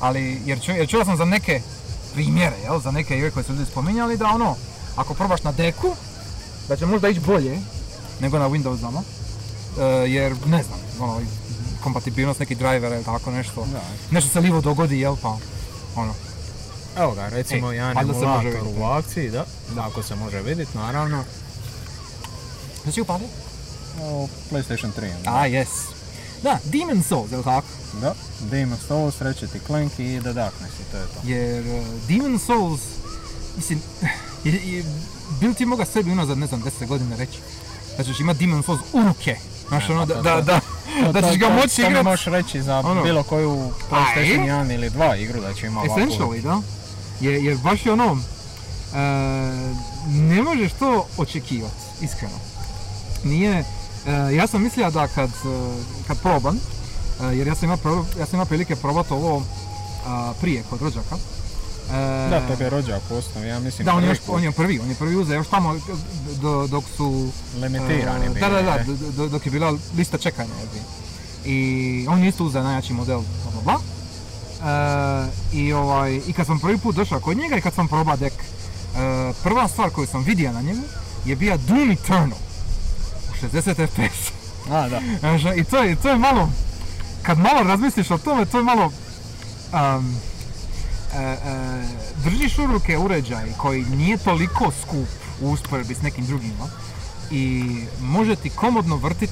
Ali, 0.00 0.42
jer, 0.44 0.60
ču, 0.60 0.72
jer 0.72 0.88
čuo 0.88 1.04
sam 1.04 1.16
za 1.16 1.24
neke 1.24 1.60
primjere, 2.14 2.56
jel? 2.64 2.80
Za 2.80 2.90
neke 2.90 3.16
igre 3.16 3.30
koje 3.30 3.44
su 3.44 3.52
ljudi 3.52 3.70
spominjali 3.70 4.16
da 4.16 4.26
ono, 4.26 4.56
ako 4.96 5.14
probaš 5.14 5.42
na 5.42 5.52
deku, 5.52 5.94
da 6.68 6.76
će 6.76 6.86
možda 6.86 7.08
ići 7.08 7.20
bolje 7.20 7.58
nego 8.20 8.38
na 8.38 8.48
Windowsama. 8.48 9.00
E, 9.80 9.84
jer, 10.10 10.36
ne 10.46 10.62
znam, 10.62 10.78
ono, 11.00 11.20
kompatibilnost 11.82 12.40
nekih 12.40 12.58
drivera 12.58 12.94
ili 12.94 13.04
tako 13.04 13.30
nešto. 13.30 13.66
Da. 13.72 13.80
Nešto 14.10 14.30
se 14.30 14.40
livo 14.40 14.60
dogodi, 14.60 15.00
jel 15.00 15.16
pa, 15.22 15.36
ono. 15.96 16.14
Evo 16.98 17.14
ga, 17.14 17.28
recimo 17.28 17.72
E, 17.72 17.76
jedan 17.76 17.98
emulator 18.00 18.54
u 18.78 18.84
akciji, 18.84 19.30
da, 19.30 19.44
ako 19.78 20.02
se 20.02 20.14
može 20.14 20.40
vidjeti, 20.40 20.78
naravno. 20.78 21.24
Šta 22.80 22.92
si 22.92 23.00
upalio? 23.00 23.28
O, 24.02 24.28
PlayStation 24.50 24.88
3. 24.92 25.16
onda. 25.16 25.30
A, 25.30 25.46
yes. 25.46 25.66
Da, 26.42 26.58
Demon 26.64 27.02
Souls, 27.02 27.32
jel 27.32 27.42
tako? 27.42 27.66
Da, 28.00 28.14
Demon 28.40 28.78
Souls, 28.88 29.20
reći 29.20 29.46
ti 29.46 29.60
Clank 29.66 29.92
i 29.98 30.20
The 30.20 30.32
Darkness 30.32 30.74
i 30.74 30.92
to 30.92 30.96
je 30.96 31.04
to. 31.04 31.20
Jer 31.24 31.64
uh, 31.68 31.84
Demon 32.08 32.38
Souls, 32.38 32.80
mislim, 33.56 33.82
je, 34.44 34.52
je, 34.52 34.84
bil 35.40 35.54
ti 35.54 35.66
moga 35.66 35.84
sebi 35.84 36.10
unazad, 36.10 36.38
ne 36.38 36.46
znam, 36.46 36.62
10 36.80 36.86
godina 36.86 37.16
reći, 37.16 37.38
da 37.96 38.04
ćeš 38.04 38.20
imat 38.20 38.36
Demon 38.36 38.62
Souls 38.62 38.80
u 38.92 39.02
ruke. 39.02 39.36
Znaš, 39.68 39.90
ono, 39.90 40.06
pa 40.06 40.14
da, 40.14 40.22
da, 40.22 40.40
da, 40.42 40.60
To- 41.04 41.12
da 41.12 41.22
ćeš 41.22 41.38
ga 41.38 41.48
moći 41.48 41.76
to 41.76 41.82
mi 41.82 41.88
igrat, 41.88 42.04
možeš 42.04 42.24
reći 42.26 42.62
za 42.62 42.78
ono. 42.78 43.02
bilo 43.02 43.22
koju 43.22 43.70
PlayStation 43.90 44.40
Aj. 44.42 44.64
1 44.64 44.74
ili 44.74 44.90
2 44.90 45.16
igru 45.16 45.40
da 45.40 45.54
će 45.54 45.66
ima 45.66 45.80
ovako. 45.80 46.00
essentially, 46.00 46.42
da? 46.42 46.60
Je, 47.20 47.44
jer 47.44 47.58
baš 47.58 47.86
je 47.86 47.92
ono, 47.92 48.18
e, 48.94 48.98
ne 50.08 50.42
možeš 50.42 50.72
to 50.72 51.06
očekivati, 51.16 51.74
iskreno. 52.00 52.38
Nije, 53.24 53.52
e, 53.52 53.64
ja 54.34 54.46
sam 54.46 54.62
mislio 54.62 54.90
da 54.90 55.08
kad, 55.08 55.30
e, 55.30 55.32
kad 56.06 56.18
probam, 56.18 56.58
jer 57.32 57.46
ja 57.46 57.54
sam 57.54 57.64
imao, 57.64 57.76
pro- 57.76 58.04
ja 58.18 58.26
sam 58.26 58.34
imao 58.34 58.46
prilike 58.46 58.76
probati 58.76 59.12
ovo 59.12 59.42
prije 60.40 60.62
kod 60.70 60.82
rođaka. 60.82 61.16
Da, 62.30 62.42
to 62.48 62.62
je 62.64 62.70
rođak 62.70 63.02
osnovi, 63.10 63.48
ja 63.48 63.58
mislim 63.60 63.86
Da, 63.86 63.94
on 63.94 64.02
je, 64.02 64.08
još, 64.08 64.18
on 64.28 64.42
je 64.42 64.52
prvi, 64.52 64.80
on 64.80 64.88
je 64.88 64.94
prvi 64.94 65.16
uzeo 65.16 65.34
još 65.34 65.48
tamo 65.48 65.74
do, 66.40 66.66
dok 66.66 66.84
su... 66.96 67.28
Limitirani 67.56 68.28
bili. 68.28 68.40
Da, 68.40 68.48
da, 68.48 68.62
da, 69.16 69.28
dok 69.28 69.46
je 69.46 69.52
bila 69.52 69.74
lista 69.96 70.18
čekanja. 70.18 70.50
I 71.44 72.06
on 72.08 72.22
je 72.22 72.28
isto 72.28 72.44
uzeo 72.44 72.62
najjači 72.62 72.92
model, 72.92 73.20
bla 73.42 73.52
bla 73.52 73.62
bla. 73.62 73.80
I, 75.52 75.72
ovaj, 75.72 76.20
I 76.26 76.32
kad 76.32 76.46
sam 76.46 76.58
prvi 76.58 76.78
put 76.78 76.96
došao 76.96 77.20
kod 77.20 77.36
njega 77.36 77.56
i 77.56 77.60
kad 77.60 77.74
sam 77.74 77.88
probao 77.88 78.16
dek, 78.16 78.32
e, 78.32 79.32
prva 79.42 79.68
stvar 79.68 79.90
koju 79.90 80.06
sam 80.06 80.22
vidio 80.22 80.52
na 80.52 80.62
njemu 80.62 80.82
je 81.24 81.36
bija 81.36 81.56
Doom 81.56 81.90
Eternal. 81.90 82.38
U 83.30 83.46
60 83.46 83.86
fps. 83.86 84.32
A, 84.70 84.88
da. 84.88 85.00
I 85.54 85.64
to 85.64 85.82
je, 85.82 85.96
to 85.96 86.08
je 86.08 86.16
malo, 86.16 86.50
kad 87.22 87.38
malo 87.38 87.62
razmisliš 87.62 88.10
o 88.10 88.18
tome, 88.18 88.46
to 88.46 88.58
je 88.58 88.64
malo... 88.64 88.92
Um, 89.72 90.16
e, 91.14 91.22
e, 91.22 91.36
držiš 92.24 92.58
u 92.58 92.66
ruke 92.66 92.98
uređaj 92.98 93.52
koji 93.56 93.84
nije 93.84 94.16
toliko 94.16 94.72
skup 94.82 95.08
u 95.40 95.50
usporedbi 95.50 95.94
s 95.94 96.02
nekim 96.02 96.26
drugima. 96.26 96.68
I 97.30 97.64
može 98.00 98.36
ti 98.36 98.50
komodno 98.50 98.96
vrtit, 98.96 99.30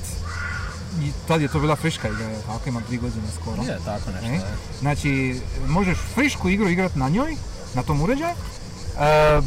i 1.03 1.13
tad 1.29 1.43
je 1.43 1.49
to 1.49 1.61
bila 1.61 1.77
friška 1.77 2.09
igra, 2.09 2.25
jel 2.25 2.41
tako, 2.47 2.69
ima 2.69 2.81
dvije 2.81 3.01
godine 3.01 3.27
skoro. 3.41 3.63
Je, 3.63 3.79
tako 3.85 4.11
nešto. 4.11 4.27
E, 4.27 4.33
je. 4.33 4.41
Znači, 4.81 5.41
možeš 5.69 5.99
frišku 6.15 6.49
igru 6.49 6.69
igrat 6.69 6.95
na 6.95 7.09
njoj, 7.09 7.37
na 7.75 7.83
tom 7.83 8.01
uređaju, 8.03 8.35
e, 8.35 9.41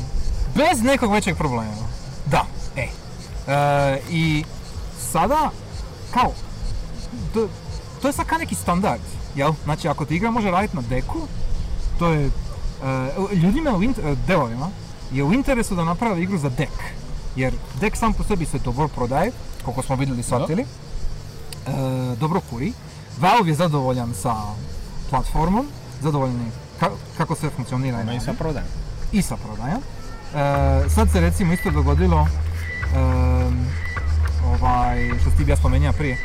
bez 0.55 0.83
nekog 0.83 1.11
većeg 1.13 1.37
problema. 1.37 1.87
Da, 2.25 2.45
e. 2.75 2.87
E, 3.47 4.01
I 4.09 4.43
sada, 5.11 5.51
kao, 6.13 6.33
to, 7.33 7.47
to 8.01 8.07
je 8.07 8.13
sad 8.13 8.25
kao 8.25 8.37
neki 8.37 8.55
standard, 8.55 9.01
jel? 9.35 9.53
Znači, 9.63 9.87
ako 9.87 10.05
ti 10.05 10.15
igra 10.15 10.31
može 10.31 10.51
raditi 10.51 10.75
na 10.75 10.81
deku, 10.81 11.19
to 11.99 12.07
je, 12.07 12.25
e, 12.25 13.35
ljudima 13.35 13.71
u 13.71 13.79
int- 13.79 14.11
e, 14.11 14.15
devovima 14.27 14.69
je 15.11 15.23
u 15.23 15.33
interesu 15.33 15.75
da 15.75 15.83
naprave 15.83 16.21
igru 16.23 16.37
za 16.37 16.49
dek. 16.49 16.69
Jer 17.35 17.53
dek 17.81 17.97
sam 17.97 18.13
po 18.13 18.23
sebi 18.23 18.45
se 18.45 18.59
dobro 18.59 18.87
prodaje, 18.87 19.31
koliko 19.65 19.83
smo 19.83 19.95
vidjeli 19.95 20.19
i 20.19 20.23
shvatili. 20.23 20.61
E, 20.61 20.65
dobro 22.15 22.41
kuri. 22.41 22.73
Valve 23.19 23.49
je 23.49 23.55
zadovoljan 23.55 24.13
sa 24.13 24.35
platformom, 25.09 25.67
zadovoljan 26.01 26.35
je 26.35 26.51
ka- 26.81 26.95
kako 27.17 27.35
sve 27.35 27.49
funkcionira. 27.49 27.97
i 27.97 28.01
Ono 28.01 28.13
i 28.13 28.19
sa 28.19 28.33
prodajem. 28.33 28.67
i 29.11 29.21
sa 29.21 29.35
prodajom. 29.37 29.81
E, 30.85 30.89
sad 30.89 31.11
se 31.11 31.19
recimo 31.19 31.53
isto 31.53 31.71
dogodilo 31.71 32.27
em, 32.95 33.67
ovaj, 34.45 35.09
što 35.21 35.31
si 35.31 35.37
ti 35.37 35.51
ja 35.51 35.57
spomenuo 35.57 35.93
prije 35.93 36.17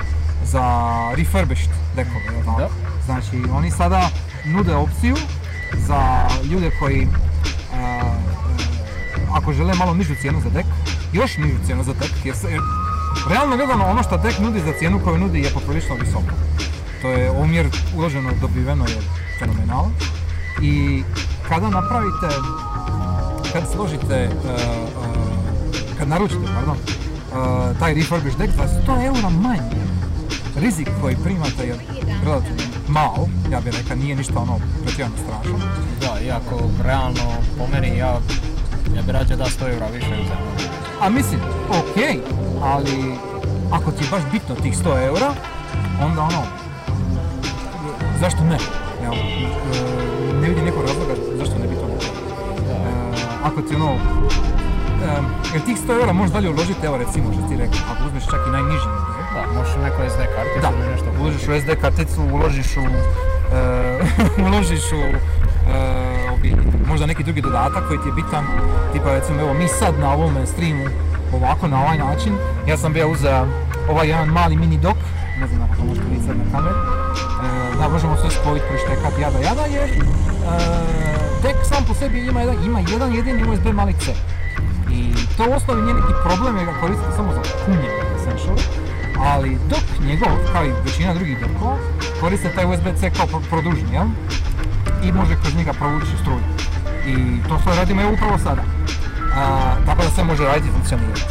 za 0.45 0.63
refurbished 1.15 1.71
dekove? 1.97 2.59
Da. 2.59 2.69
Znači 3.05 3.43
oni 3.53 3.71
sada 3.71 4.11
nude 4.47 4.75
opciju 4.75 5.17
za 5.77 6.01
ljude 6.45 6.71
koji 6.79 7.01
e, 7.01 7.07
e, 7.77 8.01
ako 9.33 9.53
žele 9.53 9.75
malo 9.75 9.95
nižu 9.95 10.15
cijenu 10.21 10.41
za 10.41 10.51
dek, 10.51 10.67
još 11.13 11.37
nižu 11.37 11.57
cijenu 11.67 11.85
za 11.85 11.93
dek, 11.93 12.13
jer 12.25 12.35
realno 13.31 13.57
gledano 13.57 13.85
ono 13.85 14.03
što 14.03 14.17
dek 14.17 14.39
nudi 14.39 14.61
za 14.61 14.73
cijenu 14.79 15.01
koju 15.05 15.19
nudi 15.19 15.41
je 15.41 15.51
poprilično 15.51 15.95
visoko. 15.95 16.35
To 17.03 17.09
je 17.09 17.31
omjer 17.31 17.69
uloženo 17.97 18.31
dobiveno 18.41 18.85
je 18.85 18.99
fenomenalan. 19.39 19.93
I 20.63 21.03
kada 21.49 21.69
napravite, 21.69 22.29
kad 23.53 23.63
složite, 23.73 24.15
e, 24.15 24.29
e, 24.29 24.31
kad 25.99 26.09
naručite, 26.09 26.47
pardon, 26.55 26.77
e, 26.77 27.79
taj 27.79 27.95
refurbished 27.95 28.39
deck 28.39 28.53
za 28.57 28.83
100 28.87 29.07
eura 29.07 29.29
manje, 29.29 29.85
rizik 30.57 30.89
koji 31.01 31.17
primate 31.17 31.67
je 31.67 31.77
relativno 32.25 32.63
mal, 32.89 33.27
ja 33.51 33.61
bih 33.61 33.75
rekao, 33.83 33.97
nije 33.97 34.17
ništa 34.17 34.39
ono 34.39 34.59
pretjerano 34.83 35.17
strašno. 35.17 35.59
Da, 36.01 36.21
iako 36.21 36.61
realno 36.85 37.33
po 37.59 37.67
meni 37.73 37.99
ja, 37.99 38.19
ja 38.97 39.03
bi 39.03 39.13
rađe 39.13 39.37
da 39.37 39.45
100 39.45 39.73
eura 39.75 39.87
više 39.87 40.07
uzem. 40.23 40.37
A 41.01 41.09
mislim, 41.09 41.41
ok, 41.71 41.97
ali 42.63 43.15
ako 43.71 43.91
ti 43.91 44.05
je 44.05 44.11
baš 44.11 44.23
bitno 44.33 44.55
tih 44.55 44.75
100 44.79 45.07
eura, 45.07 45.31
onda 46.03 46.23
ono, 46.23 46.43
zašto 48.21 48.45
ne? 48.45 48.59
E, 49.03 49.09
ne 50.43 50.49
vidim 50.49 50.65
nekog 50.65 50.83
razloga 50.83 51.15
zašto 51.39 51.59
ne 51.59 51.67
bi 51.67 51.75
to. 51.75 51.87
E, 51.87 51.99
ako 53.45 53.63
ti 53.63 53.75
ono, 53.75 53.93
e, 53.93 53.99
jer 55.53 55.65
tih 55.65 55.77
100 55.77 56.01
eura 56.01 56.13
možeš 56.13 56.33
dalje 56.33 56.51
uložiti, 56.51 56.87
evo 56.87 56.97
recimo 56.97 57.33
što 57.33 57.49
ti 57.49 57.57
rekao, 57.57 57.81
ako 57.93 58.07
uzmeš 58.07 58.25
čak 58.25 58.41
i 58.49 58.51
najniži 58.51 58.89
Da, 59.35 59.43
možeš 59.59 59.75
neko 59.83 60.11
SD 60.11 60.21
karticu 60.37 60.61
da, 60.63 60.71
ili 60.79 60.93
nešto. 60.93 61.07
uložiš 61.21 61.43
u 61.49 61.61
SD 61.61 61.81
karticu, 61.81 62.21
uložiš 62.33 62.77
u, 62.77 62.85
uložiš 64.47 64.93
u 64.93 65.03
možda 66.95 67.07
neki 67.07 67.25
drugi 67.25 67.41
dodatak 67.41 67.89
koji 67.89 67.99
ti 67.99 68.09
je 68.09 68.13
bitan, 68.13 68.45
tipa 68.93 69.13
recimo 69.13 69.41
evo 69.41 69.55
mi 69.55 69.69
sad 69.69 69.99
na 69.99 70.13
ovome 70.13 70.47
streamu 70.47 70.85
ovako 71.33 71.69
na 71.69 71.83
ovaj 71.83 71.99
način, 71.99 72.33
ja 72.67 72.77
sam 72.77 72.93
bio 72.93 73.09
uzeo 73.09 73.47
ovaj 73.91 74.09
jedan 74.09 74.29
mali 74.29 74.57
mini 74.57 74.79
dok, 74.79 74.97
ne 75.41 75.47
znam 75.47 75.63
ako 75.63 75.77
to 75.77 75.85
možete 75.85 76.07
vidjeti 76.07 76.27
sad 76.27 76.37
na 76.37 76.45
kameri, 76.53 76.75
e, 76.75 77.77
da 77.79 77.89
možemo 77.89 78.17
sve 78.17 78.31
spojiti, 78.31 78.67
prištekati, 78.71 79.23
jada 79.23 79.39
jada, 79.39 79.65
jer 79.77 79.89
e, 79.89 79.99
tek 81.43 81.57
sam 81.71 81.85
po 81.89 81.95
sebi 81.95 82.27
ima 82.27 82.41
jedan, 82.41 82.57
ima 82.65 82.81
jedan 82.81 83.15
jedini 83.15 83.51
USB 83.51 83.67
mali 83.67 83.93
C. 83.93 84.15
I 84.91 85.13
to 85.37 85.43
u 85.51 85.53
osnovi 85.53 85.83
nije 85.83 85.95
neki 85.95 86.15
problem 86.25 86.57
jer 86.57 86.67
ga 86.67 86.81
koristite 86.81 87.13
samo 87.17 87.33
za 87.33 87.43
punjenje 87.67 87.89
essentially, 88.17 88.63
ali 89.27 89.59
dok 89.71 89.85
njegov, 90.07 90.37
kao 90.53 90.65
i 90.65 90.73
većina 90.85 91.15
drugih 91.15 91.39
dokova, 91.41 91.77
koriste 92.21 92.49
taj 92.55 92.65
USB-C 92.65 93.11
kao 93.17 93.27
pro- 93.27 93.49
produžni, 93.51 93.93
jel? 93.93 94.07
I 95.05 95.13
može 95.13 95.37
kroz 95.43 95.55
njega 95.57 95.73
provući 95.73 96.17
struju. 96.23 96.41
I 97.07 97.15
to 97.49 97.59
sve 97.63 97.77
radimo 97.77 98.03
evo 98.03 98.13
upravo 98.13 98.39
sada. 98.39 98.63
A, 99.37 99.75
tako 99.87 100.03
da 100.03 100.11
sve 100.11 100.25
može 100.25 100.45
raditi 100.45 100.69
i 100.69 100.73
funkcionirati. 100.73 101.23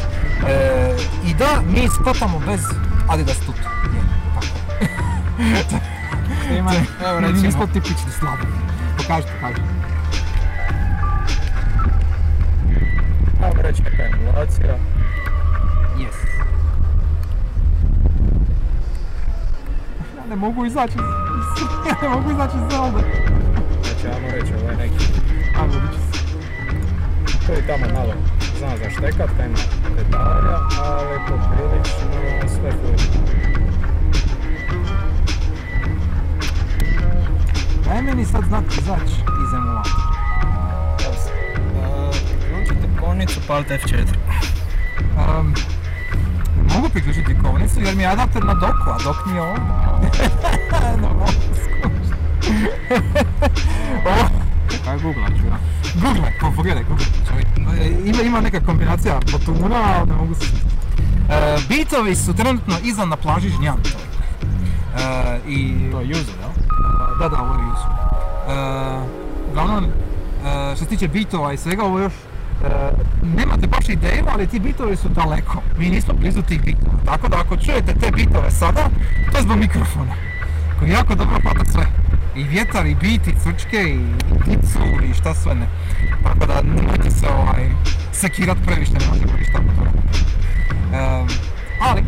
E, 0.48 0.96
I 1.26 1.34
da, 1.34 1.62
mi 1.74 1.88
sklepamo 1.88 2.40
bez 2.40 2.62
Adidas 3.10 3.38
tut. 3.38 3.56
Je. 3.94 4.04
Ima, 6.58 6.72
evo 7.08 7.20
Mi 7.20 7.28
recimo, 7.28 7.46
nismo 7.46 7.68
tipični 7.68 8.12
slabi. 8.20 8.44
Pokaži, 8.98 9.28
pokaži. 9.42 9.62
evo 13.44 13.62
reći 13.62 13.84
neka 13.84 14.04
emulacija. 14.04 14.76
Yes. 15.98 16.16
Ja 20.18 20.30
ne 20.30 20.36
mogu 20.36 20.66
izaći 20.66 20.94
iz... 20.94 21.64
Ja 21.88 21.96
ne 22.02 22.10
mogu 22.16 22.32
izaći 22.32 22.58
iz 22.58 22.64
Zelda. 22.72 23.00
Znači, 24.04 24.18
ajmo 24.18 24.32
reći, 24.32 24.54
ovo 24.54 24.70
je 24.70 24.78
neki, 24.78 24.98
će 24.98 25.10
se. 26.12 27.48
to 27.48 27.54
je 27.54 27.68
tamo 27.68 27.94
malo 27.94 28.13
zna 28.58 28.68
zaštekat, 28.78 29.30
kaj 29.38 29.46
ima 29.46 29.58
detalja, 29.96 30.60
ali 30.80 31.20
poprilično 31.28 32.48
sve 32.48 32.72
fluidno. 32.72 33.22
Daj 37.86 38.02
meni 38.02 38.26
sad 38.26 38.44
znak 38.48 38.63
izaći 38.78 39.16
iz 39.44 39.54
emulatora. 39.54 39.94
Priključite 42.12 42.88
konicu, 43.00 43.39
palite 43.48 43.78
F4. 43.78 44.06
Um, 45.39 45.54
mogu 46.76 46.89
priključiti 46.89 47.36
kovnicu 47.44 47.80
jer 47.82 47.96
mi 47.96 48.04
je 48.04 48.10
adapter 48.10 48.44
na 48.44 48.54
doku, 48.54 48.89
a 48.89 48.98
dok 49.04 49.26
nije 49.26 49.42
on. 49.42 49.60
ne 51.02 51.08
mogu 51.08 51.26
skušati. 51.54 53.33
Pa 56.42 56.52
pogledaj, 56.56 56.84
Google. 56.84 57.06
Ima, 58.06 58.22
ima 58.22 58.42
neka 58.42 58.60
kombinacija 58.60 59.20
botuna, 59.32 59.76
ali 59.98 60.10
ne 60.10 60.16
mogu 60.16 60.36
se. 60.36 60.46
E, 61.30 61.58
Beatovi 61.70 62.16
su 62.16 62.34
trenutno 62.34 62.76
iza 62.84 63.06
na 63.06 63.16
plaži 63.16 63.50
Žnjan. 63.50 63.78
E, 63.78 65.39
I 65.48 65.92
To 65.92 66.02
je 66.02 66.12
user, 66.12 66.36
jel? 66.42 66.50
Da, 67.20 67.30
da, 67.30 67.42
ovo 67.42 67.54
je. 67.54 67.60
E, 67.60 69.00
uglavnom, 69.50 69.84
e, 69.86 69.89
što 70.76 70.86
se 70.86 70.86
tiče 70.86 71.08
bitova 71.08 71.54
i 71.54 71.58
svega, 71.58 71.84
ovo 71.84 72.00
još 72.00 72.13
e, 72.13 72.68
nemate 73.38 73.68
baš 73.68 73.89
ideju, 73.89 74.26
ali 74.34 74.48
ti 74.48 74.60
bitovi 74.60 74.96
su 74.96 75.10
daleko. 75.10 75.62
Mi 75.78 75.89
nismo 75.89 76.13
blizu 76.13 76.42
tih 76.42 76.62
bitova. 76.63 76.98
Tako 77.06 77.28
da 77.28 77.38
ako 77.38 77.58
čujete 77.58 77.94
te 77.94 78.12
bitove 78.12 78.52
sada, 78.52 78.89
to 79.32 79.38
je 79.38 79.44
zbog 79.44 79.58
mikrofona. 79.58 80.13
Koji 80.80 80.92
jako 80.92 81.16
dobro 81.16 81.39
pada 81.44 81.66
sve. 81.72 82.03
I 82.36 82.43
vjetar, 82.43 82.86
i 82.86 82.96
bit, 82.96 83.28
i 83.28 83.36
crčke, 83.43 83.78
i, 83.78 84.00
i 84.52 85.10
i 85.10 85.13
šta 85.13 85.34
sve 85.34 85.56
ne. 85.56 85.67
Tako 86.24 86.46
da 86.46 86.62
nemojte 86.62 87.12
se 87.12 87.28
ovaj, 87.28 87.69
sekirat 88.12 88.58
previše, 88.65 88.91
nemojte 88.91 89.26
ništa 89.39 89.60
oko 89.60 89.76
toga. 89.76 89.91
E, 90.93 91.26
ali, 91.82 92.04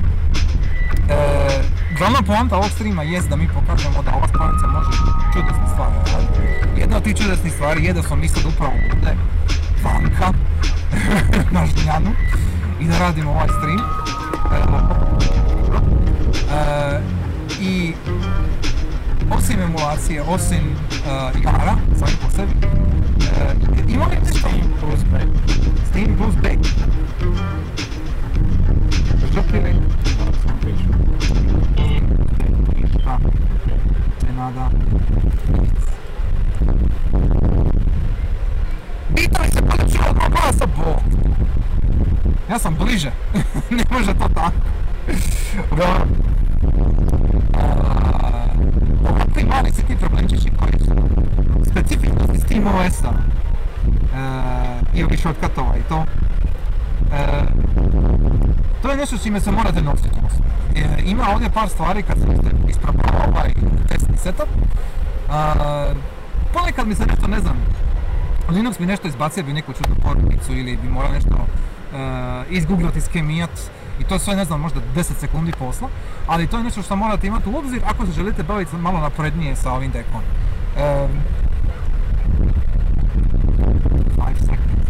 E, 1.10 1.64
glavna 1.98 2.22
poanta 2.22 2.56
ovog 2.58 2.70
streama 2.70 3.04
jest 3.04 3.30
da 3.30 3.36
mi 3.36 3.48
pokažemo 3.48 4.04
da 4.04 4.12
ova 4.16 4.28
spanica 4.28 4.68
može 4.68 4.92
čudesne 5.34 5.68
stvari. 5.74 5.94
Jedna 6.78 6.98
od 6.98 7.04
tih 7.04 7.16
čudesnih 7.16 7.54
stvari 7.54 7.86
je 7.86 7.94
da 7.94 8.04
smo 8.04 8.16
mi 8.16 8.28
sad 8.28 8.46
upravo 8.46 8.74
ovdje, 8.94 9.18
vanka, 9.84 10.34
na 11.56 11.66
Žnjanu, 11.66 12.12
i 12.80 12.86
da 12.86 13.00
radimo 13.00 13.32
ovaj 13.32 13.48
stream. 13.48 13.80
E, 16.52 17.02
I 17.60 17.94
osim 19.32 19.62
emulacije, 19.62 20.22
osim 20.22 20.58
e, 20.58 21.40
igara, 21.40 21.76
sami 22.00 22.12
po 22.22 22.30
sebi, 22.30 22.52
e, 23.38 23.56
ima 23.88 24.06
li 24.06 24.18
nešto 24.26 24.50
Plus 24.80 25.00
B. 25.12 25.20
Steam 25.90 26.18
plus 26.18 26.36
B? 26.36 26.50
Što 29.32 29.58
ili? 29.58 29.76
Pa, 33.04 33.18
ne 34.28 34.34
nada. 34.38 34.70
Bitovi 39.10 39.50
se 39.50 39.62
paliču 39.62 40.00
od 40.10 40.16
mogola 40.16 40.54
sa 40.54 40.66
bok. 40.66 41.02
Ja 42.50 42.60
sam 42.60 42.76
bliže. 42.76 43.12
ne 43.78 43.84
može 43.92 44.14
to 44.14 44.30
tako. 44.34 44.52
Dobro. 45.70 46.06
Ovakvi 49.10 49.44
mali 49.44 49.72
se 49.72 49.82
ti 49.82 49.96
problemčići 49.96 50.50
koji 50.60 50.80
su 50.80 50.96
specifičnosti 51.72 52.40
Steam 52.40 52.68
OS-a 52.68 53.14
e, 53.14 55.00
ili 55.00 55.18
shortcutova 55.18 55.78
i 55.78 55.84
to 55.90 56.06
E, 57.14 57.46
to 58.82 58.90
je 58.90 58.98
nešto 58.98 59.18
s 59.18 59.24
čime 59.24 59.40
se 59.40 59.52
morate 59.52 59.82
nositi. 59.82 60.10
E, 60.76 61.02
ima 61.06 61.24
ovdje 61.34 61.50
par 61.50 61.70
stvari 61.70 62.04
kad 62.04 62.18
sam 62.20 62.30
isprobao 62.70 63.28
ovaj 63.28 63.54
testni 63.88 64.18
setup. 64.18 64.48
A, 65.30 65.54
ponekad 66.54 66.88
mi 66.88 66.96
se 66.96 67.06
nešto, 67.06 67.28
ne 67.28 67.40
znam, 67.40 67.56
Linux 68.50 68.80
mi 68.80 68.86
nešto 68.86 69.08
izbacio 69.08 69.44
bi 69.44 69.54
neku 69.54 69.74
čudnu 69.74 69.96
porukicu 70.04 70.54
ili 70.54 70.78
bi 70.78 70.90
morao 70.90 71.12
nešto 71.12 71.36
uh, 71.36 71.98
izgooglati, 72.50 73.02
skemijat 73.02 73.50
i 74.00 74.04
to 74.04 74.16
je 74.16 74.20
sve, 74.20 74.36
ne 74.36 74.46
znam, 74.46 74.62
možda 74.62 74.80
10 74.96 75.14
sekundi 75.20 75.52
posla, 75.60 75.90
ali 76.28 76.48
to 76.48 76.58
je 76.58 76.64
nešto 76.64 76.82
što 76.82 76.96
morate 76.96 77.28
imati 77.28 77.50
u 77.50 77.58
obzir 77.58 77.82
ako 77.86 78.06
se 78.06 78.12
želite 78.12 78.44
baviti 78.44 78.76
malo 78.76 79.00
naprednije 79.00 79.56
sa 79.56 79.74
ovim 79.74 79.92
dekom. 79.92 80.22
Um, 80.22 81.12
five 84.16 84.40
seconds. 84.40 84.90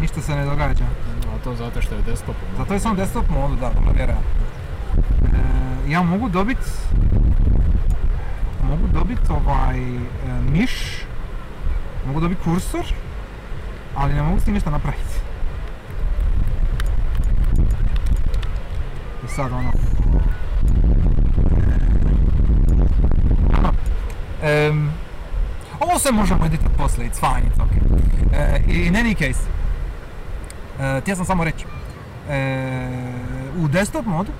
Ništa 0.00 0.20
se 0.20 0.34
ne 0.34 0.44
događa. 0.44 0.84
A 1.34 1.44
to 1.44 1.54
zato 1.54 1.82
što 1.82 1.94
je 1.94 2.02
desktop. 2.02 2.36
Zato 2.56 2.74
je 2.74 2.80
samo 2.80 2.94
desktop 2.94 3.28
modu, 3.28 3.56
da, 3.56 3.70
vjerojatno. 3.96 4.30
E, 5.86 5.90
ja 5.90 6.02
mogu 6.02 6.28
dobit 6.28 6.58
mogu 8.68 8.86
dobit 8.92 9.30
ovaj 9.30 9.78
e, 9.78 10.00
miš, 10.50 10.72
mogu 12.06 12.20
dobit 12.20 12.38
kursor, 12.44 12.84
ali 13.96 14.14
ne 14.14 14.22
mogu 14.22 14.40
s 14.40 14.44
tim 14.44 14.54
ništa 14.54 14.70
napraviti. 14.70 15.14
I 19.24 19.28
sad 19.28 19.52
ono... 19.52 19.72
ovo 25.80 25.98
sve 25.98 26.12
možemo 26.12 26.46
editat 26.46 26.70
poslije, 26.78 27.10
it's 27.10 27.20
fine, 27.20 27.50
it's 27.50 27.58
okay. 27.58 27.80
E, 28.32 28.62
in 28.86 28.94
any 28.94 29.14
case, 29.14 29.40
e, 30.80 31.00
htio 31.00 31.16
sam 31.16 31.24
samo 31.24 31.44
reći, 31.44 31.64
e, 32.30 32.88
u 33.64 33.68
desktop 33.68 34.06
modu 34.06 34.32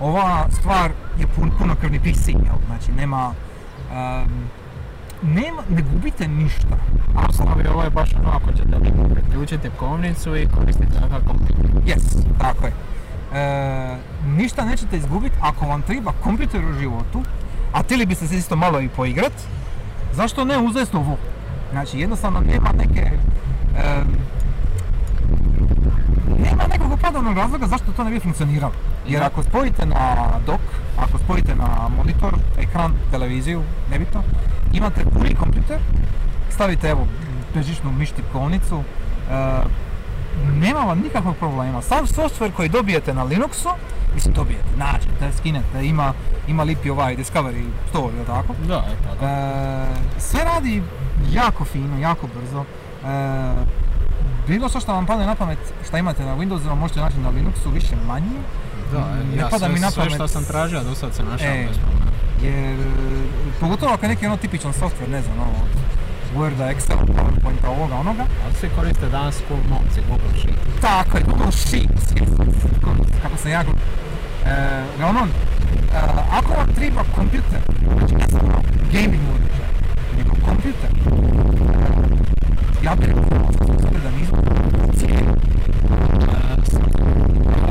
ova 0.00 0.46
stvar 0.50 0.90
je 1.18 1.26
pun, 1.26 1.50
punokrvni 1.58 2.00
PC, 2.00 2.24
znači 2.66 2.92
nema, 2.92 3.32
em, 3.92 4.50
nema, 5.22 5.62
ne 5.68 5.82
gubite 5.92 6.28
ništa. 6.28 6.76
Osnovi 7.28 7.68
ovo 7.68 7.82
je 7.82 7.90
baš 7.90 8.14
ono 8.14 8.28
ako 8.28 8.52
ćete 8.52 8.76
priključiti 9.14 9.70
kovnicu 9.78 10.36
i 10.36 10.48
koristiti 10.48 10.92
kompjuter. 11.26 11.66
Yes, 11.86 12.22
tako 12.38 12.66
je. 12.66 12.72
E, 13.34 13.96
ništa 14.26 14.64
nećete 14.64 14.96
izgubiti 14.96 15.36
ako 15.40 15.66
vam 15.66 15.82
treba 15.82 16.12
kompjuter 16.22 16.64
u 16.64 16.78
životu, 16.78 17.22
a 17.72 17.82
htjeli 17.82 18.06
biste 18.06 18.26
se 18.26 18.36
isto 18.36 18.56
malo 18.56 18.80
i 18.80 18.88
poigrat, 18.88 19.32
zašto 20.12 20.44
ne 20.44 20.58
uzeti 20.58 20.96
ovo? 20.96 21.16
Znači 21.72 21.98
jednostavno 21.98 22.40
nema 22.40 22.72
neke... 22.72 23.10
em, 23.76 24.06
nema 26.38 26.62
nekog 26.72 26.92
opravdanog 26.92 27.36
razloga 27.36 27.66
zašto 27.66 27.92
to 27.92 28.04
ne 28.04 28.10
bi 28.10 28.20
funkcioniralo. 28.20 28.72
Jer 29.08 29.22
ako 29.22 29.42
spojite 29.42 29.86
na 29.86 30.26
dok, 30.46 30.60
ako 30.98 31.18
spojite 31.18 31.54
na 31.54 31.88
monitor, 31.96 32.34
ekran, 32.58 32.92
televiziju, 33.10 33.62
nebitno, 33.90 34.22
imate 34.72 35.04
puni 35.04 35.34
kompjuter, 35.34 35.78
stavite 36.50 36.88
evo 36.88 37.06
bežičnu 37.54 37.92
miš 37.92 38.10
tipkovnicu, 38.10 38.82
e, 39.30 39.60
nema 40.60 40.80
vam 40.80 41.00
nikakvog 41.00 41.36
problema. 41.36 41.82
Sav 41.82 42.04
software 42.04 42.52
koji 42.56 42.68
dobijete 42.68 43.14
na 43.14 43.24
Linuxu, 43.24 43.68
mislim 44.14 44.34
dobijete, 44.34 44.68
nađete, 44.76 45.38
skinete, 45.38 45.86
ima, 45.86 46.12
ima 46.48 46.62
lipi 46.62 46.90
ovaj 46.90 47.16
Discovery 47.16 47.64
Store, 47.88 48.16
jel 48.16 48.26
tako? 48.26 48.54
Da, 48.68 48.74
je 48.74 48.96
tako. 49.08 49.24
E, 49.24 49.86
sve 50.18 50.44
radi 50.44 50.82
jako 51.32 51.64
fino, 51.64 51.98
jako 51.98 52.26
brzo. 52.26 52.64
E, 53.04 53.80
bilo 54.48 54.68
što 54.68 54.80
što 54.80 54.92
vam 54.92 55.06
padne 55.06 55.26
na 55.26 55.34
pamet, 55.34 55.58
što 55.88 55.96
imate 55.96 56.24
na 56.24 56.36
Windowsu, 56.36 56.74
možete 56.74 57.00
naći 57.00 57.18
na 57.18 57.30
Linuxu 57.30 57.72
više 57.74 57.96
manje. 58.06 58.40
Da, 58.92 58.98
ne 58.98 59.36
ja 59.36 59.48
pada 59.48 59.58
sve, 59.58 59.68
mi 59.68 59.80
na 59.80 59.90
sve 59.90 60.10
što 60.10 60.28
sam 60.28 60.44
tražio 60.44 60.84
do 60.84 60.94
sad 60.94 61.14
se 61.14 61.22
našao 61.22 61.48
E. 61.48 61.68
Jer, 62.42 62.54
e, 62.54 62.86
pogotovo 63.60 63.92
ako 63.92 64.04
je 64.04 64.08
neki 64.08 64.26
ono 64.26 64.36
tipičan 64.36 64.72
software, 64.72 65.10
ne 65.10 65.22
znam, 65.22 65.38
ono, 65.38 65.52
Worda, 66.36 66.70
Excela, 66.70 67.04
PowerPointa, 67.06 67.68
ovoga, 67.68 67.94
onoga. 67.94 68.24
Ali 68.44 68.54
svi 68.54 68.68
koriste 68.76 69.08
danas 69.08 69.36
cool 69.48 69.60
momci 69.68 70.00
Google 70.08 70.38
Sheet. 70.38 70.56
Tako 70.80 71.16
je, 71.18 71.24
Google 71.24 71.52
Sheets, 71.52 72.04
yes, 72.14 72.30
kako- 73.22 73.36
sam 73.36 73.50
ja 73.50 73.62
gledao. 73.62 73.82
E, 74.46 74.84
uglavnom, 74.94 75.28
e, 75.28 75.98
ako 76.32 76.52
vam 76.52 76.74
treba 76.74 77.02
kompjuter, 77.14 77.58
znači 77.98 78.14
ne 78.14 78.26
samo 78.30 78.62
gaming 78.92 79.22
uređaj, 79.34 79.70
nego 80.16 80.30
kompjuter, 80.46 80.90
ja 82.82 82.94
bih 82.94 83.08
rekao 83.08 83.50
da 84.04 84.10
nismo 84.10 84.38
cijeli. 84.98 85.26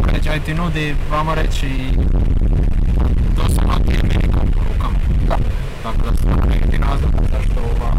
Uređaj 0.04 0.40
ti 0.40 0.54
nudi, 0.54 0.96
vamo 1.12 1.36
reći, 1.36 1.68
doslovno 3.38 3.76
ti 3.88 3.94
je 3.94 4.04
mini 4.04 4.28
komp 4.34 4.56
u 4.56 4.60
rukama. 4.74 4.98
Da. 5.28 5.38
Tako 5.84 5.98
da 6.10 6.16
stvarno 6.18 6.46
neki 6.46 6.78
razlog 6.78 7.14
zašto 7.32 7.60
ova... 7.74 7.92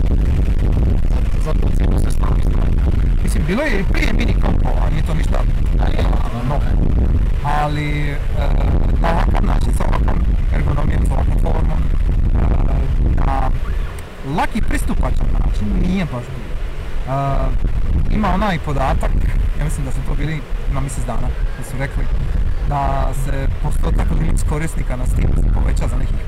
za- 1.44 1.54
tu 1.54 1.98
se 2.04 2.10
stvarno 2.10 2.36
izdvaja. 2.38 2.70
Mislim, 3.22 3.42
bilo 3.46 3.62
je 3.62 3.80
i 3.80 3.84
prije 3.92 4.12
mini 4.12 4.34
kompova, 4.40 4.90
nije 4.90 5.02
to 5.02 5.14
ništa 5.14 5.38
novo. 6.48 6.62
Ali 7.44 8.10
e, 8.10 8.16
na 9.00 9.08
ovakav 9.12 9.44
način, 9.44 9.72
sa 9.78 9.84
ovakvom 9.84 10.18
ergonomijom, 10.54 11.06
sa 11.06 11.12
ovakvom 11.14 11.38
formom, 11.42 11.80
e, 12.34 12.44
na 13.26 13.50
laki 14.36 14.60
pristupačan 14.60 15.26
način, 15.38 15.66
nije 15.88 16.04
baš 16.04 16.24
bio. 16.36 16.52
E, 17.14 18.14
ima 18.16 18.28
onaj 18.34 18.58
podatak, 18.58 19.10
ja 19.58 19.64
mislim 19.64 19.84
da 19.86 19.92
su 19.92 19.98
to 20.08 20.14
bili 20.14 20.40
na 20.74 20.80
mjesec 20.80 21.04
dana, 21.06 21.28
da 21.58 21.64
su 21.70 21.76
rekli 21.78 22.04
da 22.70 23.08
se 23.24 23.48
postotak 23.62 24.06
Linux 24.20 24.42
korisnika 24.48 24.96
na 24.96 25.06
Steam 25.06 25.30
poveća 25.54 25.88
za 25.88 25.96
nekih, 25.96 26.20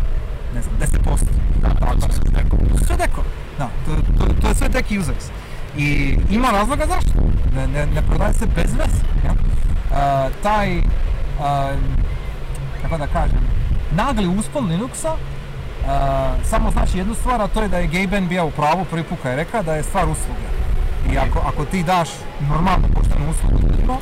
ne 0.54 0.62
znam, 0.62 0.74
10%. 0.80 1.24
Da, 1.62 1.68
to 1.68 2.12
su 2.12 2.20
sve 2.20 2.42
deko. 2.42 2.56
Sve 2.86 2.96
deko, 2.96 3.22
da, 3.58 3.68
to, 3.86 3.92
to, 4.18 4.34
to 4.40 4.48
je 4.48 4.54
sve 4.54 4.68
dek 4.68 4.86
users. 5.00 5.24
I 5.76 6.18
ima 6.30 6.50
razloga 6.50 6.86
zašto. 6.86 7.12
Ne, 7.56 7.66
ne, 7.66 7.86
ne 7.86 8.02
prodaje 8.02 8.32
se 8.32 8.46
bez 8.46 8.74
veze. 8.74 9.02
Ja? 9.24 9.32
E, 9.32 10.30
taj, 10.42 10.78
e, 10.78 10.82
kako 12.82 12.98
da 12.98 13.06
kažem, 13.06 13.40
nagli 13.92 14.38
uspon 14.38 14.68
Linuxa 14.68 15.14
e, 15.14 16.44
samo 16.44 16.70
znači 16.70 16.98
jednu 16.98 17.14
stvar, 17.14 17.42
a 17.42 17.48
to 17.48 17.62
je 17.62 17.68
da 17.68 17.78
je 17.78 17.86
Gaben 17.86 18.28
bio 18.28 18.46
u 18.46 18.50
pravu 18.50 18.84
prvi 18.84 19.02
put 19.02 19.18
kad 19.22 19.30
je 19.30 19.36
rekao 19.36 19.62
da 19.62 19.74
je 19.74 19.82
stvar 19.82 20.08
usluge. 20.08 20.48
I 21.12 21.18
ako, 21.18 21.38
ako 21.38 21.64
ti 21.64 21.82
daš 21.82 22.08
normalnu 22.40 22.88
poštenu 22.94 23.30
uslugu 23.30 23.58
ljudima, 23.62 23.96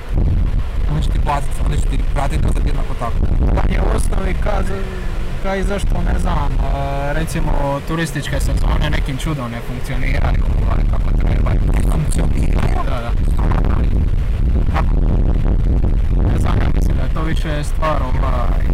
oni 0.92 1.02
će 1.02 1.10
ti 1.10 1.20
platiti, 1.24 1.60
oni 1.66 1.76
će 1.76 1.86
ti 1.88 1.98
pratiti 2.14 2.42
nazad 2.46 2.66
jednako 2.66 2.94
tako. 2.98 3.16
Pa 3.54 3.72
je 3.72 3.80
u 3.80 3.96
osnovi 3.96 4.34
kaz, 4.42 4.66
ka 5.42 5.56
i 5.56 5.62
zašto 5.62 5.94
ne 6.12 6.18
znam, 6.18 6.52
e, 6.52 7.12
recimo 7.12 7.80
turističke 7.88 8.40
sezone 8.40 8.90
nekim 8.90 9.16
čudom 9.16 9.50
ne 9.50 9.60
funkcioniraju 9.60 10.44
ovaj, 10.62 10.84
kako 10.90 11.10
trebaju. 11.18 11.60
Funkcioniraju. 11.92 12.84
Da, 12.84 13.00
da. 13.00 13.10
Ne 16.32 16.38
znam, 16.38 16.58
ja 16.60 16.68
mislim 16.74 16.96
da 16.96 17.02
je 17.02 17.14
to 17.14 17.22
više 17.22 17.64
stvar 17.64 18.02
ovaj, 18.02 18.64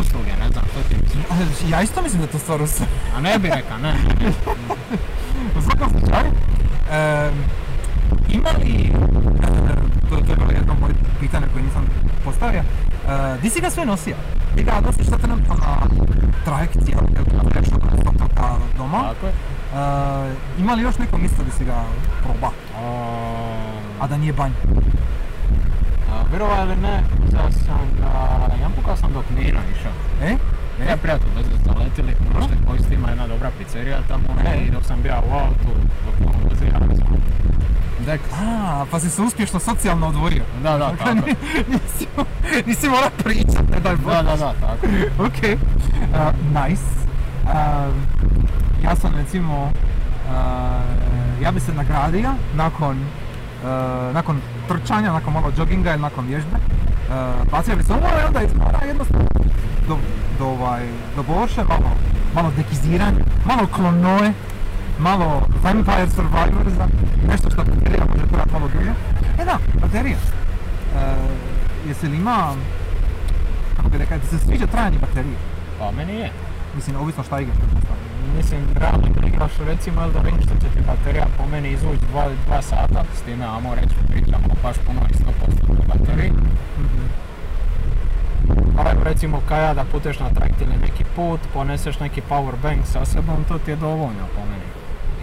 usluge, 0.00 0.32
ne 0.40 0.48
znam, 0.52 0.64
što 0.70 0.88
ti 0.88 0.96
misliš? 1.02 1.70
Ja 1.70 1.82
isto 1.82 2.02
mislim 2.02 2.20
da 2.20 2.26
je 2.26 2.32
to 2.32 2.38
stvar 2.38 2.62
usluge. 2.62 2.90
A 3.16 3.20
ne 3.20 3.38
bi 3.38 3.48
rekao, 3.48 3.78
ne. 3.78 3.94
U 5.58 5.62
svakom 5.62 5.90
slučaju, 5.90 6.30
ima 8.28 8.48
li, 8.58 8.92
e, 10.06 10.08
to, 10.10 10.16
to 10.16 10.32
je 10.32 10.36
bilo 10.36 10.50
jedno 10.50 10.74
moje 10.80 10.94
pitanje 11.20 11.46
koje 11.52 11.64
nisam 11.64 11.86
postavio, 12.24 12.60
e, 12.60 12.64
di 13.42 13.50
si 13.50 13.60
ga 13.60 13.70
sve 13.70 13.86
nosio? 13.86 14.16
Ti 14.56 14.62
ga 14.62 14.80
nosiš 14.86 15.06
sad 15.06 15.20
trenutno 15.20 15.54
na 15.54 15.76
trajekciji, 16.44 16.94
jel, 16.94 17.04
jel, 17.14 17.24
od 17.74 18.08
otoka 18.08 18.48
doma? 18.78 19.02
Tako 19.02 19.26
je. 19.26 19.32
E, 19.32 20.34
ima 20.58 20.74
li 20.74 20.82
još 20.82 20.98
neko 20.98 21.18
mjesto 21.18 21.42
gdje 21.42 21.52
si 21.52 21.64
ga 21.64 21.84
proba, 22.22 22.50
a 24.00 24.06
da 24.06 24.16
nije 24.16 24.32
banj? 24.32 24.52
Vjerovali 26.30 26.72
ili 26.72 26.80
ne, 26.80 27.02
sam 27.66 27.80
ga, 28.00 28.10
jedan 28.56 28.72
put 28.72 28.84
kad 28.84 28.98
sam 28.98 29.12
do 29.12 29.22
Knina 29.28 29.60
išao. 29.72 29.92
E? 30.22 30.36
Ja 30.88 30.96
prijatelj 30.96 31.28
da 31.34 31.42
smo 31.42 31.74
zaletili, 31.74 32.14
prošli 32.32 32.56
post 32.66 32.92
ima 32.92 33.08
jedna 33.08 33.26
dobra 33.26 33.50
pizzerija 33.58 33.98
tamo 34.08 34.24
i 34.66 34.70
dok 34.70 34.84
sam 34.84 35.02
bio 35.02 35.14
u 35.30 35.34
autu, 35.34 35.70
dok 36.04 36.28
on 36.28 36.48
vozi, 36.50 36.64
ja 36.64 36.78
sam 36.78 37.16
Dek. 38.06 38.20
A, 38.32 38.84
pa 38.90 39.00
si 39.00 39.10
se 39.10 39.22
uspješno 39.22 39.60
socijalno 39.60 40.06
odvorio. 40.06 40.42
Da, 40.62 40.78
da, 40.78 40.96
tako. 40.96 41.14
nisi, 41.72 42.06
nisi 42.66 42.88
morao 42.88 43.10
pričat, 43.24 43.70
ne 43.70 43.80
daj. 43.80 43.96
Da, 43.96 44.22
da, 44.22 44.36
da, 44.36 44.54
tako. 44.60 44.86
Ok, 45.18 45.42
uh, 45.42 46.34
nice. 46.62 46.82
Uh, 47.44 47.50
ja 48.84 48.96
sam 48.96 49.14
recimo, 49.16 49.62
uh, 49.64 51.42
ja 51.42 51.52
bi 51.52 51.60
se 51.60 51.72
nagradio 51.72 52.30
nakon, 52.54 52.96
nakon 54.12 54.40
trčanja, 54.68 55.12
nakon 55.12 55.32
malo 55.32 55.52
jogginga 55.58 55.90
ili 55.90 56.02
nakon 56.02 56.26
vježbe. 56.26 56.56
Bacio 57.50 57.76
bi 57.76 57.82
se 57.82 57.92
ovo 57.92 58.08
i 58.22 58.26
onda 58.26 58.42
izmora 58.42 58.78
jednostavno 58.86 59.26
do, 59.88 59.96
do, 60.38 60.46
ovaj, 60.46 60.82
do 61.16 61.22
borše, 61.22 61.64
malo, 61.64 61.90
malo 62.34 62.52
dekiziranja, 62.56 63.24
malo 63.44 63.66
klonoje 63.66 64.32
malo 64.98 65.42
Vampire 65.62 66.10
Survivorsa, 66.10 66.88
nešto 67.28 67.50
što 67.50 67.64
baterija 67.64 68.04
može 68.04 68.26
trajati 68.26 68.52
malo 68.52 68.68
duže. 68.68 68.92
E 69.38 69.44
da, 69.44 69.58
baterija. 69.80 70.16
E, 70.16 71.14
jesi 71.88 72.08
li 72.08 72.16
ima, 72.16 72.54
kako 73.76 73.88
bi 73.88 73.98
rekao, 73.98 74.18
ti 74.18 74.26
se 74.26 74.38
sviđa 74.38 74.66
trajanje 74.66 74.98
baterije? 74.98 75.36
Pa 75.78 75.90
meni 75.90 76.12
je. 76.12 76.30
Mislim, 76.76 76.96
ovisno 76.96 77.22
šta 77.24 77.40
igraš. 77.40 77.56
Mislim, 78.36 78.60
realno 78.74 79.06
igraš 79.26 79.52
recimo 79.66 80.02
Elden 80.02 80.24
Ring 80.24 80.40
što 80.42 80.54
će 80.54 80.74
ti 80.74 80.80
baterija 80.86 81.26
po 81.38 81.46
meni 81.46 81.70
izvući 81.70 82.04
2 82.48 82.62
sata, 82.62 83.04
s 83.14 83.22
time 83.22 83.44
amo 83.44 83.74
reći 83.74 83.94
pričamo 84.08 84.48
baš 84.62 84.76
puno 84.86 85.00
i 85.10 85.14
100% 85.14 85.68
na 85.68 85.94
bateriji. 85.94 86.32
Pa 88.76 88.90
evo 88.90 89.04
recimo 89.04 89.40
kada 89.48 89.74
da 89.74 89.84
puteš 89.84 90.18
na 90.18 90.30
trajekt 90.30 90.60
ili 90.60 90.76
neki 90.82 91.04
put, 91.16 91.40
poneseš 91.52 92.00
neki 92.00 92.22
power 92.30 92.54
bank 92.62 92.86
sa 92.86 93.04
sobom, 93.04 93.44
to 93.48 93.58
ti 93.58 93.70
je 93.70 93.76
dovoljno 93.76 94.26
po 94.34 94.40
meni. 94.50 94.68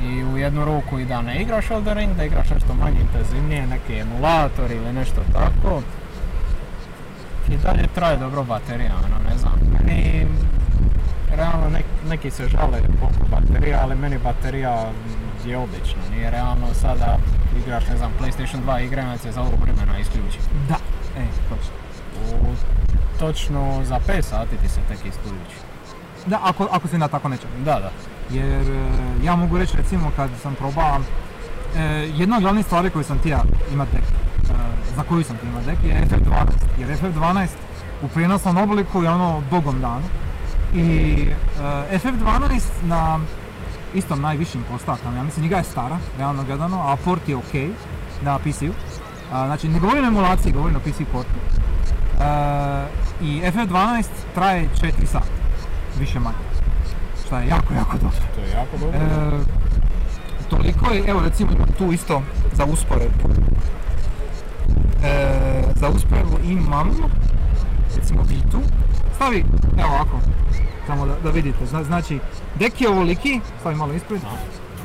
I 0.04 0.24
u 0.24 0.38
jednu 0.38 0.66
ruku 0.66 1.00
i 1.00 1.06
da 1.06 1.22
ne 1.22 1.42
igraš 1.42 1.72
Elden 1.72 1.98
Ring, 1.98 2.16
da 2.16 2.24
igraš 2.24 2.50
nešto 2.50 2.74
manje 2.74 3.00
intenzivnije, 3.02 3.68
neki 3.68 4.00
emulator 4.00 4.72
ili 4.72 4.94
nešto 4.94 5.22
tako. 5.34 5.82
I 7.50 7.58
dalje 7.58 7.88
traje 7.96 8.18
dobro 8.18 8.44
baterija, 8.44 8.94
ono 9.06 9.30
ne 9.30 9.38
znam. 9.38 9.60
Realno 11.36 11.70
nek- 11.70 12.10
neki 12.10 12.32
se 12.32 12.48
žale 12.48 12.82
koliko 12.82 13.26
baterija, 13.32 13.80
ali 13.84 13.96
meni 13.96 14.18
baterija 14.18 14.92
je 15.46 15.58
odlična. 15.58 16.02
Nije 16.16 16.32
realno 16.32 16.68
sada 16.74 17.18
igraš, 17.58 17.88
ne 17.88 17.98
znam, 17.98 18.12
PlayStation 18.22 18.60
2 18.66 18.86
igre, 18.86 19.02
onda 19.02 19.18
se 19.18 19.32
za 19.32 19.42
ovog 19.42 19.60
vremena 19.62 20.00
isključi. 20.00 20.38
Da, 20.70 20.76
e, 21.22 21.26
točno. 21.50 21.74
U, 22.42 22.56
točno 23.20 23.82
za 23.84 24.00
5 24.08 24.22
sati 24.22 24.58
ti 24.58 24.70
se 24.70 24.80
tek 24.88 24.98
isključi. 24.98 25.58
Da, 26.26 26.40
ako, 26.44 26.68
ako 26.72 26.88
se 26.88 26.98
na 26.98 27.08
tako 27.08 27.30
neće. 27.30 27.48
Da, 27.66 27.80
da. 27.80 27.92
Jer 28.30 28.62
e, 28.72 28.90
ja 29.24 29.36
mogu 29.36 29.58
reći 29.58 29.78
recimo 29.78 30.12
kad 30.16 30.30
sam 30.42 30.56
probao, 30.56 31.00
e, 31.78 31.84
jedna 32.16 32.36
od 32.38 32.42
glavnih 32.42 32.66
stvari 32.66 32.90
koju 32.90 33.04
sam 33.04 33.20
tija 33.20 33.44
imat 33.74 33.88
dek, 33.94 34.02
e, 34.02 34.54
za 34.96 35.04
koju 35.04 35.24
sam 35.24 35.38
ti 35.38 35.48
imat 35.48 35.66
dek 35.66 35.78
je 35.84 36.06
FF12. 36.10 36.80
Jer 36.80 36.90
FF12 36.90 37.48
u 38.02 38.08
prijenosnom 38.08 38.58
obliku 38.58 39.04
je 39.04 39.10
ono 39.10 39.42
bogom 39.52 39.82
dano. 39.82 40.02
I 40.74 41.28
e, 41.92 42.00
FF12 42.00 42.62
na 42.84 43.20
istom 43.94 44.22
najvišim 44.22 44.64
postavkama, 44.72 45.18
ja 45.18 45.24
mislim 45.24 45.44
njega 45.44 45.58
je 45.58 45.64
stara, 45.64 45.98
realno 46.18 46.44
gledano, 46.44 46.82
a 46.82 46.96
port 46.96 47.30
je 47.30 47.36
ok 47.36 47.54
na 48.22 48.40
PC-u. 48.40 48.74
A, 49.34 49.46
znači 49.46 49.68
ne 49.68 49.80
govorim 49.80 50.04
o 50.04 50.08
emulaciji, 50.08 50.52
govorim 50.54 50.76
o 50.76 50.80
PC 50.80 50.98
portu. 51.12 51.40
E, 52.22 52.88
I 53.22 53.42
FF12 53.42 54.06
traje 54.36 54.70
4 54.82 54.92
sata, 55.06 55.26
više 56.00 56.20
manje. 56.20 56.36
Što 57.26 57.38
je 57.38 57.48
jako, 57.48 57.74
jako 57.74 57.98
dobro. 57.98 58.20
To 58.36 58.42
je 58.42 58.50
jako 58.50 58.78
dobro. 58.78 59.00
E, 59.00 59.62
toliko 60.50 60.92
je, 60.94 61.04
evo 61.08 61.22
recimo 61.22 61.52
imam 61.52 61.70
tu 61.78 61.92
isto 61.92 62.22
za 62.54 62.66
usporedbu. 62.66 63.30
E, 65.04 65.64
za 65.76 65.90
usporedbu 65.90 66.38
imam, 66.44 66.92
recimo 67.96 68.24
Vitu. 68.24 68.62
Stavi, 69.16 69.46
evo 69.78 69.90
ovako, 69.90 70.20
samo 70.88 71.06
da, 71.06 71.16
da 71.24 71.30
vidite. 71.30 71.66
Zna- 71.66 71.84
znači, 71.84 72.20
dek 72.60 72.82
je 72.82 72.90
ovoliki, 72.90 73.40
stavi 73.60 73.76
malo 73.76 73.94
ispred. 73.94 74.22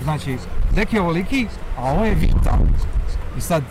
Znači, 0.03 0.39
dek 0.73 0.93
je 0.93 1.01
ovoliki, 1.01 1.47
a 1.79 1.85
ovo 1.85 2.05
je 2.05 2.15
Vita. 2.15 2.59
I 3.39 3.41
sad, 3.41 3.63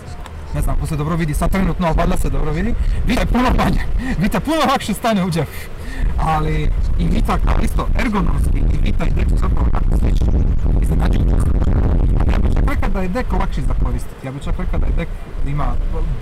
ne 0.53 0.61
znam 0.61 0.75
ako 0.75 0.87
se 0.87 0.95
dobro 0.95 1.15
vidi, 1.15 1.33
sad 1.33 1.51
trenutno 1.51 1.93
valjda 1.93 2.17
se 2.17 2.29
dobro 2.29 2.51
vidi. 2.51 2.73
Vita 3.07 3.21
je 3.21 3.27
puno 3.27 3.49
manje, 3.57 3.81
Vita 4.21 4.39
puno 4.39 4.57
lakše 4.69 4.93
stane 4.93 5.25
u 5.25 5.31
džep. 5.31 5.47
Ali 6.17 6.69
i 6.99 7.07
Vita 7.07 7.37
kao 7.37 7.55
isto 7.63 7.87
ergonomski 7.99 8.57
i 8.57 8.77
Vita 8.81 9.05
i 9.05 9.11
dek 9.11 9.29
su 9.29 9.37
zapravo. 9.37 9.67
Iznenađujuće 10.81 11.35
slični. 11.41 11.73
Ja 12.31 12.39
bih 12.39 12.51
čak 12.53 12.63
rekao 12.69 12.89
da 12.89 13.01
je 13.01 13.07
dek 13.07 13.31
lakši 13.33 13.61
za 13.61 13.73
koristiti. 13.83 14.25
Ja 14.27 14.31
bih 14.31 14.41
čak 14.43 14.55
rekao 14.59 14.79
da 14.79 14.85
je 14.85 14.91
dek 14.97 15.07
ima 15.47 15.65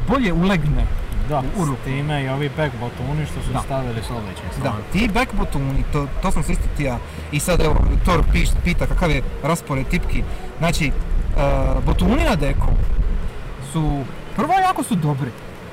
bolje 0.08 0.34
ulegne. 0.34 0.86
Da, 1.30 1.44
u 1.58 1.66
ruku. 1.66 1.82
s 1.82 1.86
time 1.86 2.24
i 2.24 2.30
ovi 2.30 2.50
back 2.58 2.74
botuni 2.80 3.26
što 3.26 3.42
su 3.42 3.54
Da. 3.54 3.60
stavili 3.60 4.02
su 4.08 4.16
odlični. 4.18 4.64
Da, 4.64 4.74
ti 4.92 5.10
back 5.14 5.34
botuni, 5.34 5.84
to, 5.94 6.08
to 6.22 6.32
sam 6.32 6.44
se 6.44 6.52
isto 6.52 6.64
tija. 6.78 6.98
I 7.32 7.40
sad 7.40 7.62
evo, 7.62 7.76
Thor 8.04 8.24
piš, 8.32 8.50
pita 8.64 8.86
kakav 8.88 9.12
je 9.12 9.22
raspored 9.44 9.88
tipki. 9.88 10.24
Znači, 10.58 10.92
uh, 11.36 11.84
botuni 11.86 12.24
na 12.30 12.36
deku 12.36 12.68
su, 13.72 14.04
prvo 14.36 14.54
jako 14.54 14.84
su 14.84 14.96
dobri. 14.96 15.32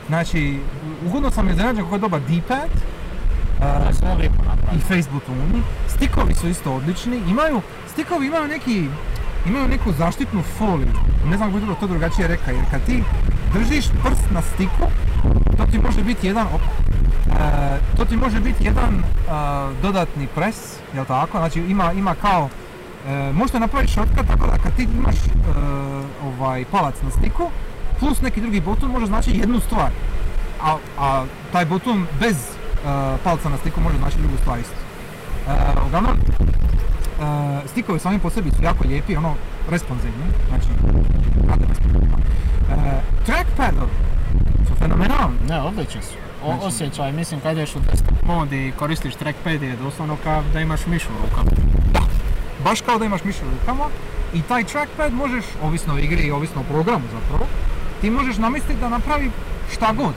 Znači, 0.09 0.59
ugodno 1.07 1.31
sam 1.31 1.49
iznenađen 1.49 1.85
kako 1.85 1.95
je 1.95 1.99
dobar 2.01 2.21
D-pad. 2.21 2.71
Je 4.23 4.29
uh, 4.29 4.77
i 4.77 4.81
face 4.81 5.11
butoni. 5.13 5.63
Stikovi 5.89 6.35
su 6.35 6.49
isto 6.49 6.73
odlični. 6.73 7.21
Imaju, 7.29 7.61
stikovi 7.93 8.27
imaju 8.27 8.49
neki, 8.49 8.89
имаја 9.46 9.68
неку 9.68 9.92
заштитну 9.92 10.44
фолију. 10.59 10.94
Не 11.31 11.37
знам 11.37 11.53
кој 11.53 11.66
тоа 11.81 11.88
другачије 11.88 12.29
река, 12.29 12.53
јер 12.53 12.64
кога 12.70 12.81
ти 12.87 13.05
држиш 13.55 13.90
прст 14.05 14.31
на 14.31 14.42
стикло, 14.42 14.90
тоа 15.57 15.66
ти 15.66 15.79
може 15.79 16.03
бити 16.03 16.29
еден 16.29 16.46
оп, 16.55 16.62
е, 16.62 17.79
тоа 17.96 18.07
ти 18.07 18.16
може 18.16 18.40
бити 18.40 18.68
еден 18.68 19.03
е, 19.03 19.40
додатни 19.83 20.26
прес, 20.35 20.81
јел 20.94 21.07
тако, 21.07 21.38
значи 21.38 21.61
има 21.61 21.92
има 21.96 22.14
као 22.16 22.48
е, 23.09 23.33
може 23.33 23.53
да 23.53 23.61
направиш 23.61 23.90
шортка 23.90 24.24
така 24.24 24.46
да 24.46 24.59
кога 24.59 24.70
ти 24.70 24.83
имаш 24.83 25.16
е, 25.16 25.31
овај 26.24 26.64
палац 26.66 27.03
на 27.03 27.11
стикло 27.11 27.50
плюс 27.98 28.22
неки 28.22 28.40
други 28.40 28.61
бутон 28.61 28.90
може 28.90 29.07
значи 29.07 29.40
една 29.40 29.61
ствар. 29.61 29.92
А, 30.61 30.76
а 30.98 31.24
тај 31.53 31.64
бутон 31.64 32.07
без 32.20 32.37
е, 32.37 33.16
палца 33.24 33.48
на 33.48 33.59
стикло 33.59 33.83
може 33.83 33.96
значи 33.96 34.18
другу 34.18 34.37
ствар 34.37 34.59
исто. 34.59 34.76
Е, 35.48 35.81
огамно, 35.87 36.16
e, 37.21 37.69
stikovi 37.69 37.99
sami 37.99 38.19
po 38.19 38.31
sebi 38.31 38.51
su 38.51 38.63
jako 38.63 38.85
lijepi, 38.89 39.17
ono, 39.17 39.35
responsivni, 39.71 40.25
znači, 40.49 40.67
rade 41.49 41.65
responsivno. 41.69 42.17
E, 42.71 43.01
trackpadovi 43.27 43.91
su 44.69 44.75
fenomenalni. 44.79 45.37
Ne, 45.49 45.61
odlični 45.61 46.03
su. 46.03 46.15
O, 46.45 46.47
Znači- 46.47 46.67
osjećaj, 46.67 47.13
mislim 47.13 47.41
kad 47.41 47.53
ideš 47.53 47.77
u 47.77 47.81
desktop 47.81 48.23
mod 48.27 48.53
i 48.53 48.73
koristiš 48.79 49.15
trackpad 49.15 49.63
je 49.63 49.77
doslovno 49.77 50.17
kao 50.25 50.43
da 50.53 50.61
imaš 50.61 50.87
miš 50.87 51.05
u 51.05 51.13
rukama. 51.23 51.51
Da, 51.93 52.01
baš 52.65 52.81
kao 52.81 52.99
da 52.99 53.05
imaš 53.05 53.25
miš 53.25 53.37
u 53.37 53.45
rukama 53.59 53.85
i 54.35 54.43
taj 54.43 54.65
trackpad 54.65 55.13
možeš, 55.15 55.45
ovisno 55.63 55.95
o 55.95 55.99
igri 55.99 56.23
i 56.23 56.31
ovisno 56.31 56.61
o 56.61 56.73
programu 56.73 57.05
zapravo, 57.13 57.47
ti 58.01 58.11
možeš 58.11 58.37
namisliti 58.37 58.81
da 58.81 58.89
napravi 58.89 59.31
šta 59.73 59.93
god. 59.93 60.15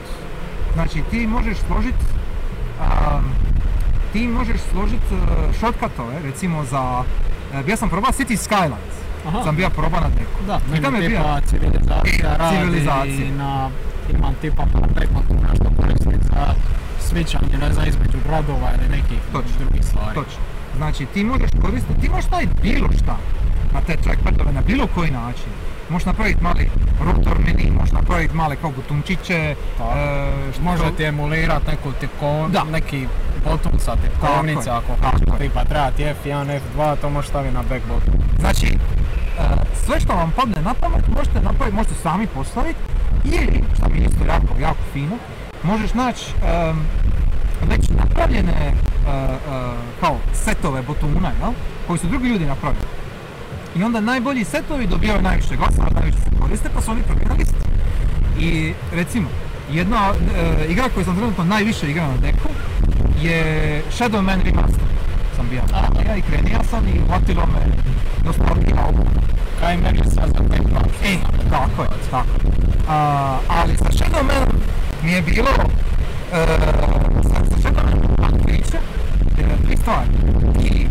Znači 0.74 1.02
ti 1.10 1.26
možeš 1.26 1.56
složiti 1.66 2.04
ti 4.14 4.28
možeš 4.28 4.60
složiti 4.70 5.14
uh, 5.14 5.54
shortcutove, 5.58 6.22
recimo 6.22 6.64
za, 6.64 6.82
uh, 7.00 7.68
ja 7.68 7.76
sam 7.76 7.88
probao 7.88 8.12
City 8.12 8.36
Skylines, 8.46 8.94
Aha. 9.26 9.44
sam 9.44 9.56
bio 9.56 9.70
probao 9.70 10.00
na 10.00 10.08
deku. 10.08 10.40
Da, 10.46 10.60
I 10.78 10.82
tam 10.82 10.94
je 10.94 11.08
bio, 11.08 11.20
civilizacija 11.46 12.36
radi 12.38 12.56
Civilizacija. 12.56 13.30
na, 13.38 13.70
imam 14.18 14.34
tipa 14.40 14.64
backbotuna 14.94 15.48
što 15.54 15.82
koristim 15.82 16.20
za 16.22 16.54
switchanje, 17.06 17.58
ne 17.60 17.72
znam, 17.72 17.88
između 17.88 18.18
gradova 18.26 18.68
ili 18.76 18.96
nekih 18.96 19.18
Točno, 19.32 19.54
drugih 19.58 19.84
stvari. 19.84 20.14
Točno. 20.14 20.42
Znači 20.76 21.06
ti 21.06 21.24
možeš 21.24 21.50
koristiti, 21.62 22.00
ti 22.00 22.08
možeš 22.08 22.24
staviti 22.24 22.52
bilo 22.62 22.88
šta 23.02 23.16
na 23.74 23.80
te 23.80 23.96
trackpadove 23.96 24.52
na 24.52 24.60
bilo 24.60 24.86
koji 24.94 25.10
način. 25.10 25.50
Možeš 25.88 26.06
napraviti 26.06 26.42
mali 26.42 26.70
rotor 27.00 27.38
menu, 27.38 27.74
možeš 27.74 27.92
napraviti 27.92 28.34
male 28.34 28.56
kao 28.56 28.70
butončiće, 28.70 29.54
Tako. 29.78 29.90
e, 29.90 30.26
što- 30.52 30.62
Može 30.62 30.90
ti 30.96 31.04
emulirat 31.04 31.66
neku 31.66 31.92
tipko, 31.92 32.48
Da. 32.48 32.64
neki 32.64 33.06
botton 33.44 33.78
sa 33.78 33.96
tipkovnice, 33.96 34.70
je, 34.70 34.76
ako 34.76 34.92
tako 35.02 35.38
tipa 35.38 35.64
treba 35.64 35.90
ti 35.90 36.04
F1, 36.04 36.60
F2, 36.76 36.96
to 36.96 37.10
možeš 37.10 37.28
staviti 37.28 37.54
na 37.54 37.62
back 37.62 37.82
button. 37.86 38.14
Znači, 38.40 38.66
e, 38.66 38.76
sve 39.76 40.00
što 40.00 40.12
vam 40.12 40.32
padne 40.36 40.62
na 40.62 40.74
pamet 40.74 41.08
možete 41.08 41.40
napraviti, 41.40 41.76
možete 41.76 41.94
sami 41.94 42.26
postaviti 42.26 42.78
ili, 43.24 43.64
što 43.76 43.88
mi 43.88 43.98
je 43.98 44.04
isto 44.04 44.24
jako, 44.24 44.60
jako 44.60 44.82
fino, 44.92 45.16
možeš 45.62 45.94
naći 45.94 46.24
em, 46.46 46.76
već 47.68 47.88
napravljene 47.88 48.52
e, 48.52 48.68
e, 48.68 49.28
kao 50.00 50.16
setove 50.34 50.82
botuna, 50.82 51.30
jel? 51.40 51.52
koji 51.86 51.98
su 51.98 52.06
drugi 52.06 52.28
ljudi 52.28 52.44
napravili. 52.46 52.82
I 53.76 53.82
onda 53.82 54.00
najbolji 54.00 54.44
setovi 54.44 54.86
dobijaju 54.86 55.22
najviše 55.22 55.56
glasova, 55.56 55.88
najviše 55.94 56.18
se 56.18 56.30
koriste, 56.40 56.68
pa 56.74 56.80
su 56.80 56.90
oni 56.90 57.02
prvi 57.02 57.24
na 57.24 57.34
listi. 57.34 57.54
I 58.38 58.72
recimo, 58.92 59.28
jedna 59.72 60.12
e, 60.36 60.66
igra 60.68 60.88
koju 60.94 61.04
sam 61.04 61.16
trenutno 61.16 61.44
najviše 61.44 61.90
igrao 61.90 62.08
na 62.08 62.16
deku 62.16 62.48
je 63.22 63.82
Shadow 63.90 64.22
Man 64.22 64.40
Remaster. 64.44 64.84
Sam 65.36 65.46
bio 65.50 65.62
ja 66.06 66.16
i 66.16 66.22
krenija 66.22 66.64
sam 66.70 66.88
i 66.88 67.00
hvatilo 67.08 67.46
me 67.46 67.72
nostalgija 68.24 68.86
ovo. 68.88 69.04
Kaj 69.60 69.76
meni 69.76 69.98
sad 69.98 70.30
za 70.36 70.42
button. 70.42 70.90
E, 71.04 71.16
tako 71.50 71.82
je, 71.82 71.88
tako 72.10 72.28
je. 72.44 72.52
A, 72.88 73.38
ali 73.48 73.76
sa 73.76 73.84
Shadow 73.84 74.22
Manom 74.22 74.60
mi 75.02 75.12
je 75.12 75.22
bilo, 75.22 75.50
e, 76.32 76.46
sa, 77.22 77.44
sa 77.50 77.68
Shadow 77.68 77.84
Manom 77.84 78.04
e, 79.38 79.66
tri 79.66 79.76
stvari. 79.76 80.08
I 80.60 80.82
e, 80.82 80.88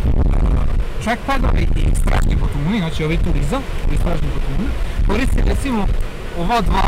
trackpadovi 1.03 1.67
i 1.75 1.95
stražni 1.95 2.35
botuni, 2.35 2.79
znači 2.79 3.03
ovi 3.03 3.17
tu 3.17 3.29
iza, 3.39 3.57
ovi 3.87 3.97
stražni 3.97 4.27
botuni, 4.35 4.69
koristi 5.07 5.41
recimo 5.49 5.87
ova 6.39 6.61
dva, 6.61 6.83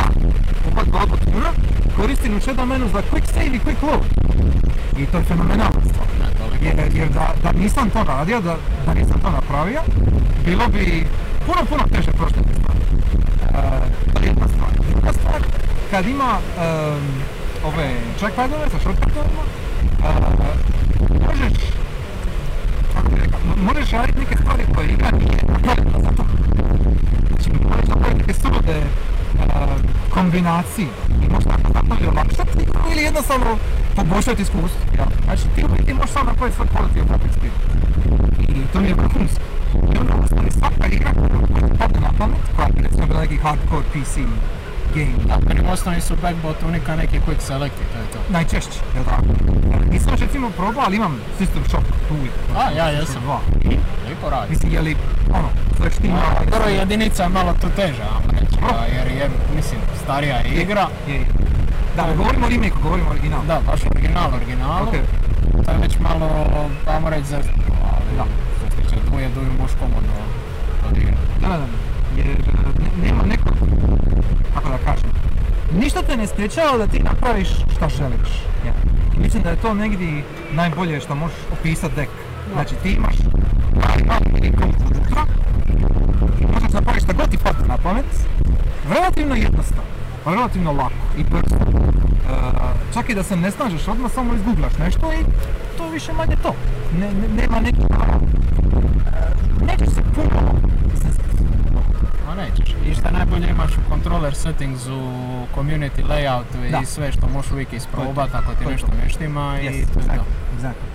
ova 0.72 0.84
dva 0.84 1.06
butona 1.06 1.52
koristim 1.96 2.38
u 2.38 2.40
Shadow 2.40 2.66
menu 2.66 2.88
za 2.94 3.02
quick 3.12 3.34
save 3.34 3.46
i 3.46 3.60
quick 3.60 3.84
load. 3.84 4.06
I 4.98 5.06
to 5.06 5.18
je 5.18 5.24
fenomenalna 5.24 5.82
stvar. 5.90 6.08
Jer, 6.62 6.96
jer 6.96 7.10
da, 7.10 7.34
da 7.44 7.52
nisam 7.52 7.90
to 7.90 8.04
radio, 8.04 8.42
da, 8.42 8.58
da 8.86 8.94
nisam 8.94 9.20
to 9.22 9.30
napravio, 9.30 9.82
bilo 10.46 10.68
bi 10.68 11.08
puno, 11.46 11.66
puno 11.70 11.84
teže 11.92 12.12
prošle 12.12 12.44
te 12.44 12.54
stvari. 12.60 12.80
Je 14.22 14.28
jedna 14.28 14.48
stvar. 14.48 14.70
Druga 14.92 15.14
stvar, 15.14 15.42
kad 15.92 16.08
ima 16.08 16.38
em, 16.60 17.24
ove 17.66 17.90
trackpadove 18.20 18.70
sa 18.72 18.80
shortcutovima, 18.80 19.44
e, 20.04 20.85
možeš 21.28 21.58
kako 22.94 23.10
bi 23.10 23.16
rekao, 23.22 23.40
mo- 23.48 23.74
možeš 23.74 23.92
raditi 23.92 24.20
neke 24.20 24.36
stvari 24.38 24.64
koje 24.76 24.88
igra 24.88 25.12
nije 25.12 25.40
napravljena 25.48 26.00
za 26.06 26.12
to. 26.18 26.24
Znači, 27.30 27.50
možeš 27.70 27.88
napraviti 27.88 28.20
neke 28.22 28.34
sulude 28.34 28.78
a, 29.56 29.68
kombinacije 30.10 30.88
i 31.24 31.30
možeš 31.30 31.46
tako 31.46 31.68
zapravo 31.74 32.12
olakšati 32.12 32.60
ili 32.92 33.02
jednostavno 33.04 33.58
poboljšati 33.96 34.42
iskustvo. 34.42 34.82
Ja. 34.98 35.06
Znači, 35.26 35.44
ti 35.56 35.66
u 35.66 35.68
biti 35.78 35.94
možeš 35.94 36.12
sam 36.12 36.26
napraviti 36.26 36.56
svoj 36.56 36.68
quality 36.74 37.00
of 37.04 37.10
life 37.12 37.26
experience. 37.30 37.64
I 38.40 38.74
to 38.74 38.80
mi 38.82 38.88
je 38.88 38.94
vrhunsko. 38.94 39.42
I 39.94 39.98
onda 40.00 40.14
stvari 40.28 40.52
svaka 40.52 40.88
igra 40.88 41.12
koja 41.14 41.30
ti 41.30 41.78
padne 41.80 42.00
na 42.00 42.12
pamet, 42.18 42.44
koja 42.56 42.68
bi 42.68 42.82
recimo 42.82 43.06
bila 43.08 43.22
neki 43.22 43.38
hardcore 43.38 43.86
PC 43.94 44.16
game, 44.96 45.14
meni 45.48 45.62
u 45.70 45.72
osnovi 45.74 46.02
su 46.02 46.14
backbot 46.22 46.64
unika 46.68 46.96
neki 46.96 47.20
quick 47.28 47.40
select 47.40 47.76
i 47.76 47.86
to 47.94 47.98
je 48.00 48.06
to. 48.14 48.20
najčešće, 48.34 48.80
jel 48.96 49.04
tako? 49.04 49.24
Nisam 49.92 50.12
još 50.12 50.20
recimo 50.20 50.50
probao, 50.50 50.84
ali 50.86 50.96
imam 50.96 51.20
System 51.40 51.64
Shock 51.70 51.86
tu 52.08 52.14
uvijek. 52.14 52.34
A, 52.58 52.72
ja 52.78 52.86
jesam. 52.90 53.22
Dva. 53.22 53.40
I? 53.62 53.70
Lipo 54.10 54.30
radi. 54.30 54.50
Mislim, 54.50 54.74
je 54.74 54.82
li, 54.82 54.96
ono, 55.34 55.50
sve 55.78 55.92
štima? 55.92 56.18
A, 56.18 56.46
Dobro, 56.52 56.70
jedinica 56.70 57.24
je 57.24 57.30
malo 57.30 57.54
tu 57.62 57.68
teža, 57.76 58.08
reći, 58.32 58.58
jer 58.96 59.08
je, 59.18 59.30
mislim, 59.56 59.80
starija 60.04 60.36
je 60.38 60.62
igra. 60.62 60.88
Je, 61.08 61.14
je. 61.16 61.26
Da, 61.96 62.04
govorimo 62.18 62.46
o 62.46 62.50
remake 62.50 62.76
govorimo 62.84 63.10
o 63.10 63.12
originalu. 63.12 63.44
Da, 63.48 63.60
baš 63.72 63.80
original 63.92 64.34
originalu. 64.36 64.88
Ok. 64.88 64.94
To 65.66 65.72
je 65.72 65.78
već 65.82 66.00
malo, 66.00 66.30
ajmo 66.88 67.10
reći, 67.10 67.26
za... 67.28 67.38
Ali, 67.38 68.18
Da. 68.18 68.26
što 68.58 68.66
se 68.72 68.82
tiče 68.82 68.96
dvije, 69.12 69.30
duju 69.30 69.52
možeš 69.60 69.76
komodno 69.80 70.14
odigrati. 70.90 71.18
Da, 71.42 71.48
da, 71.48 71.58
da. 71.58 71.95
Jer 72.18 72.28
e, 72.28 72.34
ne- 72.80 73.08
nema 73.08 73.24
nekog, 73.24 73.54
kako 74.54 74.70
da 74.70 74.78
kažem, 74.78 75.10
ništa 75.74 76.02
te 76.02 76.18
ne 76.18 76.28
sprečava 76.28 76.78
da 76.78 76.88
ti 76.88 77.04
napraviš 77.04 77.50
šta 77.76 77.90
želiš. 77.90 78.30
Ja. 78.66 78.74
Mislim 79.18 79.44
da 79.44 79.50
je 79.50 79.56
to 79.56 79.74
negdje 79.74 80.24
najbolje 80.54 81.00
što 81.00 81.16
možeš 81.16 81.38
opisati 81.54 81.96
dek. 81.96 82.10
Znači 82.54 82.76
ti 82.76 82.90
imaš 82.92 83.16
možeš 86.54 86.74
napraviti 86.74 87.04
šta 87.04 87.14
god 87.14 87.30
ti 87.30 87.38
padne 87.38 87.68
na 87.68 87.78
pamet, 87.78 88.06
relativno 88.90 89.36
jednostavno, 89.36 89.84
relativno 90.26 90.72
lako 90.72 90.94
i 91.18 91.24
brzo. 91.24 91.56
E, 91.56 92.34
čak 92.94 93.10
i 93.10 93.16
da 93.16 93.24
se 93.24 93.36
ne 93.36 93.52
snažeš 93.52 93.88
odmah, 93.88 94.12
samo 94.12 94.34
izgooglaš 94.34 94.78
nešto 94.80 95.12
i 95.14 95.24
to 95.78 95.90
više 95.90 96.14
manje 96.14 96.36
to. 96.36 96.56
Ne, 96.94 97.08
ne- 97.12 97.42
nema 97.42 97.60
neki, 97.60 97.82
e, 97.82 97.86
nećeš 99.66 99.88
se 99.90 100.02
puno. 100.16 100.56
Ma 102.26 102.36
nećeš. 102.36 102.76
I 102.86 102.96
šta 102.96 103.12
najbolje 103.12 103.50
imaš 103.50 103.72
u 103.72 103.90
controller 103.90 104.36
settings 104.36 104.88
u 104.88 105.02
community 105.56 106.04
layoutu 106.04 106.72
Da. 106.72 106.80
i 106.80 106.86
sve 106.86 107.12
što 107.12 107.28
možeš 107.28 107.52
uvijek 107.52 107.74
isprobat 107.74 108.30
ako 108.34 108.52
ti 108.54 108.64
to 108.64 108.72
nešto 108.72 108.88
to. 108.88 108.94
ne 108.96 109.10
štima 109.10 109.60
i 109.62 109.66
Yes, 109.66 109.94
to 109.94 110.00
je 110.00 110.06
to. 110.06 110.12
exactly, 110.12 110.24
exactly. 110.60 110.86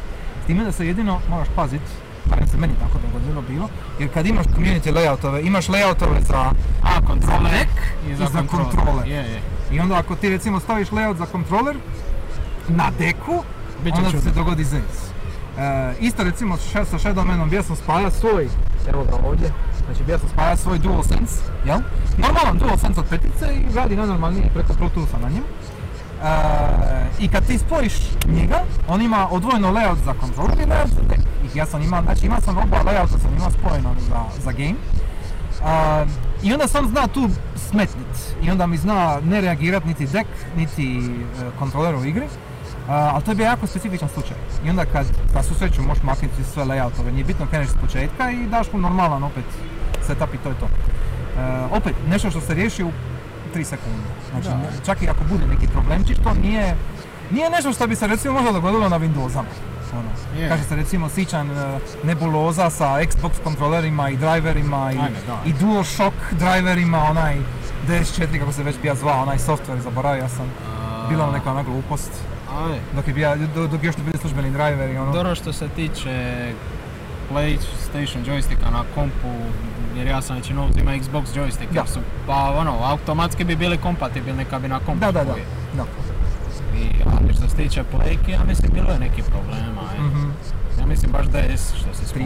S 0.42 0.46
time 0.46 0.64
da 0.64 0.72
se 0.72 0.86
jedino 0.86 1.20
moraš 1.28 1.48
pazit, 1.56 1.80
barem 2.26 2.46
se 2.46 2.56
meni 2.56 2.72
tako 2.74 2.98
dogodilo 3.00 3.42
bilo, 3.42 3.68
jer 3.98 4.12
kad 4.12 4.26
imaš 4.26 4.46
community 4.46 4.92
layoutove, 4.92 5.46
imaš 5.46 5.66
layoutove 5.66 6.20
za 6.22 6.52
A, 6.82 7.06
kontroler 7.06 7.52
Deck 7.52 7.70
i 8.08 8.10
i 8.10 8.16
za, 8.16 8.26
za 8.26 8.38
kontroler. 8.38 8.66
kontroler. 8.66 9.08
Je, 9.08 9.16
je. 9.16 9.40
i 9.72 9.80
onda 9.80 9.98
ako 9.98 10.14
ti 10.16 10.28
recimo 10.28 10.60
staviš 10.60 10.88
layout 10.88 11.16
za 11.16 11.26
kontroler 11.26 11.76
na 12.68 12.90
deku, 12.98 13.42
Bit 13.84 13.94
će 13.94 13.98
onda 13.98 14.10
čudno. 14.10 14.22
se 14.22 14.30
dogodi 14.30 14.64
zez. 14.64 14.82
E, 15.58 15.94
isto 16.00 16.24
recimo 16.24 16.56
sa 16.56 16.84
Shadow 16.84 17.24
Manom 17.24 17.50
bio 17.50 17.62
sam 17.62 17.76
spajao 17.76 18.10
svoj, 18.10 18.48
evo 18.88 19.04
ga 19.04 19.28
ovdje, 19.28 19.50
znači 19.90 20.04
bio 20.04 20.18
sam 20.18 20.28
spajao 20.28 20.56
svoj 20.56 20.78
DualSense, 20.78 21.42
jel? 21.64 21.78
Normalan 22.18 22.58
DualSense 22.58 23.00
od 23.00 23.06
petice 23.06 23.46
i 23.54 23.74
radi 23.74 23.96
najnormalnije 23.96 24.50
preko 24.54 24.72
Bluetootha 24.78 25.18
na 25.18 25.28
njemu. 25.28 25.46
E, 26.24 26.34
I 27.18 27.28
kad 27.28 27.46
ti 27.46 27.58
spojiš 27.58 27.94
njega, 28.26 28.60
on 28.88 29.02
ima 29.02 29.28
odvojeno 29.30 29.72
layout 29.72 30.04
za 30.04 30.12
kontroler 30.12 30.58
i 30.58 30.70
layout 30.70 30.88
za. 30.88 31.14
I 31.54 31.58
ja 31.58 31.66
sam 31.66 31.82
imao, 31.82 32.02
znači 32.02 32.26
imao 32.26 32.40
sam 32.40 32.58
oba 32.58 32.76
layouta 32.76 33.18
sam 33.22 33.34
imao 33.36 33.50
spojeno 33.50 33.94
za, 34.08 34.24
za 34.44 34.52
game. 34.52 34.74
A, 35.64 36.04
I 36.42 36.52
onda 36.52 36.68
sam 36.68 36.88
zna 36.88 37.06
tu 37.06 37.28
smetnit 37.56 38.34
i 38.42 38.50
onda 38.50 38.66
mi 38.66 38.76
zna 38.76 39.20
ne 39.24 39.40
reagirat 39.40 39.84
niti 39.84 40.06
deck, 40.06 40.28
niti 40.56 40.98
e, 40.98 41.58
kontroler 41.58 41.94
u 41.94 42.04
igri. 42.04 42.26
A, 42.88 43.10
ali 43.14 43.24
to 43.24 43.30
je 43.30 43.34
bio 43.34 43.44
jako 43.44 43.66
specifičan 43.66 44.08
slučaj. 44.08 44.36
I 44.64 44.70
onda 44.70 44.84
kad 44.84 45.06
na 45.34 45.42
svu 45.42 45.54
sreću 45.54 45.82
možeš 45.82 46.02
maknuti 46.02 46.44
sve 46.44 46.64
layoutove, 46.64 47.12
nije 47.12 47.24
bitno 47.24 47.46
kreneš 47.46 47.68
s 47.68 47.76
početka 47.80 48.30
i 48.30 48.46
daš 48.46 48.72
mu 48.72 48.78
normalan 48.78 49.22
opet 49.22 49.44
setup 50.10 50.34
i 50.34 50.38
to 50.38 50.48
je 50.48 50.54
to. 50.56 50.66
E, 50.66 50.70
opet, 51.72 51.94
nešto 52.08 52.30
što 52.30 52.40
se 52.40 52.54
riješi 52.54 52.84
u 52.84 52.90
3 53.54 53.64
sekunde. 53.64 54.08
Znači, 54.30 54.48
Da. 54.48 54.84
čak 54.86 55.02
i 55.02 55.08
ako 55.08 55.24
bude 55.24 55.46
neki 55.46 55.66
problemčić, 55.68 56.18
to 56.24 56.34
nije, 56.34 56.74
nije 57.30 57.50
nešto 57.50 57.72
što 57.72 57.86
bi 57.86 57.96
se 57.96 58.06
recimo 58.06 58.34
možda 58.34 58.52
dogodilo 58.52 58.88
na 58.88 58.98
Windowsama. 58.98 59.52
Ono. 59.92 60.10
Je. 60.36 60.48
Kaže 60.48 60.64
se 60.64 60.76
recimo 60.76 61.08
sićan 61.08 61.50
e, 61.50 61.54
nebuloza 62.04 62.70
sa 62.70 62.84
Xbox 63.00 63.30
kontrolerima 63.44 64.08
i 64.08 64.16
driverima 64.16 64.92
i, 64.92 64.96
Ajme, 64.96 65.10
i 65.46 65.52
DualShock 65.52 66.16
driverima, 66.32 66.98
onaj 67.00 67.36
DS4 67.88 68.38
kako 68.38 68.52
se 68.52 68.62
već 68.62 68.76
bija 68.82 68.94
zvao, 68.94 69.22
onaj 69.22 69.38
software, 69.38 69.78
zaboravio 69.78 70.28
sam. 70.28 70.46
Bila 71.08 71.24
ona 71.24 71.32
neka 71.32 71.50
ona 71.50 71.62
glupost, 71.62 72.10
Ajde. 72.58 72.78
dok 72.96 73.08
je 73.08 73.14
bija, 73.14 73.36
do- 73.36 73.66
dok 73.66 73.82
još 73.84 73.96
ne 73.96 74.04
bili 74.04 74.18
službeni 74.18 74.50
driveri, 74.50 74.96
ono. 74.98 75.12
Dobro 75.12 75.34
što 75.34 75.52
se 75.52 75.68
tiče 75.68 76.52
PlayStation 77.30 78.24
joysticka 78.24 78.70
na 78.72 78.82
kompu, 78.94 79.32
jer 80.00 80.08
ja 80.08 80.22
sam 80.22 80.36
većinom 80.36 80.70
uzima 80.70 80.90
Xbox 80.90 81.24
joystick, 81.36 81.74
jer 81.74 81.86
su, 81.86 82.00
pa 82.26 82.54
ono, 82.56 82.72
automatski 82.82 83.44
bi 83.44 83.56
bili 83.56 83.78
kompatibilni 83.78 84.44
kad 84.44 84.62
bi 84.62 84.68
na 84.68 84.80
kompu 84.80 85.00
Da, 85.00 85.12
da, 85.12 85.24
da. 85.24 85.34
da. 85.76 85.84
I, 86.78 86.84
ali 87.12 87.34
što 87.34 87.48
se 87.48 87.56
tiče 87.56 87.84
playke, 87.92 88.30
ja 88.30 88.44
mislim 88.48 88.72
bilo 88.74 88.90
je 88.92 88.98
neki 88.98 89.22
problema, 89.22 89.82
e. 89.98 90.00
Mhm. 90.00 90.30
Ja 90.80 90.86
mislim 90.86 91.12
baš 91.12 91.26
DS 91.26 91.74
što 91.74 91.94
se 91.94 92.18
e. 92.18 92.22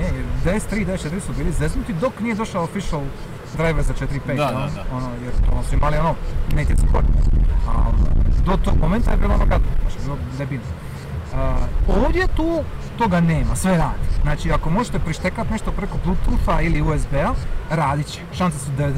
jer 0.00 0.24
DS3 0.44 0.82
i 0.82 0.86
DS4 0.86 1.20
su 1.26 1.32
bili 1.38 1.52
zeznuti 1.52 1.92
dok 1.92 2.20
nije 2.20 2.34
došao 2.34 2.64
official 2.64 3.02
driver 3.56 3.82
za 3.84 3.94
4.5, 3.94 4.36
Da, 4.36 4.44
da, 4.44 4.52
da. 4.52 4.96
ono, 4.96 5.08
jer 5.24 5.32
ono 5.52 5.62
su 5.62 5.74
imali 5.74 5.96
ono 5.96 6.14
native 6.56 6.76
support. 6.76 7.06
A 7.68 7.72
do 8.46 8.56
tog 8.64 8.74
momenta 8.80 9.10
je 9.10 9.16
bilo 9.16 9.34
ono 9.34 9.46
gadno, 9.46 9.66
je 9.68 10.04
bilo 10.04 10.16
debilno. 10.38 10.64
Ovdje 11.88 12.26
tu 12.36 12.62
toga 12.98 13.20
nema, 13.20 13.56
sve 13.56 13.76
radi. 13.76 14.12
Znači 14.22 14.52
ako 14.52 14.70
možete 14.70 14.98
prištekat 14.98 15.50
nešto 15.50 15.72
preko 15.72 15.98
Bluetootha 16.04 16.60
ili 16.60 16.82
USB-a, 16.82 17.34
radit 17.70 18.06
će, 18.06 18.20
šanse 18.32 18.58
su 18.58 18.70
99%. 18.78 18.94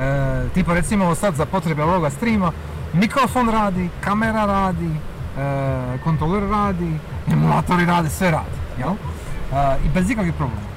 E, 0.00 0.48
tipa 0.54 0.74
recimo 0.74 1.14
sad 1.14 1.34
za 1.34 1.46
potrebe 1.46 1.82
ovoga 1.82 2.10
streama, 2.10 2.52
mikrofon 2.92 3.48
radi, 3.48 3.88
kamera 4.00 4.46
radi, 4.46 4.90
e, 4.90 5.98
kontroler 6.04 6.50
radi, 6.50 6.98
emulatori 7.32 7.84
rade, 7.84 8.10
sve 8.10 8.30
radi, 8.30 8.56
jel? 8.78 8.90
E, 8.90 9.76
I 9.86 9.88
bez 9.94 10.10
ikakvih 10.10 10.34
problema. 10.34 10.68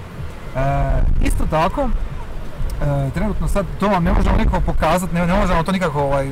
Isto 1.22 1.46
tako, 1.50 1.90
trenutno 3.14 3.48
sad 3.48 3.66
to 3.80 3.88
vam 3.88 4.04
ne 4.04 4.14
možemo 4.14 4.38
nikako 4.38 4.60
pokazati, 4.60 5.16
ne, 5.16 5.28
ne 5.28 5.34
možemo 5.34 5.64
to 5.64 5.72
nikako 5.72 6.02
ovaj, 6.02 6.32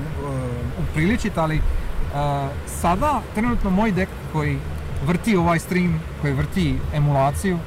upriličiti, 0.79 1.39
ali 1.39 1.61
sada 2.67 3.21
trenutno 3.35 3.69
moj 3.69 3.91
dek 3.91 4.09
koji 4.33 4.57
vrti 5.05 5.35
ovaj 5.35 5.59
stream, 5.59 6.01
koji 6.21 6.33
vrti 6.33 6.79
emulaciju, 6.93 7.59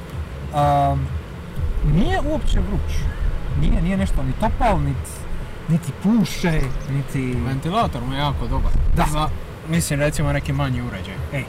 nije 1.93 2.21
uopće 2.25 2.59
vruć. 2.59 2.95
Nije, 3.61 3.81
nije 3.81 3.97
nešto 3.97 4.23
ni 4.23 4.31
topal, 4.39 4.81
niti, 4.81 5.11
niti 5.67 5.91
puše, 6.03 6.61
niti... 6.91 7.37
Ventilator 7.45 8.01
mu 8.07 8.13
je 8.13 8.19
jako 8.19 8.47
dobar. 8.47 8.71
Da. 8.95 9.05
Za, 9.11 9.29
mislim 9.69 9.99
recimo 9.99 10.33
neki 10.33 10.53
manji 10.53 10.81
uređaj. 10.81 11.15
Ej, 11.33 11.45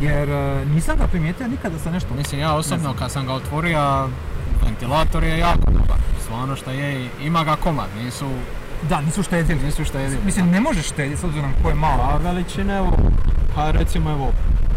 jer 0.00 0.30
e, 0.30 0.64
nisam 0.64 0.96
ga 0.98 1.06
primijetio 1.06 1.48
nikada 1.48 1.78
sa 1.78 1.90
nešto... 1.90 2.14
Mislim 2.14 2.40
ja 2.40 2.54
osobno 2.54 2.94
kad 2.98 3.10
sam 3.10 3.26
ga 3.26 3.32
otvorio, 3.32 4.08
ventilator 4.64 5.24
je 5.24 5.38
jako 5.38 5.70
dobar. 5.70 5.98
Stvarno 6.24 6.56
što 6.56 6.70
je, 6.70 7.08
ima 7.22 7.44
ga 7.44 7.56
komad, 7.56 7.88
nisu, 8.04 8.30
Da, 8.88 9.00
nisu 9.00 9.22
štedili. 9.22 9.60
nisu 9.60 9.84
štedili. 9.84 10.18
Mislim, 10.24 10.50
ne 10.50 10.60
možeš 10.60 10.86
štediti 10.86 11.20
s 11.20 11.24
obzirom 11.24 11.52
ko 11.62 11.68
je 11.68 11.74
malo. 11.76 12.02
A 12.02 12.16
veličine 12.18 12.78
evo, 12.78 12.92
pa 13.54 13.70
recimo 13.70 14.10
evo, 14.10 14.32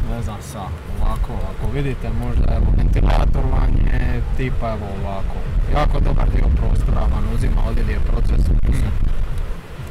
ne 0.09 0.21
znam 0.21 0.37
sa, 0.41 0.59
ovako, 0.95 1.31
ako 1.49 1.71
vidite 1.71 2.09
možda 2.15 2.45
evo 2.51 2.65
ventilator 2.77 3.43
vam 3.51 3.71
je 3.85 4.21
tipa 4.37 4.67
evo 4.67 4.87
ovako. 5.01 5.35
Jako 5.73 5.99
dobar 5.99 6.29
dio 6.29 6.47
prostora 6.55 7.01
vam 7.01 7.23
uzima, 7.35 7.61
ovdje 7.67 7.83
je 7.83 7.99
proces. 8.01 8.41
mislim. 8.63 8.91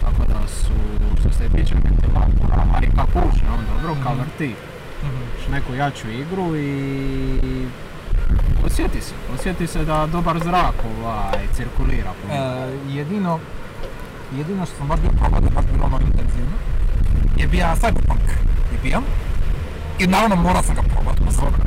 Tako 0.01 0.25
da 0.25 0.49
su, 0.49 0.73
što 1.21 1.33
se 1.33 1.49
tiče 1.49 1.75
ventilatora, 1.75 2.63
a 2.75 2.81
i 2.83 2.91
kad 2.97 3.07
puše, 3.07 3.45
on 3.49 3.65
dobro 3.73 3.97
kad 4.05 4.13
Mhm. 4.13 4.21
vrti. 4.21 4.55
Imaš 5.03 5.49
neku 5.51 5.75
jaču 5.75 6.09
igru 6.11 6.57
i 6.57 7.67
osjeti 8.67 9.01
se, 9.01 9.15
osjeti 9.35 9.67
se 9.67 9.85
da 9.85 10.07
dobar 10.07 10.39
zrak 10.39 10.75
ovaj, 10.97 11.47
cirkulira. 11.55 12.11
E, 12.31 12.39
jedino, 12.89 13.39
jedino 14.37 14.67
što 14.67 14.77
sam 14.77 14.89
baš 14.89 15.01
bio 15.01 15.11
probao 15.11 15.41
da 15.41 15.51
baš 15.51 15.65
bilo 15.73 15.85
ono 15.87 15.99
intenzivno, 16.01 16.57
je 17.37 17.47
bio 17.47 17.67
Cyberpunk. 17.67 18.29
Je 18.73 18.79
bio. 18.83 19.03
I 19.99 20.07
naravno 20.07 20.37
morao 20.37 20.63
sam 20.63 20.75
ga 20.75 20.83
probati, 20.83 21.21
pa 21.25 21.31
dobro. 21.31 21.59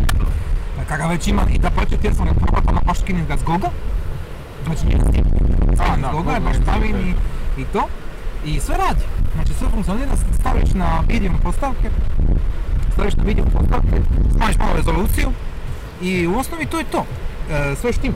Kada 0.87 1.03
ga 1.03 1.09
već 1.09 1.27
imam 1.27 1.45
i 1.49 1.57
da 1.57 1.69
početi 1.69 1.97
htio 1.97 2.13
sam 2.13 2.25
ga 2.25 2.33
probati, 2.33 2.67
ono 2.69 2.81
baš 2.85 2.99
skinem 2.99 3.25
ga 3.27 3.37
s 3.37 3.43
Goga. 3.43 3.69
Znači 4.65 4.85
nije 4.85 4.99
Steam. 4.99 5.25
Da, 6.01 6.09
s 6.09 6.11
Goga, 6.11 6.39
baš 6.39 6.55
stavim 6.63 6.95
i, 6.95 7.13
i 7.61 7.65
to. 7.73 7.87
I 8.45 8.59
sve 8.59 8.77
radi. 8.77 9.05
Znači 9.35 9.53
sve 9.53 9.67
funkcionira, 9.69 10.11
staviš 10.39 10.73
na 10.73 11.03
medium 11.07 11.35
postavke, 11.43 11.89
staviš 12.93 13.15
na 13.15 13.23
medium 13.23 13.47
postavke, 13.49 14.01
smanjiš 14.35 14.57
malo 14.57 14.73
rezoluciju 14.75 15.29
i 16.01 16.27
u 16.27 16.39
osnovi 16.39 16.65
to 16.65 16.77
je 16.77 16.85
to. 16.85 17.05
E, 17.51 17.75
sve 17.75 17.93
štima. 17.93 18.15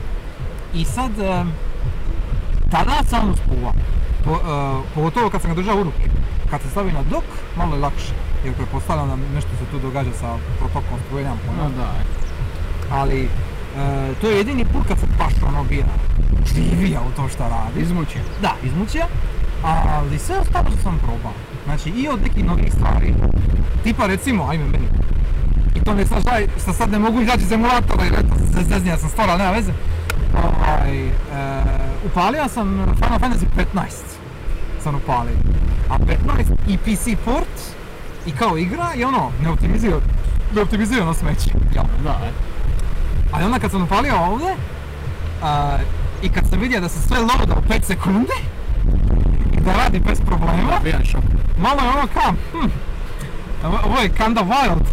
I 0.74 0.84
sad, 0.84 1.10
e, 1.18 1.44
tada 2.70 3.02
sam 3.10 3.30
uspuvao. 3.30 3.72
Po, 4.26 4.32
e, 4.32 4.38
pogotovo 4.94 5.30
kad 5.30 5.40
sam 5.42 5.50
ga 5.50 5.54
držao 5.54 5.80
u 5.80 5.82
ruke. 5.82 6.10
Kad 6.50 6.62
se 6.62 6.70
stavi 6.70 6.92
na 6.92 7.02
dok, 7.02 7.24
malo 7.56 7.74
je 7.74 7.80
lakše. 7.80 8.12
Jer 8.44 8.54
pretpostavljam 8.54 9.08
da 9.08 9.16
nešto 9.34 9.50
se 9.50 9.64
tu 9.70 9.78
događa 9.78 10.10
sa 10.20 10.36
protokom 10.58 10.98
struje. 11.06 11.24
No 11.58 11.70
da, 11.76 11.92
Ali, 12.90 13.20
e, 13.22 13.28
to 14.20 14.28
je 14.28 14.36
jedini 14.36 14.64
put 14.64 14.86
kad 14.88 14.98
se 14.98 15.06
baš 15.18 15.32
ono 15.48 15.64
bija 15.64 15.86
živija 16.54 17.00
u 17.00 17.16
to 17.16 17.28
šta 17.28 17.48
radi. 17.48 17.80
izmučio. 17.80 18.20
Da, 18.42 18.52
izmučija, 18.64 19.06
ali 19.62 20.18
sve 20.18 20.38
ostalo 20.38 20.64
što 20.70 20.82
sam 20.82 20.98
probao. 20.98 21.32
Znači 21.64 21.90
i 21.90 22.08
od 22.08 22.22
nekih 22.22 22.44
novih 22.44 22.72
stvari, 22.72 23.14
tipa 23.84 24.06
recimo, 24.06 24.46
ajme 24.50 24.64
meni, 24.64 24.88
i 25.74 25.80
to 25.80 25.94
ne 25.94 26.06
sad 26.06 26.22
žaj, 26.24 26.46
što 26.62 26.72
sad 26.72 26.90
ne 26.92 26.98
mogu 26.98 27.20
izaći 27.20 27.42
iz 27.42 27.52
emulatora 27.52 28.04
jer 28.04 28.12
eto, 28.12 28.34
zeznija 28.68 28.98
sam 28.98 29.08
stvar, 29.08 29.30
ali 29.30 29.38
nema 29.38 29.52
veze. 29.52 29.72
Ovaj, 30.34 31.06
e, 31.06 31.10
upalio 32.06 32.48
sam 32.48 32.94
Final 32.96 33.18
Fantasy 33.18 33.46
15, 33.74 34.15
sam 34.82 34.94
upalio. 34.94 35.36
A 35.90 35.98
15 35.98 36.44
i 36.68 36.78
PC 36.78 37.24
port, 37.24 37.56
i 38.26 38.30
kao 38.32 38.58
igra, 38.58 38.94
i 38.96 39.04
ono, 39.04 39.30
ne 39.42 39.48
optimizira, 39.50 39.96
ne 40.54 40.62
optimizira 40.62 41.04
na 41.04 41.14
smeće. 41.14 41.50
Jel? 41.74 41.84
Da, 42.04 42.10
e. 42.10 42.30
Ali 43.32 43.44
onda 43.44 43.58
kad 43.58 43.70
sam 43.70 43.82
upalio 43.82 44.14
ovdje, 44.16 44.54
a, 45.42 45.78
i 46.22 46.28
kad 46.28 46.48
sam 46.50 46.60
vidio 46.60 46.80
da 46.80 46.88
se 46.88 47.08
sve 47.08 47.18
loada 47.18 47.54
u 47.54 47.72
5 47.72 47.82
sekunde, 47.82 48.32
i 49.56 49.60
da 49.60 49.72
radi 49.72 49.98
bez 50.00 50.20
problema, 50.20 50.80
malo 51.58 51.80
je 51.82 51.88
ono 51.88 52.08
kao, 52.14 52.32
hm, 52.52 52.68
ovo- 53.84 54.00
je 54.00 54.08
kinda 54.08 54.40
wild. 54.42 54.84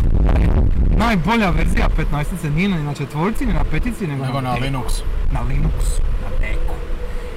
Najbolja 0.98 1.50
verzija 1.50 1.88
15 1.98 2.50
nije 2.56 2.70
ni 2.70 2.84
na 2.84 2.94
četvorci, 2.94 3.46
ni 3.46 3.54
na 3.54 3.64
petici, 3.64 4.08
nego, 4.08 4.26
Nego 4.26 4.42
na 4.42 4.54
deku. 4.54 4.66
Linuxu. 4.66 5.02
Na 5.32 5.40
Linuxu, 5.40 6.00
na 6.24 6.30
deku. 6.40 6.74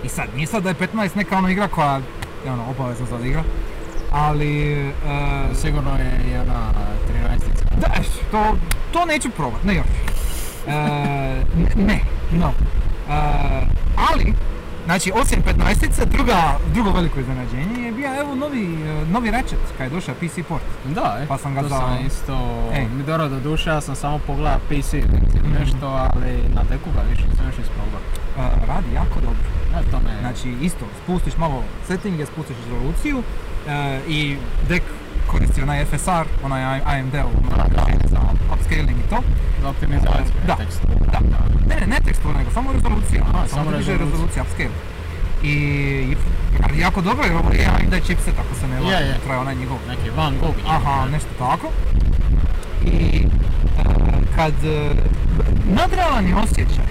I 0.05 0.09
sad, 0.09 0.27
nije 0.35 0.47
sad 0.47 0.63
da 0.63 0.69
je 0.69 0.75
15 0.75 1.17
neka 1.17 1.39
ono 1.39 1.49
igra 1.49 1.69
koja 1.69 2.01
ono, 2.49 2.65
obavezna 2.71 3.07
za 3.09 3.27
igra, 3.27 3.43
ali... 4.13 4.73
e, 4.73 4.91
Sigurno 5.55 5.91
je 5.91 6.41
ona 6.41 6.61
13 7.41 7.81
da, 7.81 8.01
eš, 8.01 8.07
to, 8.31 8.57
to 8.93 9.05
neću 9.05 9.31
probat, 9.31 9.65
ne 9.65 9.75
još. 9.75 9.87
E, 10.67 10.73
ne, 11.77 12.01
no. 12.33 12.53
E, 13.11 13.13
ali, 14.13 14.35
znači 14.85 15.13
osim 15.15 15.43
15 15.59 16.05
druga, 16.07 16.37
drugo 16.75 16.91
veliko 16.91 17.21
iznenađenje 17.21 17.83
je 17.83 17.93
bio 17.93 18.21
evo 18.21 18.35
novi, 18.35 18.65
e, 18.83 19.05
novi 19.07 19.31
Ratchet 19.31 19.59
kad 19.79 19.87
je 19.87 19.95
došao 19.95 20.15
PC 20.15 20.39
port. 20.49 20.63
Da, 20.85 21.19
e. 21.23 21.27
Pa 21.27 21.39
sam 21.39 21.55
ga 21.55 21.61
to 21.61 21.69
za- 21.69 21.77
sam 21.77 22.07
isto... 22.07 22.63
Ej. 22.75 22.85
Mi 22.89 23.03
dobro 23.03 23.29
do 23.29 23.41
duše, 23.41 23.71
ja 23.71 23.81
sam 23.81 23.95
samo 23.95 24.19
pogledao 24.19 24.59
PC 24.69 24.93
ili 24.95 25.09
nešto, 25.61 25.87
ali 25.87 26.33
na 26.55 26.63
deku 26.63 26.91
ga 26.95 27.01
više 27.11 27.23
nisam 27.31 27.47
još 27.47 27.59
isprobao. 27.59 28.01
E, 28.39 28.67
radi 28.69 28.95
jako 28.95 29.21
dobro. 29.21 29.45
Znači 30.21 30.49
isto, 30.63 30.85
spustiš 31.03 31.37
malo 31.37 31.63
settinge, 31.87 32.27
spustiš 32.27 32.57
rezoluciju 32.65 33.23
e, 33.69 34.01
i 34.09 34.37
dek 34.69 34.83
koristi 35.27 35.63
onaj 35.63 35.85
FSR, 35.85 36.27
onaj 36.45 36.81
Da, 37.11 37.25
da. 37.67 37.87
za 38.05 38.21
upscaling 38.55 38.99
i 38.99 39.11
to. 39.11 39.19
za 39.63 39.69
optimizaciju 39.69 40.25
Da. 40.47 40.57
tekstu. 40.57 40.87
Da. 41.13 41.21
Ne, 41.69 41.81
ne, 41.81 41.87
ne 41.87 41.97
tekstura, 42.05 42.39
nego 42.39 42.51
samo 42.51 42.73
rezolucija. 42.73 43.23
Aha, 43.25 43.49
samo 43.49 43.71
rezolucija. 43.71 43.97
rezolucija, 43.99 44.43
upscale. 44.43 44.71
I, 45.43 46.17
jako 46.79 47.01
dobro 47.01 47.25
jer 47.25 47.37
ovo 47.37 47.53
je 47.53 47.67
AMD 47.67 47.95
chipset, 48.05 48.35
ako 48.39 48.55
se 48.61 48.69
ne 48.69 48.75
Je, 48.75 48.81
varam, 48.83 49.03
je. 49.03 49.19
traje 49.25 49.41
onaj 49.41 49.55
njegov. 49.55 49.77
Neki 49.89 50.11
Van 50.11 50.35
Gogh. 50.41 50.57
Aha, 50.67 51.07
nešto 51.13 51.29
tako. 51.39 51.69
I 52.85 52.97
e, 53.19 53.83
kad 54.37 54.65
e, 54.65 54.91
nadrealan 55.67 56.27
je 56.27 56.35
osjećaj 56.37 56.87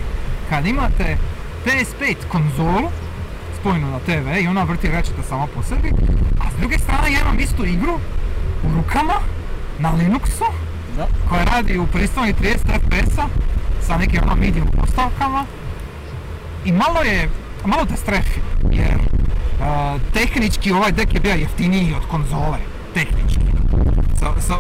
kad 0.50 0.66
imate 0.66 1.18
PS5 1.66 2.16
konzolu 2.28 2.90
spojenu 3.60 3.92
na 3.92 4.00
TV 4.00 4.42
i 4.42 4.48
ona 4.48 4.64
vrti 4.64 4.88
Ratcheta 4.88 5.24
sama 5.24 5.48
po 5.48 5.64
sebi, 5.64 5.92
a 6.40 6.52
s 6.52 6.60
druge 6.60 6.78
strane 6.80 7.12
ja 7.12 7.20
imam 7.22 7.40
istu 7.40 7.66
igru 7.66 8.00
u 8.64 8.76
rukama 8.76 9.14
na 9.80 9.90
Linuxu 9.92 10.46
Da. 10.98 11.08
koja 11.30 11.44
radi 11.46 11.78
u 11.78 11.88
pristojnih 11.88 12.36
30 12.36 12.56
FPS-a 12.56 13.28
sa 13.82 13.98
nekim 13.98 14.22
ono 14.24 14.36
medium 14.36 14.68
postavkama 14.70 15.46
i 16.66 16.72
malo 16.72 17.02
je, 17.02 17.30
malo 17.66 17.86
te 17.86 17.98
strefi 17.98 18.40
jer 18.72 18.98
a, 19.62 19.98
tehnički 20.14 20.72
ovaj 20.72 20.92
dek 20.92 21.14
je 21.14 21.20
bio 21.20 21.34
jeftiniji 21.34 21.94
od 21.94 22.06
konzole, 22.06 22.58
tehnički. 22.94 23.40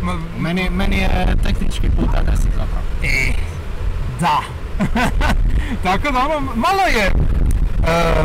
Ma- 0.02 0.20
Meni, 0.40 0.70
meni 0.70 0.98
je 0.98 1.10
tehnički 1.44 1.90
puta 1.90 2.22
10 2.22 2.32
zapravo. 2.36 2.86
E, 3.04 3.34
da. 4.20 4.40
Tako 5.84 6.12
da 6.12 6.20
ono, 6.20 6.40
malo 6.56 6.82
je, 6.98 7.06
e, 7.06 7.12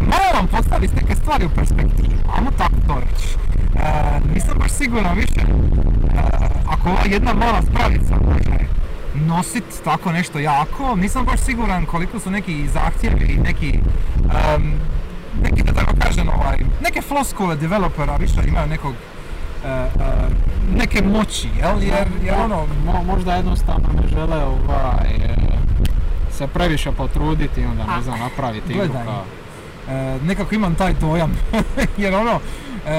malo 0.01 0.29
vam 0.35 0.47
postavi 0.47 0.89
neke 0.95 1.15
stvari 1.15 1.45
u 1.45 1.51
perspektivu, 1.51 2.13
ajmo 2.37 2.51
tako 2.59 2.77
to 2.87 3.01
reći. 3.01 3.29
E, 3.77 4.21
nisam 4.35 4.59
baš 4.59 4.71
siguran 4.73 5.17
više, 5.17 5.41
e, 5.41 5.47
ako 6.69 6.89
ova 6.89 7.03
jedna 7.05 7.35
mala 7.35 7.63
spravica 7.63 8.15
može 8.25 8.51
nosit 9.15 9.65
tako 9.85 10.13
nešto 10.13 10.39
jako, 10.39 10.97
nisam 10.97 11.25
baš 11.25 11.41
siguran 11.41 11.87
koliko 11.87 12.21
su 12.21 12.31
neki 12.31 12.69
zahtjevi 12.69 13.25
i 13.25 13.39
neki, 13.39 13.79
em, 14.55 14.73
neki 15.43 15.63
da 15.63 15.73
tako 15.73 15.95
kažem, 16.01 16.29
ovaj, 16.29 16.57
neke 16.83 17.01
floskule 17.03 17.57
developera 17.57 18.17
više 18.17 18.41
imaju 18.49 18.67
nekog, 18.67 18.95
e, 19.65 19.87
neke 20.77 21.03
moći, 21.03 21.49
jel? 21.59 21.83
Jer, 21.83 22.09
jer 22.25 22.35
ono, 22.45 22.67
Mo, 22.87 23.03
možda 23.07 23.35
jednostavno 23.35 23.89
ne 24.03 24.09
žele 24.09 24.45
ovaj, 24.45 25.09
se 26.31 26.47
previše 26.47 26.93
potruditi 26.93 27.61
i 27.61 27.67
onda 27.67 27.85
ne 27.87 28.03
znam 28.03 28.19
napraviti 28.19 28.73
igru 28.73 28.89
kao... 29.05 29.25
E, 29.89 30.19
nekako 30.21 30.55
imam 30.55 30.75
taj 30.75 30.93
dojam, 30.95 31.33
jer 31.97 32.15
ono, 32.15 32.41
e, 32.87 32.91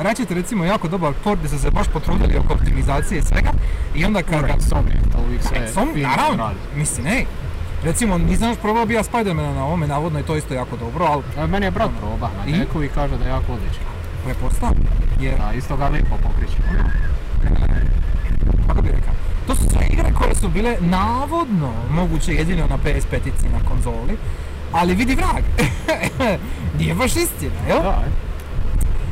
Ratchet 0.00 0.30
je 0.30 0.36
recimo 0.36 0.64
jako 0.64 0.88
dobar 0.88 1.12
port 1.14 1.38
gdje 1.38 1.48
su 1.48 1.58
se 1.58 1.70
baš 1.70 1.88
potrudili 1.88 2.36
oko 2.36 2.54
optimizacije 2.54 3.18
i 3.18 3.22
svega 3.22 3.50
i 3.94 4.04
onda 4.04 4.22
kad 4.22 4.40
ga... 4.42 4.54
Insomniac, 4.54 5.02
to 5.12 5.18
uvijek 5.20 5.42
sve 5.42 5.68
Som, 5.68 5.88
fino 5.94 6.08
naravno, 6.08 6.44
radi. 6.44 6.58
mislim, 6.76 7.06
ej, 7.06 7.24
recimo 7.84 8.18
nisam 8.18 8.48
još 8.48 8.58
probao 8.58 8.86
bija 8.86 9.02
Spidermana 9.02 9.54
na 9.54 9.64
ovome, 9.64 9.86
navodno 9.86 10.18
je 10.18 10.24
to 10.24 10.36
isto 10.36 10.54
jako 10.54 10.76
dobro, 10.76 11.04
ali 11.04 11.22
E, 11.38 11.46
Meni 11.46 11.66
je 11.66 11.70
brat 11.70 11.88
Ono. 11.88 11.98
proba 11.98 12.30
na 12.38 12.46
I? 12.46 12.58
deku 12.58 12.82
i 12.82 12.88
kaže 12.88 13.16
da 13.16 13.24
je 13.24 13.30
jako 13.30 13.52
odličan. 13.52 13.84
prepostavljam, 14.24 14.86
jer, 15.20 15.38
Da, 15.38 15.52
isto 15.52 15.76
ga 15.76 15.88
lipo 15.88 16.16
pokriče. 16.18 16.56
kako 18.66 18.82
bi 18.82 18.88
rekao, 18.88 19.14
to 19.46 19.54
su 19.54 19.62
sve 19.70 19.86
igre 19.90 20.12
koje 20.14 20.34
su 20.34 20.48
bile 20.48 20.76
navodno 20.80 21.72
moguće 21.90 22.34
jedino 22.34 22.66
na 22.66 22.78
PS5-ici 22.78 23.52
na 23.52 23.68
konzoli, 23.68 24.16
ali 24.72 24.94
vidi 24.94 25.14
vrag, 25.14 25.44
nije 26.78 26.94
baš 26.94 27.16
istina, 27.16 27.54
jel? 27.68 27.82
Da, 27.82 28.02
e. 28.06 28.10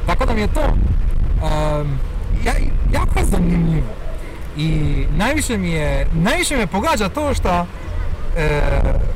Tako 0.07 0.27
da 0.27 0.35
mi 0.35 0.41
je 0.41 0.49
to 0.49 0.61
em, 0.63 1.99
ja, 2.45 2.53
jako 2.93 3.19
je 3.19 3.25
zanimljivo. 3.25 3.95
I 4.57 4.95
najviše 5.17 5.59
mi 5.59 5.71
je, 5.71 6.07
najviše 6.13 6.57
me 6.57 6.67
pogađa 6.67 7.09
to 7.09 7.35
što 7.35 7.67
e, 8.37 8.61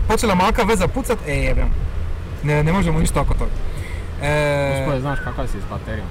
počela 0.09 0.35
malka 0.35 0.63
veza 0.63 0.89
pucat, 0.89 1.19
e 1.27 1.33
jebem, 1.33 1.69
ne, 2.43 2.65
ne 2.65 2.73
možemo 2.73 2.99
ništa 2.99 3.21
oko 3.21 3.35
toga. 3.35 3.51
E, 4.23 5.01
znaš 5.01 5.19
kakav 5.25 5.47
si 5.47 5.61
s 5.61 5.71
baterijom? 5.71 6.07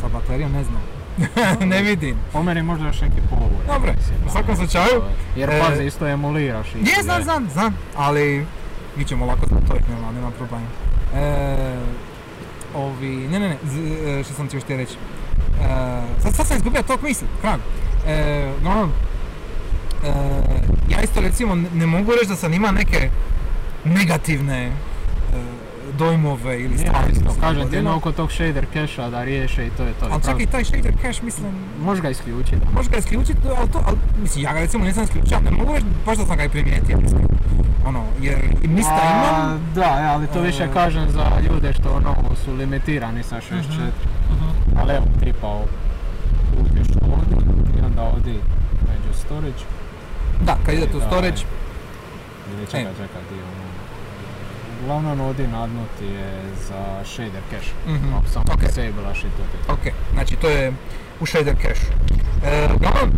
sa 0.00 0.08
baterijom 0.08 0.52
ne 0.52 0.64
znam, 0.64 0.82
ne 1.66 1.82
vidim. 1.82 2.16
Po 2.32 2.42
meni 2.42 2.62
možda 2.62 2.86
još 2.86 3.00
neki 3.00 3.20
povod. 3.30 3.48
Dobro, 3.66 3.92
u 4.26 4.30
svakom 4.30 4.56
slučaju, 4.56 5.02
Jer 5.36 5.50
e, 5.50 5.60
pazi, 5.60 5.84
isto 5.84 6.06
emuliraš 6.08 6.66
i... 6.68 6.78
Je, 6.78 7.02
znam, 7.02 7.22
znam, 7.22 7.48
znam, 7.52 7.74
ali 7.96 8.46
mi 8.96 9.04
ćemo 9.04 9.26
lako 9.26 9.46
za 9.46 9.56
to, 9.68 9.74
nema, 9.88 10.12
nema 10.12 10.30
problema. 10.30 10.66
E, 11.14 11.76
ovi, 12.76 13.08
ne, 13.08 13.40
ne, 13.40 13.48
ne, 13.48 13.56
z- 13.64 13.78
e, 14.10 14.24
što 14.24 14.34
sam 14.34 14.48
ti 14.48 14.56
još 14.56 14.64
htio 14.64 14.76
reći. 14.76 14.94
E, 14.94 15.66
sad, 16.22 16.34
sad 16.34 16.46
sam 16.46 16.56
izgubio 16.56 16.82
tok 16.82 17.02
misli, 17.02 17.26
krag. 17.40 17.60
E, 18.06 18.52
no, 18.62 18.88
e, 20.04 20.08
ja 20.88 21.02
isto 21.02 21.20
recimo 21.20 21.54
ne- 21.54 21.86
mogu 21.86 22.12
reći 22.12 22.26
da 22.28 22.36
sam 22.36 22.52
ima 22.52 22.70
neke 22.70 23.10
negativne 23.84 24.72
dojmove 25.98 26.60
ili 26.60 26.78
stvari. 26.78 27.12
isto, 27.12 27.30
se 27.30 27.40
kažem 27.40 27.70
ti 27.70 27.78
oko 27.78 28.12
tog 28.12 28.32
shader 28.32 28.66
cache 28.72 29.10
da 29.10 29.24
riješe 29.24 29.66
i 29.66 29.70
to 29.70 29.82
je 29.82 29.92
to. 29.92 30.06
Ali 30.28 30.42
i 30.42 30.46
taj 30.46 30.64
shader 30.64 30.94
cache 31.02 31.22
mislim, 31.24 31.52
Možeš 31.84 32.02
ga 32.02 32.10
isključiti. 32.10 32.66
Možeš 32.74 32.90
ga 32.90 32.96
isključiti, 32.96 33.38
ali 33.58 33.70
to, 33.70 33.82
ali, 33.86 33.96
mislim, 34.22 34.44
ja 34.44 34.52
ga 34.52 34.60
recimo 34.60 34.84
nisam 34.84 35.04
isključio, 35.04 35.40
ne 35.40 35.50
mogu 35.50 35.72
reći 35.72 35.86
baš 36.06 36.18
da 36.18 36.26
sam 36.26 36.36
ga 36.36 36.44
i 36.44 36.48
primijetio, 36.48 36.98
mislim. 37.02 37.22
Ono, 37.86 38.04
jer 38.20 38.38
mista 38.64 39.00
imam. 39.10 39.60
Da, 39.74 40.12
ali 40.14 40.26
to 40.26 40.40
više 40.40 40.64
E. 40.64 40.72
kažem 40.72 41.10
za 41.10 41.24
ljude 41.48 41.72
što 41.72 41.90
ono 41.90 42.14
su 42.44 42.52
limitirani 42.54 43.22
sa 43.22 43.36
64. 43.36 43.90
Mhm. 44.30 44.78
Ali 44.78 44.92
evo 44.94 45.06
tipa 45.24 45.60
uđeš 46.60 46.88
ovdje 47.02 47.36
i 47.78 47.84
onda 47.84 48.02
ovdje 48.02 48.32
među 48.88 49.18
storage. 49.18 49.62
Da, 50.44 50.56
kad 50.66 50.74
idete 50.74 50.96
u 50.96 51.00
storage, 51.00 51.42
Ili 52.52 52.66
čekaj, 52.66 52.82
E. 52.82 52.94
čekaj, 52.98 53.22
di 53.30 53.36
Uglavnom 54.82 55.20
ovdje 55.20 55.48
nadnuti 55.48 56.04
je 56.06 56.30
za 56.68 56.80
shader 57.06 57.42
cache. 57.50 57.72
Mhm, 57.88 58.14
Ako 58.14 58.28
samo 58.28 58.44
ok. 58.48 58.60
disablaš 58.60 59.18
i 59.18 59.26
to 59.28 59.72
ok, 59.72 59.80
znači 60.12 60.36
to 60.36 60.48
je 60.48 60.72
u 61.20 61.26
shader 61.26 61.54
cache. 61.56 61.86
E, 62.44 62.68
uglavnom, 62.74 63.10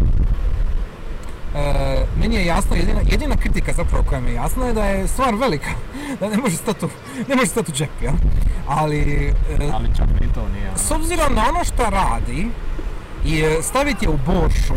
e, 1.54 1.74
meni 2.16 2.34
je 2.36 2.46
jasno, 2.46 2.76
jedina, 2.76 3.00
jedina 3.04 3.36
kritika 3.36 3.72
zapravo 3.72 4.04
koja 4.04 4.20
mi 4.20 4.28
je 4.30 4.34
jasna 4.34 4.66
je 4.66 4.72
da 4.72 4.84
je 4.84 5.08
stvar 5.08 5.34
velika, 5.34 5.70
da 6.20 6.28
ne 6.28 6.36
može 6.36 6.56
stati 6.56 6.84
u, 6.84 6.88
ne 7.28 7.36
može 7.36 7.46
stati 7.46 7.70
u 7.70 7.74
džep, 7.74 8.02
jel? 8.02 8.14
Ali, 8.68 8.98
e, 9.50 9.70
Ali 9.74 9.88
čak 9.96 10.06
ni 10.20 10.32
to 10.34 10.48
nije 10.48 10.68
ono. 10.68 10.78
s 10.78 10.90
obzirom 10.90 11.34
na 11.34 11.42
ono 11.48 11.64
što 11.64 11.82
radi 11.84 12.48
i 13.24 13.42
staviti 13.62 14.04
je 14.04 14.08
u 14.08 14.18
boršu, 14.26 14.74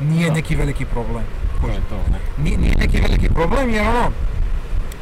nije 0.00 0.28
Da. 0.28 0.34
neki 0.34 0.56
veliki 0.56 0.84
problem. 0.84 1.24
To 1.60 1.66
je 1.68 1.80
to, 1.88 1.96
ne? 2.10 2.44
Nije, 2.44 2.58
nije 2.58 2.74
neki 2.76 3.00
veliki 3.00 3.28
problem 3.28 3.70
jer 3.70 3.86
ono, 3.88 4.10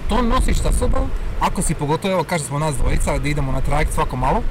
to 0.08 0.22
nosiš 0.24 0.58
sa 0.58 0.72
sobom, 0.72 1.08
ako 1.40 1.62
si 1.62 1.74
pogotovo, 1.74 2.14
evo 2.14 2.24
kaže 2.24 2.44
smo 2.44 2.58
nas 2.58 2.76
dvojica, 2.76 3.18
da 3.18 3.28
idemo 3.28 3.52
na 3.52 3.60
trajekt 3.60 3.92
svako 3.92 4.16
malo, 4.16 4.42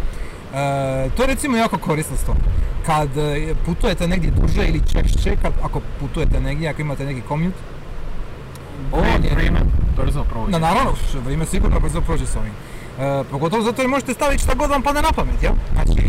e, 0.53 1.09
to 1.09 1.23
je 1.23 1.27
recimo 1.27 1.57
jako 1.57 1.77
korisna 1.77 2.17
stvar. 2.17 2.37
Kad 2.85 3.17
e, 3.17 3.55
putujete 3.65 4.07
negdje 4.07 4.31
duže 4.31 4.67
ili 4.67 4.81
češće, 4.83 5.35
kad, 5.35 5.53
ako 5.63 5.81
putujete 5.99 6.39
negdje, 6.39 6.69
ako 6.69 6.81
imate 6.81 7.05
neki 7.05 7.21
commute, 7.27 7.57
ovo 8.91 9.01
Vrijeme, 9.01 9.27
je- 9.27 9.35
vrijeme 9.35 9.59
brzo 9.97 10.23
prođe. 10.23 10.51
na 10.51 10.59
naravno, 10.59 10.91
vrijeme 11.15 11.45
sigurno 11.45 11.79
brzo 11.79 12.01
prođe 12.01 12.25
s 12.25 12.35
ovim. 12.35 12.51
E, 12.99 13.23
pogotovo 13.23 13.63
zato 13.63 13.81
jer 13.81 13.89
možete 13.89 14.13
staviti 14.13 14.43
šta 14.43 14.53
god 14.53 14.69
vam 14.69 14.81
padne 14.81 15.01
na 15.01 15.11
pamet, 15.11 15.43
jel? 15.43 15.53
Znači, 15.73 16.01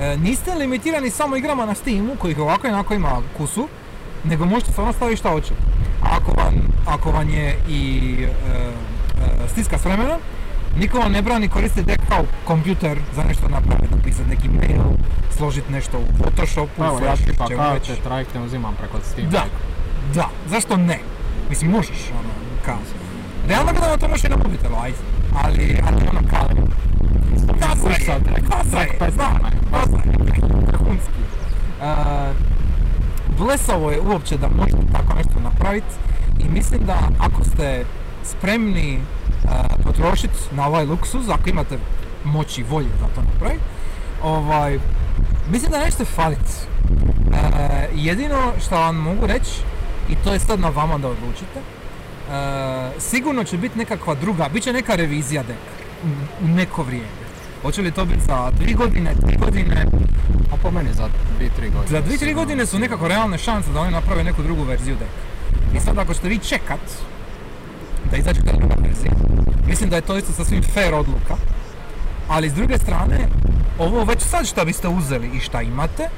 e, 0.00 0.16
niste 0.16 0.54
limitirani 0.54 1.10
samo 1.10 1.36
igrama 1.36 1.66
na 1.66 1.74
Steamu, 1.74 2.16
kojih 2.16 2.38
ovako 2.38 2.66
i 2.66 2.70
onako 2.70 2.94
ima 2.94 3.08
kusu, 3.36 3.68
nego 4.24 4.46
možete 4.46 4.72
stvarno 4.72 4.92
staviti 4.92 5.16
šta 5.16 5.30
hoćete. 5.30 5.54
A 6.02 6.16
Ako 6.16 6.32
vam, 6.32 6.54
ako 6.86 7.10
vam 7.10 7.28
je 7.28 7.58
i 7.68 8.14
e, 8.20 8.26
e, 8.26 9.48
stiska 9.48 9.78
s 9.78 9.84
vremena, 9.84 10.18
niko 10.76 10.98
vam 10.98 11.12
ne 11.12 11.22
brani 11.22 11.48
koristiti 11.48 11.86
deck 11.86 12.08
kao 12.08 12.24
kompjuter 12.44 12.98
za 13.16 13.22
nešto 13.24 13.48
napraviti, 13.48 13.94
napisati 13.94 14.28
neki 14.28 14.48
mail, 14.48 14.82
složiti 15.36 15.72
nešto 15.72 15.98
u 15.98 16.22
Photoshopu, 16.22 16.84
evo, 16.84 17.00
ja 17.04 17.16
tipa 17.16 17.46
karte 17.48 17.96
trajekte 18.04 18.40
uzimam 18.40 18.74
preko 18.78 18.98
Steam. 19.04 19.30
Da, 19.30 19.44
da, 20.14 20.28
zašto 20.48 20.76
ne? 20.76 20.98
Mislim, 21.50 21.70
možeš, 21.70 22.10
ono, 22.10 22.28
kao. 22.64 22.78
Realno 23.48 23.72
gledano 23.72 23.96
to 23.96 24.08
možeš 24.08 24.24
i 24.24 24.28
na 24.28 24.36
mobitelu, 24.36 24.76
ajde. 24.82 24.96
Ali, 25.44 25.78
ali 25.86 26.08
ono 26.10 26.20
kao... 26.30 26.48
Kasa 27.60 27.88
je, 27.88 28.20
kasa 28.50 28.80
je, 28.80 28.98
tak, 28.98 29.10
znam, 29.10 29.38
kasa 29.70 29.96
je, 29.96 30.12
vrhunski. 30.66 31.22
E, 31.82 32.51
Blesavo 33.38 33.90
je 33.90 34.00
uopće 34.00 34.36
da 34.36 34.48
možete 34.48 34.92
tako 34.92 35.14
nešto 35.14 35.40
napraviti 35.40 35.94
i 36.38 36.48
mislim 36.48 36.80
da 36.86 36.98
ako 37.18 37.44
ste 37.44 37.84
spremni 38.24 39.00
potrošiti 39.84 40.38
na 40.52 40.66
ovaj 40.66 40.84
luksuz, 40.84 41.28
ako 41.28 41.50
imate 41.50 41.78
moći 42.24 42.60
i 42.60 42.64
volje 42.64 42.88
za 43.00 43.06
to 43.14 43.22
napraviti, 43.32 43.64
ovaj, 44.22 44.78
mislim 45.50 45.70
da 45.70 45.78
nećete 45.78 46.04
faliti. 46.04 46.52
E, 47.32 47.88
jedino 47.94 48.52
što 48.66 48.74
vam 48.74 48.96
mogu 48.96 49.26
reći, 49.26 49.60
i 50.08 50.14
to 50.24 50.32
je 50.32 50.38
sad 50.38 50.60
na 50.60 50.68
vama 50.68 50.98
da 50.98 51.08
odlučite, 51.08 51.58
e, 51.58 53.00
sigurno 53.00 53.44
će 53.44 53.58
biti 53.58 53.78
nekakva 53.78 54.14
druga, 54.14 54.48
bit 54.52 54.62
će 54.62 54.72
neka 54.72 54.94
revizija 54.94 55.42
deka 55.42 55.60
u 56.42 56.48
neko 56.48 56.82
vrijeme. 56.82 57.21
Hoće 57.62 57.82
li 57.82 57.90
to 57.90 58.04
biti 58.04 58.20
za 58.20 58.50
dvije 58.50 58.74
godine, 58.74 59.14
tri 59.26 59.36
godine, 59.36 59.86
A 60.52 60.56
po 60.56 60.70
meni 60.70 60.88
za 60.92 61.08
2-3 61.40 61.48
godine. 61.56 61.86
za 61.88 62.00
dvije, 62.00 62.18
tri 62.18 62.34
godine 62.34 62.66
su 62.66 62.78
nekako 62.78 63.08
realne 63.08 63.38
šanse 63.38 63.70
da 63.72 63.80
oni 63.80 63.90
naprave 63.92 64.24
neku 64.24 64.42
drugu 64.42 64.62
verziju 64.62 64.96
deka. 64.96 65.76
I 65.76 65.80
sad 65.80 65.98
ako 65.98 66.14
ćete 66.14 66.28
vi 66.28 66.38
čekat 66.38 66.80
da 68.10 68.16
izađe 68.16 68.40
ta 68.42 68.52
druga 68.52 68.74
verzija, 68.78 69.12
mislim 69.66 69.90
da 69.90 69.96
je 69.96 70.02
to 70.02 70.18
isto 70.18 70.32
sasvim 70.32 70.62
fair 70.64 70.94
odluka. 70.94 71.36
Ali 72.28 72.50
s 72.50 72.54
druge 72.54 72.78
strane, 72.78 73.18
ovo 73.78 74.04
već 74.04 74.20
sad 74.20 74.46
šta 74.46 74.64
biste 74.64 74.88
uzeli 74.88 75.30
i 75.34 75.40
šta 75.40 75.62
imate, 75.62 76.08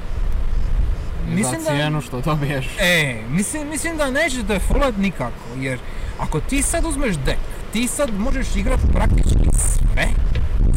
mislim 1.28 1.60
za 1.60 1.70
da- 1.70 1.76
cijenu 1.76 2.00
što 2.00 2.20
dobiješ. 2.20 2.66
E, 2.80 3.16
mislim, 3.30 3.68
mislim 3.68 3.96
da 3.96 4.10
nećete 4.10 4.58
fulat 4.58 4.96
nikako, 4.96 5.48
jer 5.58 5.78
ako 6.18 6.40
ti 6.40 6.62
sad 6.62 6.84
uzmeš 6.84 7.16
dek, 7.16 7.38
ti 7.72 7.88
sad 7.88 8.10
možeš 8.18 8.56
igrat 8.56 8.80
praktički 8.92 9.48
sve, 9.56 10.06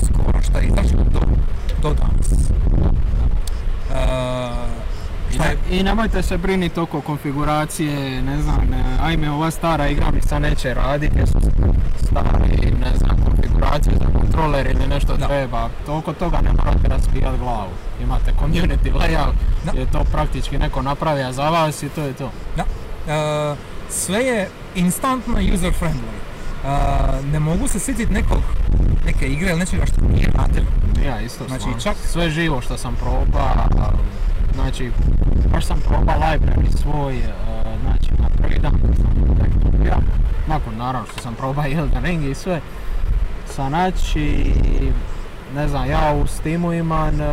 skoro 0.05 0.41
šta 0.41 0.59
je 0.59 0.68
izašlo 0.68 1.03
do, 1.03 1.20
do 1.82 1.93
danas. 1.93 2.32
E, 3.91 5.34
šta 5.34 5.43
je, 5.43 5.57
I 5.78 5.84
nemojte 5.84 6.23
se 6.23 6.38
briniti 6.38 6.80
oko 6.80 7.01
konfiguracije, 7.01 8.21
ne 8.21 8.41
znam, 8.41 8.73
e, 8.73 8.84
ajme 9.01 9.32
ova 9.32 9.51
stara 9.51 9.88
igra 9.88 10.11
mi 10.11 10.21
sad 10.21 10.41
neće 10.41 10.73
raditi 10.73 11.17
jer 11.17 11.28
su 11.28 11.39
stari, 11.97 12.71
ne 12.73 12.97
znam, 12.97 13.17
konfiguracije 13.25 13.95
za 13.95 14.19
kontroler 14.19 14.67
ili 14.67 14.88
nešto 14.88 15.17
Da. 15.17 15.28
treba. 15.28 15.69
To 15.86 15.97
oko 15.97 16.13
toga 16.13 16.38
ne 16.38 16.49
morate 16.53 16.88
raspijat 16.88 17.38
glavu. 17.38 17.71
Imate 18.01 18.32
community 18.34 18.93
layout 18.93 19.34
Da. 19.65 19.71
je 19.71 19.86
to 19.88 20.03
praktički 20.03 20.57
neko 20.57 20.82
napravio 20.82 21.32
za 21.32 21.49
vas 21.49 21.84
i 21.84 21.89
to 21.89 22.01
je 22.01 22.13
to. 22.13 22.32
da, 22.55 22.63
e, 23.07 23.55
sve 23.89 24.19
je 24.19 24.49
instantno 24.75 25.34
user 25.53 25.73
friendly. 25.73 26.17
E, 26.65 26.69
ne 27.23 27.39
mogu 27.39 27.67
se 27.67 27.80
sjetiti 27.80 28.13
nekog, 28.13 28.41
neke 29.05 29.28
igre 29.28 29.49
ili 29.49 29.59
nečega 29.59 29.86
što 29.86 30.01
nije 30.03 30.28
radilo. 30.28 30.65
Ja 31.07 31.21
isto 31.21 31.47
Znači, 31.47 31.65
čak- 31.80 31.95
Sve 32.03 32.30
živo 32.30 32.61
što 32.61 32.78
sam 32.78 32.95
proba, 32.95 33.53
znači, 34.62 34.91
baš 35.53 35.66
sam 35.66 35.80
proba 35.80 36.14
library 36.14 36.78
svoj, 36.82 37.18
e, 37.18 37.22
znači, 37.82 38.22
na 38.22 38.30
prvi 38.38 38.60
dan 38.60 38.72
sam 38.95 39.38
dobio, 39.64 39.95
nakon 40.47 40.78
naravno 40.78 41.08
što 41.12 41.22
sam 41.22 41.36
proba 41.36 41.64
Elden 41.78 42.03
Ring 42.03 42.24
i 42.24 42.36
sve, 42.36 42.62
sa 43.45 43.70
znači, 43.70 44.53
ne 45.55 45.68
znam, 45.68 45.89
ja 45.89 46.14
u 46.24 46.28
Steamu 46.28 46.74
imam, 46.74 47.22
e, 47.22 47.26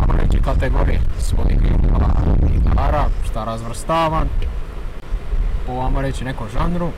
ajmo 0.00 0.22
reći, 0.22 0.42
kategorije 0.44 1.00
svojih 1.18 1.58
e, 1.64 2.56
igara, 2.56 3.04
šta 3.30 3.44
razvrstavam, 3.44 4.28
po, 5.66 5.72
ajmo 5.72 6.00
reći, 6.00 6.24
nekom 6.24 6.46
žanru, 6.52 6.90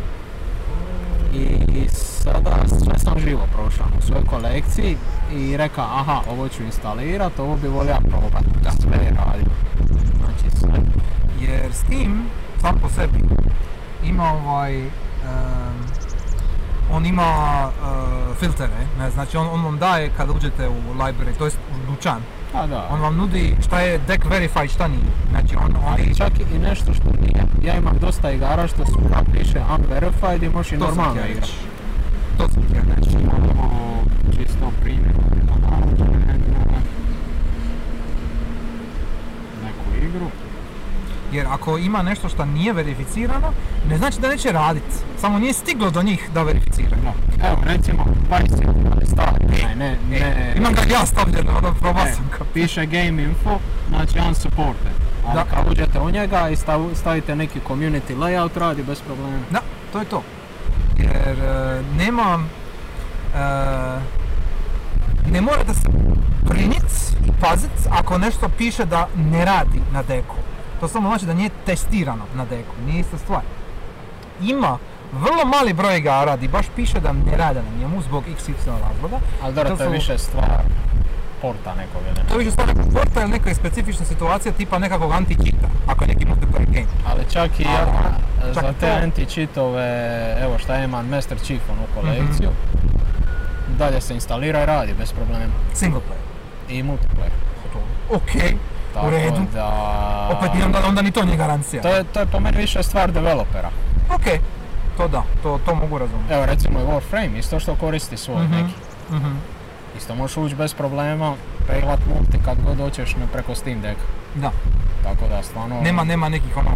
i 1.33 1.89
sada 1.89 2.57
sve 2.69 2.99
sam 2.99 3.19
živo 3.19 3.47
prošao 3.53 3.87
u 3.99 4.03
svojoj 4.03 4.25
kolekciji 4.25 4.97
i 5.33 5.57
reka 5.57 5.83
aha 5.83 6.21
ovo 6.31 6.49
ću 6.49 6.63
instalirat, 6.63 7.39
ovo 7.39 7.57
bi 7.57 7.69
volio 7.69 7.97
probat, 8.09 8.45
da 8.63 8.71
sve 8.71 9.05
je 9.05 9.11
radio. 9.11 9.51
Znači 10.19 10.57
sve. 10.57 10.81
jer 11.41 11.73
Steam 11.73 12.27
sam 12.61 12.79
po 12.83 12.89
sebi 12.89 13.25
ima 14.05 14.33
ovaj 14.33 14.79
em, 14.79 14.91
on 16.91 17.07
ima 17.07 17.69
uh, 17.69 18.37
filtere, 18.37 18.87
ne, 18.99 19.11
znači 19.11 19.37
on, 19.37 19.49
on 19.49 19.65
vam 19.65 19.79
daje 19.79 20.11
kada 20.17 20.33
uđete 20.33 20.69
u 20.69 20.95
library, 20.95 21.39
to 21.39 21.45
jest 21.45 21.59
u 21.75 21.91
dućan, 21.91 22.23
A 22.55 22.67
da, 22.67 22.89
on 22.91 23.01
vam 23.01 23.17
nudi 23.17 23.57
šta 23.67 23.81
je 23.81 23.99
deck 23.99 24.25
verified, 24.25 24.71
šta 24.71 24.89
nije. 24.89 25.11
Znači 25.31 25.57
on, 25.57 25.77
ali 25.87 26.03
oni, 26.03 26.15
čak 26.15 26.33
i 26.55 26.59
nešto 26.59 26.95
što 26.95 27.05
nije. 27.21 27.45
Ja 27.63 27.79
imam 27.79 27.99
dosta 28.01 28.31
igara 28.31 28.67
što 28.67 28.87
su 28.87 29.01
da 29.11 29.23
piše 29.33 29.61
unverified 29.79 30.43
i 30.43 30.49
možeš 30.49 30.73
i 30.73 30.77
normalno 30.77 31.11
htio 31.11 31.25
igrat. 31.25 31.41
reći. 31.41 31.53
To 32.39 32.49
sam 32.49 32.63
htio 32.63 32.83
reći. 32.97 33.17
Imamo 33.23 34.05
čisto 34.37 34.73
primjer 34.83 35.15
neku 39.65 40.05
igru. 40.05 40.31
Jer 41.33 41.47
ako 41.47 41.79
ima 41.79 42.03
nešto 42.03 42.29
što 42.29 42.45
nije 42.45 42.73
verificirano, 42.73 43.53
ne 43.89 43.99
znači 43.99 44.21
da 44.21 44.29
neće 44.29 44.53
radit. 44.53 44.83
Samo 45.21 45.39
nije 45.39 45.53
stiglo 45.53 45.91
do 45.91 46.03
njih 46.03 46.31
da 46.35 46.43
verificiraju. 46.43 47.03
Da. 47.37 47.49
Evo 47.49 47.59
recimo 47.65 48.05
Bicycle, 48.31 48.93
ali 48.93 49.07
stari, 49.07 49.45
ne, 49.49 49.75
ne, 49.77 49.97
ne, 50.11 50.17
E, 50.19 50.55
imam 50.57 50.73
ga 50.75 50.81
ja 50.91 51.07
stavljeno, 51.07 51.53
ono 51.59 51.75
probao 51.75 52.05
E, 52.05 52.13
ga. 52.31 52.45
piše 52.55 52.87
game 52.87 53.23
info, 53.23 53.59
znači 53.89 54.19
unsupported. 54.29 54.93
Ali 55.27 55.35
Da. 55.35 55.45
kad 55.47 55.73
uđete 55.73 56.01
u 56.01 56.11
njega 56.11 56.49
i 56.49 56.57
stav- 56.57 56.95
stavite 56.95 57.37
neki 57.37 57.61
community 57.69 58.17
layout, 58.17 58.57
radi 58.57 58.83
bez 58.83 59.01
problema. 59.01 59.39
Da, 59.51 59.61
to 59.93 59.99
je 59.99 60.05
to. 60.05 60.23
Jer 60.97 61.39
e, 61.41 61.83
nema... 61.97 62.39
e, 63.35 63.39
ne 65.31 65.41
morate 65.41 65.75
se 65.75 65.89
brinit 66.43 66.85
i 67.27 67.33
pazit 67.41 67.71
ako 67.91 68.19
nešto 68.19 68.49
piše 68.49 68.85
da 68.85 69.09
ne 69.17 69.45
radi 69.45 69.81
na 69.93 70.03
deku. 70.03 70.35
To 70.81 70.89
samo 70.89 71.09
znači 71.09 71.27
da 71.27 71.35
nije 71.35 71.51
testirano 71.67 72.25
na 72.35 72.45
deku, 72.45 72.75
nije 72.87 73.01
ista 73.01 73.19
stvar. 73.19 73.41
Ima 74.43 74.79
vrlo 75.13 75.45
mali 75.47 75.73
broj 75.73 75.99
igara 75.99 76.37
di 76.37 76.49
baš 76.49 76.67
piše 76.77 77.01
da 77.01 77.13
ne 77.13 77.37
rade 77.37 77.61
na 77.63 77.79
njemu 77.81 78.03
zbog 78.03 78.25
XY 78.27 78.53
razloga. 78.67 79.17
Ali 79.43 79.55
dobro, 79.55 79.71
To 79.71 79.77
to 79.77 79.83
je 79.83 79.89
su- 79.89 79.93
više 79.93 80.19
stvar 80.19 80.63
porta 81.43 81.75
nekog 81.75 82.03
ili 82.07 82.29
To 82.29 82.35
je 82.35 82.39
više 82.39 82.51
stvar 82.51 82.67
nekog 82.69 82.93
porta 82.93 83.23
ili 83.23 83.31
neka 83.31 83.55
specifična 83.55 84.07
situacija 84.07 84.53
tipa 84.53 84.79
nekakvog 84.79 85.11
anti-cheata, 85.13 85.69
ako 85.87 86.05
je 86.05 86.09
neki 86.09 86.25
multiplayer 86.27 86.67
game. 86.67 86.87
Ali 87.07 87.25
čak 87.33 87.61
i 87.61 87.63
ja, 87.63 87.87
za 88.53 88.61
te 88.73 88.73
to. 88.81 88.87
anti-cheatove, 88.87 89.89
evo 90.41 90.59
šta 90.59 90.79
ima 90.79 91.03
Master 91.05 91.39
Chief 91.39 91.61
onu 91.71 91.83
kolekciju, 91.95 92.51
dalje 93.69 94.01
se 94.01 94.15
instalira 94.15 94.63
i 94.63 94.67
radi 94.67 94.95
bez 94.95 95.13
problema. 95.13 95.53
Single 95.75 96.01
player. 96.01 96.29
I 96.71 96.83
multiplayer. 96.83 97.33
Ok, 98.11 98.31
Tako 98.95 99.07
u 99.07 99.11
redu. 99.11 99.41
da... 99.55 99.67
Opet 100.31 100.51
i 100.55 100.65
onda, 100.65 100.79
onda 100.87 101.03
ni 101.03 101.11
to 101.11 101.25
nije 101.25 101.37
garancija. 101.37 101.83
To 101.83 101.89
je, 101.89 102.05
to 102.05 102.21
je 102.21 102.27
po 102.27 102.41
meni 102.41 102.57
više 102.57 102.83
stvar 102.83 103.13
developera. 103.13 103.71
Ok, 104.11 104.25
to 104.97 105.09
da, 105.09 105.23
to, 105.43 105.59
to 105.59 105.75
mogu 105.75 105.99
razumjeti. 105.99 106.33
Evo 106.35 106.47
recimo 106.47 106.81
i 106.81 106.85
Warframe, 106.85 107.39
isto 107.39 107.61
što 107.61 107.75
koristi 107.75 108.17
svoj 108.17 108.45
Mhm. 108.45 108.53
neki. 108.53 108.75
Mhm. 109.11 109.33
Isto 109.97 110.15
možeš 110.15 110.37
ući 110.37 110.55
bez 110.55 110.75
problema, 110.75 111.35
peglat 111.69 112.01
multi 112.09 112.39
kad 112.45 112.57
god 112.61 112.79
hoćeš 112.79 113.17
na- 113.17 113.27
preko 113.27 113.55
Steam 113.55 113.81
Deck. 113.81 114.01
Da, 114.35 114.51
Tako 115.03 115.29
da 115.29 115.43
stvarno... 115.43 115.81
nema, 115.81 116.05
nema 116.05 116.29
nekih 116.29 116.57
ono... 116.57 116.71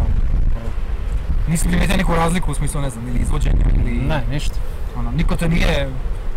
Nisi 1.47 1.67
primijetio 1.67 1.97
neku 1.97 2.15
razliku 2.15 2.51
u 2.51 2.55
smislu, 2.55 2.81
ne 2.81 2.89
znam, 2.89 3.07
ili 3.07 3.19
izvođenja 3.19 3.65
ili... 3.75 3.91
Ne, 3.91 4.23
ništa. 4.31 4.55
Ono, 4.97 5.11
niko 5.11 5.35
te 5.35 5.49
nije, 5.49 5.89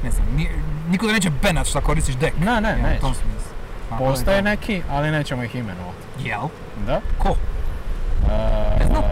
ne 0.05 0.11
znam, 0.11 0.27
niko 0.89 1.07
te 1.07 1.13
neće 1.13 1.31
benat 1.43 1.67
šta 1.67 1.81
koristiš 1.81 2.15
dek. 2.15 2.39
Ne, 2.39 2.61
ne, 2.61 2.69
Ja, 2.71 2.97
u 2.99 3.01
tom 3.01 3.15
smislu. 3.15 3.53
Postoje 3.91 4.39
to. 4.39 4.43
neki, 4.43 4.83
ali 4.91 5.11
nećemo 5.11 5.43
ih 5.43 5.55
imenovati. 5.55 5.99
Jel? 6.19 6.41
Da? 6.87 7.01
Ko? 7.19 7.29
E, 7.29 8.79
Ne 8.81 8.87
znam. 8.87 9.03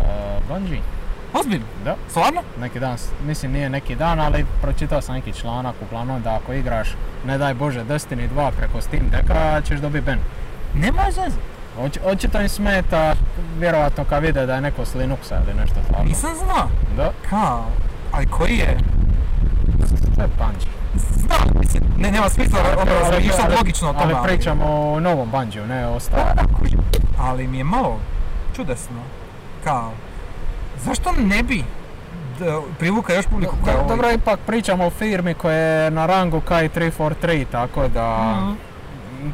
Bungie, 0.48 0.80
Ozbiljno? 1.34 1.66
da. 1.84 1.96
Stvarno? 2.08 2.40
Neki 2.60 2.80
dan, 2.80 2.96
mislim 3.22 3.52
nije 3.52 3.70
neki 3.70 3.94
dan, 3.94 4.20
ali 4.20 4.46
pročitao 4.62 5.00
sam 5.00 5.14
neki 5.14 5.32
članak 5.32 5.74
uglavnom 5.82 6.22
da 6.22 6.34
ako 6.34 6.52
igraš, 6.52 6.88
ne 7.26 7.38
daj 7.38 7.54
Bože, 7.54 7.80
Destiny 7.80 8.28
2 8.30 8.50
preko 8.50 8.80
Steam 8.80 9.02
Decka 9.10 9.60
ćeš 9.60 9.80
dobiti 9.80 10.04
ben. 10.04 10.18
Nema 10.74 11.02
zeze. 11.06 11.36
Oč, 11.78 11.98
očito 12.04 12.40
im 12.40 12.48
smeta, 12.48 13.14
vjerojatno 13.58 14.04
kad 14.04 14.22
vide 14.22 14.46
da 14.46 14.54
je 14.54 14.60
neko 14.60 14.84
s 14.84 14.94
Linuxa 14.94 15.34
ili 15.44 15.60
nešto 15.60 15.74
tako. 15.90 16.04
Nisam 16.04 16.30
znao. 16.36 16.68
Da, 16.96 17.10
Kao, 17.30 17.64
ali 18.12 18.26
koji 18.26 18.56
je? 18.56 18.76
to 20.16 20.22
je 20.22 20.28
Bungie. 20.28 20.83
Znam, 20.96 21.58
mislim, 21.60 21.82
ne, 21.96 22.10
nema 22.10 22.28
smisla 22.28 22.58
ono 22.72 22.90
razmišljati 23.00 23.54
logično 23.54 23.90
o 23.90 23.92
tome. 23.92 24.14
Ali 24.14 24.24
pričamo 24.24 24.64
o 24.66 25.00
novom 25.00 25.30
Bungie, 25.30 25.66
ne 25.66 25.86
o 25.86 26.00
starom. 26.00 26.46
Ali 27.18 27.46
mi 27.46 27.58
je 27.58 27.64
malo 27.64 27.98
čudesno. 28.56 28.96
Kao, 29.64 29.90
zašto 30.78 31.12
ne 31.12 31.42
bi 31.42 31.64
privuka 32.78 33.14
još 33.14 33.26
publiku 33.26 33.56
koja 33.64 33.78
ovo- 33.78 33.88
Dobro, 33.88 34.12
ipak 34.12 34.40
pričamo 34.46 34.86
o 34.86 34.90
firmi 34.90 35.34
koja 35.34 35.56
je 35.56 35.90
na 35.90 36.06
rangu 36.06 36.40
Kai 36.40 36.68
343, 36.68 37.44
tako 37.44 37.88
da... 37.88 38.34
Mhm. 38.36 38.52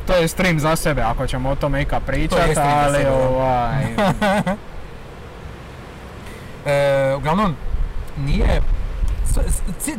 To 0.07 0.13
je 0.13 0.29
stream 0.29 0.61
za 0.61 0.77
sebe, 0.77 1.03
ako 1.03 1.27
ćemo 1.27 1.51
o 1.51 1.55
tome 1.55 1.83
ikad 1.83 2.03
pričat, 2.03 2.39
stream 2.41 2.55
za 2.55 2.85
ali 2.85 2.97
sebe, 2.97 3.11
ovaj... 3.11 3.85
E, 6.67 7.15
uglavnom, 7.15 7.55
nije... 8.19 8.61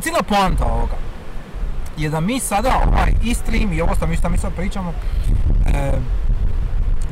Cijela 0.00 0.22
poanta 0.22 0.64
ovoga 0.64 0.92
je 1.96 2.10
da 2.10 2.20
mi 2.20 2.40
sada 2.40 2.82
ovaj 2.86 3.12
i 3.24 3.34
stream 3.34 3.72
i 3.72 3.80
ovo 3.80 3.94
što 3.94 4.06
mi, 4.06 4.16
što 4.16 4.28
mi 4.28 4.38
sad 4.38 4.52
pričamo 4.54 4.92
e, 5.66 5.92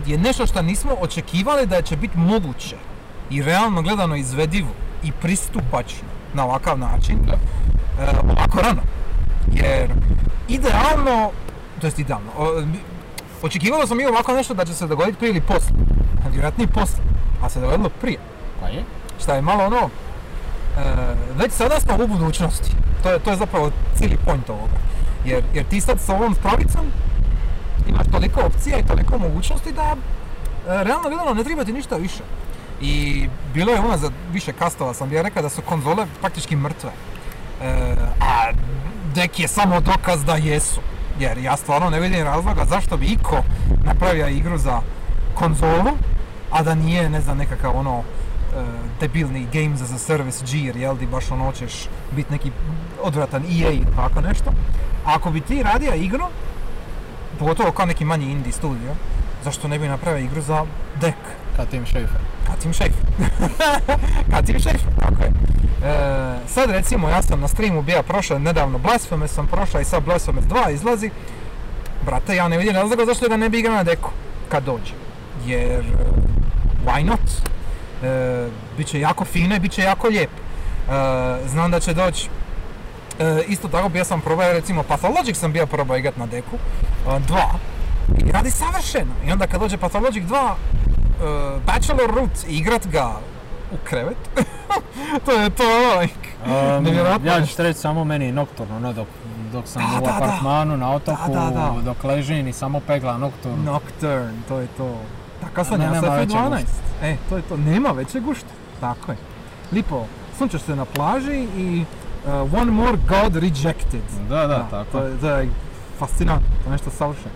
je 0.07 0.19
nešto 0.19 0.47
što 0.47 0.63
nismo 0.63 0.93
očekivali 1.01 1.67
da 1.67 1.83
će 1.83 1.97
biti 1.97 2.19
moguće 2.19 2.77
i 3.31 3.43
realno 3.43 3.83
gledano 3.83 4.17
izvedivo 4.17 4.69
i 5.03 5.13
pristupačno 5.13 6.09
na 6.35 6.45
ovakav 6.45 6.79
način 6.79 7.19
Da. 7.27 7.33
e, 8.05 8.19
ovako 8.25 8.61
rano. 8.61 8.83
Jer 9.53 9.91
idealno, 10.49 11.31
to 11.81 11.87
jest 11.87 11.99
idealno, 11.99 12.31
o, 12.39 12.63
očekivalo 13.43 13.87
sam 13.87 13.97
mi 13.97 14.07
ovako 14.07 14.33
nešto 14.33 14.55
da 14.55 14.65
će 14.65 14.75
se 14.75 14.87
dogoditi 14.87 15.19
prije 15.19 15.31
ili 15.31 15.41
poslije. 15.41 15.75
Vjerojatnije 16.31 16.69
poslije, 16.69 17.05
a 17.43 17.49
se 17.49 17.61
dogodilo 17.61 17.89
prije. 18.01 18.19
Pa 18.61 18.69
je? 18.69 18.85
Šta 19.23 19.35
je 19.35 19.43
malo 19.43 19.65
ono, 19.65 19.91
već 21.37 21.53
sada 21.53 21.81
smo 21.81 22.05
u 22.05 22.07
budućnosti. 22.07 22.71
To 23.03 23.11
je, 23.11 23.19
to 23.19 23.31
je 23.31 23.37
zapravo 23.37 23.71
cijeli 23.97 24.17
point 24.25 24.51
ovoga. 24.51 24.77
Jer, 25.25 25.45
jer 25.55 25.65
ti 25.65 25.81
sad 25.81 26.01
sa 26.01 26.15
ovom 26.15 26.35
spravicom 26.35 26.87
imaš 27.89 28.07
toliko 28.13 28.41
opcija 28.41 28.79
i 28.79 28.87
toliko 28.87 29.19
mogućnosti 29.19 29.73
da 29.73 29.83
e, 29.93 30.85
realno 30.85 31.09
gledano 31.09 31.35
ne 31.35 31.45
treba 31.45 31.65
ti 31.65 31.73
ništa 31.73 31.97
više. 31.97 32.23
I 32.81 33.27
bilo 33.55 33.73
je 33.73 33.81
unazad 33.81 34.13
više 34.33 34.53
kastova 34.53 34.95
sam 34.95 35.09
bi 35.09 35.23
rekao 35.23 35.43
da 35.43 35.49
su 35.49 35.63
konzole 35.63 36.07
praktički 36.21 36.57
mrtve. 36.57 36.91
E, 37.63 37.97
a 38.21 38.53
dek 39.15 39.41
je 39.41 39.49
samo 39.49 39.81
dokaz 39.81 40.25
da 40.25 40.37
jesu. 40.37 40.81
Jer 41.21 41.39
ja 41.39 41.57
stvarno 41.57 41.91
ne 41.91 42.01
vidim 42.01 42.25
razloga 42.25 42.65
zašto 42.65 42.97
bi 42.97 43.07
iko 43.07 43.43
napravio 43.85 44.29
igru 44.29 44.59
za 44.59 44.81
konzolu, 45.35 45.91
a 46.51 46.63
da 46.63 46.75
nije, 46.75 47.11
ne 47.11 47.21
znam, 47.21 47.39
nekakav 47.39 47.77
ono 47.77 47.99
e, 47.99 48.20
debilni 49.01 49.47
games 49.53 49.83
as 49.83 49.93
a 49.93 49.99
service 49.99 50.45
džir, 50.45 50.77
jel 50.77 50.97
di 50.97 51.07
baš 51.07 51.31
ono 51.31 51.45
hoćeš 51.45 51.89
biti 52.17 52.33
neki 52.33 52.51
odvratan 53.03 53.43
EA 53.45 53.71
ili 53.71 53.87
tako 53.97 54.21
nešto. 54.21 54.51
A 55.05 55.15
ako 55.15 55.31
bi 55.31 55.41
ti 55.41 55.63
radio 55.63 55.95
igru, 55.95 56.25
pogotovo 57.39 57.73
kao 57.73 57.87
neki 57.87 58.05
manji 58.05 58.31
indie 58.31 58.53
studio, 58.53 58.95
zašto 59.45 59.69
ne 59.69 59.79
bi 59.79 59.89
napravio 59.89 60.25
igru 60.25 60.41
za 60.41 60.65
dek? 61.01 61.15
Kad 61.57 61.69
Tim 61.69 61.87
Schafer. 61.87 62.21
Katim 62.47 62.75
Schafer. 62.75 63.05
Katim 64.33 64.61
Schafer, 64.61 64.95
tako 65.01 65.23
je. 65.23 65.33
E, 65.85 66.39
sad 66.49 66.71
recimo, 66.71 67.09
ja 67.09 67.23
sam 67.23 67.41
na 67.41 67.49
streamu 67.49 67.83
bio 67.83 68.03
prošao 68.03 68.39
nedavno 68.39 68.79
Blasphemous 68.79 69.31
sam 69.31 69.47
prošao 69.47 69.81
i 69.81 69.85
sad 69.85 70.05
Blasphemous 70.05 70.45
2 70.45 70.75
izlazi. 70.75 71.11
Brate, 72.07 72.37
ja 72.37 72.49
ne 72.49 72.59
vidim 72.59 72.75
razloga 72.75 73.05
zašto 73.05 73.29
ga 73.29 73.37
ne 73.37 73.49
bi 73.49 73.59
igrao 73.59 73.75
na 73.75 73.83
deku 73.83 74.11
kad 74.49 74.65
dođe. 74.65 74.93
Jer, 75.47 75.81
e, 75.81 76.07
why 76.87 77.05
not? 77.05 77.21
E, 78.03 78.49
biće 78.77 79.01
jako 79.01 79.25
fino 79.25 79.57
i 79.57 79.59
bit 79.59 79.73
će 79.73 79.83
jako 79.83 80.09
lijep. 80.09 80.31
E, 80.31 81.49
znam 81.49 81.71
da 81.71 81.81
će 81.81 81.95
doći 81.95 82.29
E, 83.21 83.45
isto 83.49 83.69
tako 83.69 83.89
bio 83.89 84.05
sam 84.05 84.21
probao 84.21 84.53
recimo 84.53 84.83
Pathologic 84.83 85.37
sam 85.37 85.53
bio 85.53 85.67
probao 85.67 85.97
igrat 85.97 86.17
na 86.17 86.27
deku, 86.27 86.57
e, 86.57 87.19
dva, 87.27 87.51
i 88.27 88.33
radi 88.33 88.51
savršeno. 88.51 89.13
I 89.27 89.33
onda 89.33 89.47
kad 89.47 89.61
dođe 89.61 89.77
Pathologic 89.77 90.25
2, 90.25 90.51
e, 90.51 90.55
Bachelor 91.67 92.15
Root, 92.15 92.31
igrat 92.49 92.87
ga 92.87 93.13
u 93.73 93.77
krevet, 93.85 94.17
to 95.25 95.33
je 95.33 95.51
to, 95.51 95.99
like, 96.01 96.31
Um, 96.47 96.85
nevjerojatno 96.85 97.31
ja 97.31 97.47
ću 97.47 97.63
reći 97.63 97.81
samo 97.81 98.05
meni 98.05 98.33
nokturno, 98.33 98.81
ne 98.81 98.93
dok, 98.93 99.09
dok 99.53 99.67
sam 99.67 99.83
Da, 99.83 99.99
u 99.99 100.01
da, 100.01 100.07
da. 100.07 100.17
apartmanu 100.17 100.77
na 100.77 100.95
otoku, 100.95 101.33
dok 101.85 102.05
ležim 102.05 102.49
i 102.49 102.53
samo 102.53 102.81
pegla 102.81 103.19
nokturno. 103.19 103.73
Nocturne, 103.73 104.33
to 104.49 104.59
je 104.59 104.67
to. 104.67 104.97
Nema 105.79 106.01
sad 106.01 106.19
većeg 106.19 106.37
12. 106.37 106.51
gušta. 106.51 106.67
E, 107.03 107.17
to 107.29 107.37
je 107.37 107.43
to, 107.43 107.57
nema 107.57 107.89
većeg 107.91 108.23
gušta. 108.25 108.49
Tako 108.81 109.13
je. 109.13 109.19
Lipo, 109.73 110.07
sunčaš 110.39 110.63
se 110.63 110.77
na 110.77 110.85
plaži 110.85 111.47
i 111.57 111.85
uh, 112.27 112.55
One 112.61 112.71
More 112.71 112.99
God 113.09 113.37
Rejected. 113.37 114.03
Da, 114.29 114.47
da, 114.47 114.67
tako. 114.71 114.91
To 114.93 115.05
je, 115.05 115.21
to 115.21 115.29
je 115.29 115.49
fascinantno, 115.99 116.49
to 116.63 116.69
je 116.69 116.73
nešto 116.73 116.91
savršeno. 116.91 117.35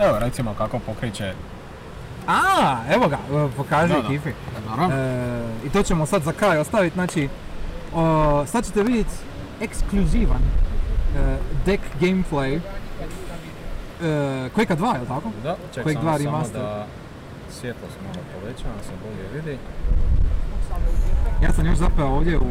Evo 0.00 0.18
recimo 0.18 0.54
kako 0.58 0.78
pokriće. 0.78 1.32
A, 2.28 2.76
evo 2.94 3.08
ga, 3.08 3.18
pokaži 3.56 3.92
Da, 3.94 4.00
da. 4.00 4.06
ekipi. 4.06 4.28
E, 4.30 4.34
I 5.66 5.70
to 5.70 5.82
ćemo 5.82 6.06
sad 6.06 6.22
za 6.22 6.32
kraj 6.32 6.58
ostaviti, 6.58 6.94
znači, 6.94 7.28
o, 7.94 8.44
sad 8.46 8.64
ćete 8.66 8.82
vidjeti 8.82 9.10
ekskluzivan 9.60 10.40
e, 11.16 11.36
deck 11.66 11.82
gameplay 12.00 12.60
Quake 14.54 14.76
2, 14.76 14.94
je 14.94 15.00
li 15.00 15.06
tako? 15.06 15.30
Da, 15.42 15.56
ček 15.74 15.84
Quake 15.86 15.92
samo, 15.92 16.10
2 16.10 16.16
samo 16.16 16.18
remaster. 16.18 16.60
da 16.60 16.86
svjetlo 17.50 17.88
se 17.88 17.96
malo 18.04 18.26
poveća, 18.34 18.64
da 18.78 18.82
se 18.84 18.92
bolje 19.04 19.42
vidi. 19.42 19.58
Ja 21.42 21.52
sam 21.52 21.66
još 21.66 21.78
zapeo 21.78 22.06
ovdje 22.06 22.38
u, 22.38 22.42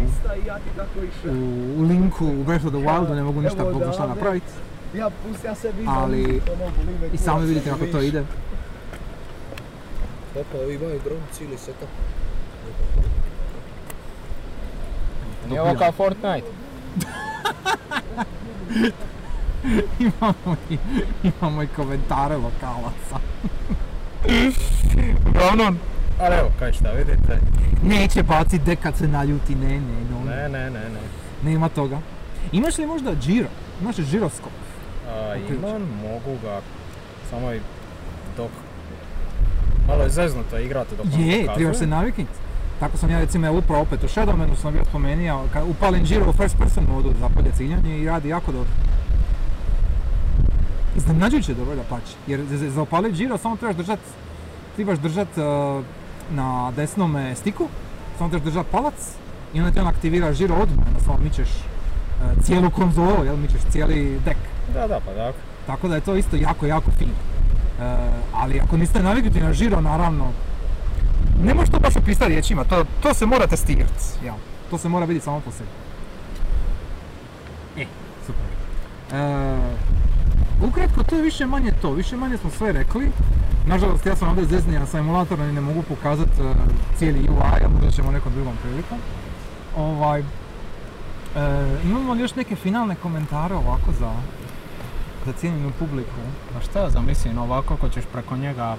u, 1.25 1.33
u 1.77 1.83
linku 1.83 2.25
u 2.25 2.43
Breath 2.43 2.65
of 2.65 2.71
the 2.71 2.79
Wildu, 2.79 3.15
ne 3.15 3.23
mogu 3.23 3.41
ništa 3.41 3.63
bog 3.63 3.83
šta 3.93 4.07
napraviti. 4.07 4.47
Ja 4.95 5.09
pustio 5.09 5.55
se 5.55 5.71
vidim, 5.71 5.89
Ali 5.89 6.41
I 7.13 7.17
sami 7.17 7.45
vidite 7.45 7.69
kako 7.69 7.85
to 7.85 8.01
ide. 8.01 8.23
Opa, 10.35 10.57
ovi 10.63 10.75
imaju 10.75 10.99
dron 11.03 11.19
cijeli 11.31 11.57
setup. 11.57 11.89
Nije 15.49 15.61
ovo 15.61 15.75
kao 15.75 15.91
Fortnite. 15.91 16.47
imamo, 19.99 20.55
i, 20.69 20.77
imamo 21.23 21.63
i 21.63 21.67
komentare 21.67 22.35
lokalaca. 22.37 23.19
Uglavnom, 25.29 25.77
Ali 26.19 26.35
evo, 26.35 26.49
kaj 26.59 26.73
šta 26.73 26.91
vidite? 26.91 27.39
neće 27.83 28.23
bacit 28.23 28.63
dek 28.63 28.79
kad 28.79 28.97
se 28.97 29.07
naljuti, 29.07 29.55
ne, 29.55 29.67
ne, 29.69 29.79
no, 30.11 30.29
Ne, 30.29 30.49
ne, 30.49 30.69
ne, 30.69 30.79
ne. 30.79 30.99
nema 31.43 31.69
toga. 31.69 31.97
Imaš 32.51 32.77
li 32.77 32.85
možda 32.85 33.13
Giro? 33.15 33.47
Imaš 33.81 33.97
li 33.97 34.03
žiroskop? 34.03 34.51
A, 35.09 35.35
imam, 35.35 35.81
mogu 35.81 36.37
ga, 36.43 36.61
samo 37.29 37.53
i 37.53 37.59
dok... 38.37 38.49
Malo 39.87 40.03
je 40.03 40.09
zeznuto 40.09 40.57
igrati 40.57 40.95
dok 40.95 41.05
vam 41.05 41.21
Je, 41.21 41.41
pokazuje. 41.41 41.55
trebaš 41.55 41.77
se 41.77 41.87
navikniti. 41.87 42.31
Tako 42.79 42.97
sam 42.97 43.09
ja 43.09 43.19
recimo 43.19 43.47
evo 43.47 43.57
upravo 43.57 43.81
opet 43.81 44.03
u 44.03 44.07
Shadowmanu 44.07 44.55
sam 44.55 44.73
bio 44.73 44.85
spomenuo, 44.85 45.45
kad 45.53 45.63
upalim 45.69 46.03
Giro 46.03 46.29
u 46.29 46.33
first 46.33 46.57
person 46.57 46.83
modu 46.85 47.13
za 47.19 47.29
polje 47.29 47.51
ciljanje 47.51 47.97
i 47.97 48.05
radi 48.05 48.29
jako 48.29 48.51
dobro. 48.51 48.69
Iznenađujuće 50.95 51.53
dobro 51.53 51.75
da 51.75 51.83
pači. 51.83 52.13
Jer 52.27 52.41
za- 52.45 52.81
opaliti 52.81 53.15
žiro 53.15 53.37
samo 53.37 53.55
trebaš 53.57 53.75
držat, 53.75 53.99
trebaš 54.75 54.99
držat 54.99 55.27
uh, 55.37 55.83
na 56.31 56.71
desnom 56.75 57.15
stiku, 57.35 57.67
samo 58.17 58.29
trebaš 58.29 58.45
držat 58.45 58.65
palac 58.71 58.93
i 59.53 59.59
onda 59.59 59.71
ti 59.71 59.79
on 59.79 59.87
aktivira 59.87 60.33
žiro 60.33 60.55
odmah, 60.55 60.87
onda 60.87 60.99
samo 60.99 61.17
mičeš 61.23 61.49
uh, 61.49 62.43
cijelu 62.43 62.69
konzolu, 62.69 63.25
jel, 63.25 63.37
mičeš 63.37 63.61
cijeli 63.71 64.19
dek. 64.25 64.37
Da, 64.73 64.87
da, 64.87 64.99
pa 65.05 65.13
tako. 65.13 65.37
Tako 65.67 65.87
da 65.87 65.95
je 65.95 66.01
to 66.01 66.15
isto 66.15 66.35
jako, 66.35 66.65
jako 66.65 66.91
fino. 66.91 67.11
Uh, 67.11 67.85
ali 68.33 68.59
ako 68.59 68.77
niste 68.77 69.03
naviknuti 69.03 69.39
na 69.39 69.53
žiro, 69.53 69.81
naravno, 69.81 70.25
ne 71.43 71.53
možeš 71.53 71.69
to 71.69 71.79
baš 71.79 71.95
opisati 71.95 72.29
riječima, 72.31 72.63
to, 72.63 72.85
to 73.01 73.13
se 73.13 73.25
mora 73.25 73.47
testirati, 73.47 74.03
jel? 74.23 74.35
To 74.69 74.77
se 74.77 74.89
mora 74.89 75.05
vidjeti 75.05 75.25
samo 75.25 75.39
po 75.39 75.51
sebi. 75.51 75.69
E, 77.77 77.85
super. 78.25 78.45
Ukratko, 80.61 81.03
to 81.03 81.15
je 81.15 81.21
više 81.21 81.45
manje 81.45 81.71
to, 81.81 81.91
više 81.91 82.17
manje 82.17 82.37
smo 82.37 82.49
sve 82.49 82.71
rekli. 82.71 83.11
Nažalost, 83.67 84.05
ja 84.05 84.15
sam 84.15 84.29
ovdje 84.29 84.45
zeznija 84.45 84.85
sa 84.85 84.97
emulatorom 84.99 85.49
i 85.49 85.53
ne 85.53 85.61
mogu 85.61 85.81
pokazati 85.83 86.41
e, 86.41 86.53
cijeli 86.97 87.19
UI, 87.19 87.65
a 87.65 87.69
možda 87.69 87.91
ćemo 87.91 88.11
nekom 88.11 88.33
drugom 88.33 88.53
prilikom. 88.63 88.97
Ovaj, 89.77 90.19
e, 90.19 90.23
imamo 91.85 92.13
li 92.13 92.21
još 92.21 92.35
neke 92.35 92.55
finalne 92.55 92.95
komentare 92.95 93.55
ovako 93.55 93.91
za, 93.99 94.11
za 95.25 95.33
cijenjenu 95.33 95.71
publiku? 95.79 96.19
Pa 96.53 96.61
šta 96.61 96.79
ja 96.79 96.89
znam, 96.89 97.05
mislim, 97.05 97.37
ovako 97.37 97.73
ako 97.73 97.89
ćeš 97.89 98.03
preko 98.13 98.37
njega, 98.37 98.77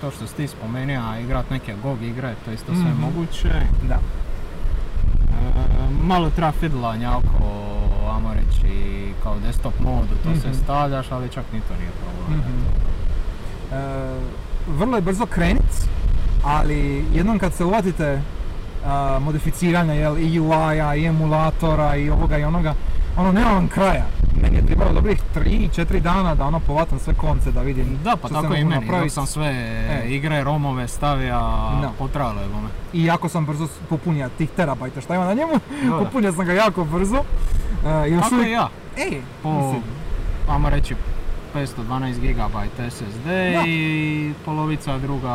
to 0.00 0.10
što 0.10 0.26
si 0.26 0.34
ti 0.34 0.48
spomenuo, 0.48 1.02
a 1.04 1.18
igrat 1.18 1.50
neke 1.50 1.74
GOG 1.82 2.02
igre, 2.02 2.34
to 2.44 2.50
isto 2.52 2.72
sve 2.74 2.90
Mhm. 2.90 3.00
moguće. 3.00 3.48
Da. 3.88 3.94
E, 3.94 4.00
malo 6.02 6.30
treba 6.30 6.52
fidlanja 6.52 7.16
oko, 7.16 7.59
ajmo 8.10 8.34
reći, 8.34 8.74
kao 9.22 9.36
desktop 9.38 9.74
modu, 9.80 10.14
to 10.24 10.40
sve 10.40 10.50
Mhm. 10.50 10.58
stavljaš, 10.58 11.06
ali 11.10 11.28
čak 11.28 11.44
ni 11.52 11.60
to 11.60 11.74
nije 11.74 11.90
problem. 11.92 12.40
Mhm. 12.40 12.58
E, 13.72 14.20
vrlo 14.68 14.96
je 14.96 15.02
brzo 15.02 15.26
krenit, 15.26 15.88
ali 16.44 17.04
jednom 17.14 17.38
kad 17.38 17.54
se 17.54 17.64
uvatite 17.64 18.22
a, 18.86 19.18
modificiranja 19.20 19.92
jel, 19.94 20.18
i 20.18 20.40
UI-a 20.40 20.94
i 20.94 21.06
emulatora 21.06 21.96
i 21.96 22.10
ovoga 22.10 22.38
i 22.38 22.44
onoga, 22.44 22.74
ono 23.16 23.32
nema 23.32 23.50
vam 23.50 23.68
kraja. 23.68 24.04
Meni 24.34 24.56
je 24.56 24.66
trebalo 24.66 24.92
dobrih 24.92 25.20
3-4 25.36 26.00
dana 26.00 26.34
da 26.34 26.44
ono 26.44 26.60
povatam 26.60 26.98
sve 26.98 27.14
konce 27.14 27.52
da 27.52 27.60
vidim 27.60 27.98
Da, 28.04 28.16
pa 28.16 28.28
se 28.28 28.34
tako 28.34 28.54
i 28.54 28.64
meni, 28.64 28.86
dok 28.92 29.10
sam 29.10 29.26
sve 29.26 29.46
E. 29.46 30.04
igre, 30.06 30.44
romove 30.44 30.88
stavio, 30.88 31.40
potrajalo 31.98 32.40
je 32.40 32.48
bome. 32.48 32.68
I 32.92 33.04
jako 33.04 33.28
sam 33.28 33.46
brzo 33.46 33.68
popunio 33.88 34.28
tih 34.28 34.50
terabajta 34.50 35.00
šta 35.00 35.14
ima 35.14 35.24
na 35.24 35.34
njemu, 35.34 35.52
popunio 35.98 36.32
sam 36.32 36.44
ga 36.44 36.52
jako 36.52 36.84
brzo. 36.84 37.22
E, 37.86 38.10
još 38.10 38.22
Tako 38.22 38.34
i 38.34 38.38
uvijek- 38.38 38.52
ja, 38.52 38.68
Ej, 38.98 39.20
po, 39.42 39.74
ajmo 40.48 40.70
reći, 40.70 40.94
512 41.54 42.18
GB 42.18 42.56
SSD 42.88 43.24
Da. 43.26 43.62
i 43.66 43.80
polovica 44.44 44.98
druga 44.98 45.34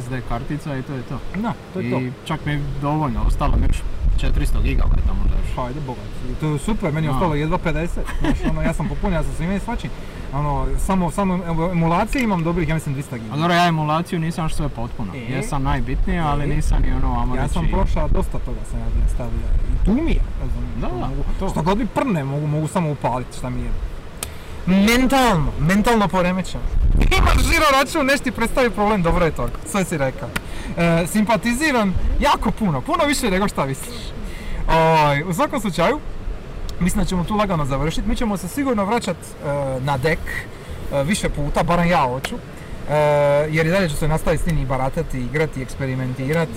SD 0.00 0.12
kartica 0.28 0.76
i 0.76 0.82
to 0.82 0.92
je 0.92 1.02
to. 1.02 1.18
da, 1.36 1.52
to 1.74 1.80
je 1.80 1.86
I 1.86 1.90
to. 1.90 2.00
čak 2.24 2.46
mi 2.46 2.52
je 2.52 2.60
dovoljno, 2.82 3.20
ostalo 3.22 3.56
mi 3.56 3.66
još 3.66 3.82
400 4.18 4.32
GB 4.54 4.78
možda 5.14 5.36
još. 5.36 5.56
Pa 5.56 5.64
ajde 5.64 5.80
bogat. 5.80 6.04
I 6.30 6.34
to 6.34 6.46
je 6.46 6.58
super, 6.58 6.92
meni 6.92 7.06
je 7.06 7.10
ostalo 7.10 7.34
jedva 7.34 7.58
50. 7.58 7.88
Znaš, 8.20 8.38
ono, 8.50 8.62
ja 8.62 8.74
sam 8.74 8.88
popunio 8.88 9.22
sa 9.22 9.32
svime 9.32 9.56
i 9.56 9.60
svačim. 9.60 9.90
Ono, 10.34 10.66
samo, 10.78 11.10
samo 11.10 11.34
em- 11.34 11.42
emulacije 11.72 12.22
imam 12.22 12.44
dobrih, 12.44 12.68
ja 12.68 12.74
mislim, 12.74 12.94
200 12.94 13.14
A 13.14 13.18
GB. 13.18 13.30
dobro, 13.32 13.54
ja 13.54 13.66
emulaciju 13.66 14.18
nisam 14.18 14.44
još 14.44 14.54
sve 14.54 14.68
potpuno. 14.68 15.12
E? 15.14 15.18
Jesam 15.18 15.62
najbitnije, 15.62 16.20
ali 16.20 16.44
E? 16.44 16.46
nisam 16.46 16.78
ni 16.82 16.92
ono, 16.94 17.20
ajmo 17.20 17.36
Ja 17.36 17.48
sam 17.48 17.66
prošao 17.68 18.08
dosta 18.08 18.38
toga 18.38 18.58
sam 18.70 18.78
ja 18.80 18.86
stavio. 19.08 19.46
I 19.72 19.84
tu 19.84 19.92
mi 19.94 20.10
je, 20.10 20.20
razumiješ, 20.40 20.65
Da, 20.80 20.88
mogu, 20.88 21.24
to. 21.38 21.48
Šta 21.48 21.62
god 21.62 21.78
mi 21.78 21.86
prne, 21.86 22.24
mogu, 22.24 22.46
mogu 22.46 22.68
samo 22.68 22.90
upaliti 22.90 23.38
šta 23.38 23.50
mi 23.50 23.60
je. 23.60 23.70
Mentalno, 24.66 25.52
mentalno 25.60 26.08
poremećeno. 26.08 26.64
Imaš 27.18 27.38
žiro 27.38 27.66
račun, 27.72 28.06
neš 28.06 28.20
ti 28.20 28.30
predstavi 28.30 28.70
problem, 28.70 29.02
dobro 29.02 29.24
je 29.24 29.30
to, 29.30 29.48
sve 29.66 29.84
si 29.84 29.98
rekao. 29.98 30.28
E, 30.76 31.06
simpatiziram 31.06 31.94
jako 32.20 32.50
puno, 32.50 32.80
puno 32.80 33.04
više 33.04 33.30
nego 33.30 33.48
šta 33.48 33.66
misliš. 33.66 33.96
Oj, 34.68 35.22
u 35.22 35.32
svakom 35.32 35.60
slučaju, 35.60 36.00
mislim 36.80 37.04
da 37.04 37.08
ćemo 37.08 37.24
tu 37.24 37.36
lagano 37.36 37.64
završiti. 37.64 38.08
Mi 38.08 38.16
ćemo 38.16 38.36
se 38.36 38.48
sigurno 38.48 38.84
vraćati 38.84 39.26
na 39.80 39.96
dek 39.96 40.18
e, 40.18 41.02
više 41.04 41.28
puta, 41.28 41.62
barem 41.62 41.88
ja 41.88 42.02
hoću. 42.02 42.34
E, 42.90 42.94
jer 43.50 43.66
i 43.66 43.70
dalje 43.70 43.88
ću 43.88 43.96
se 43.96 44.08
nastaviti 44.08 44.42
s 44.42 44.46
tim 44.46 44.58
i 44.58 44.66
baratati, 44.66 45.20
igrati, 45.20 45.62
eksperimentirati. 45.62 46.52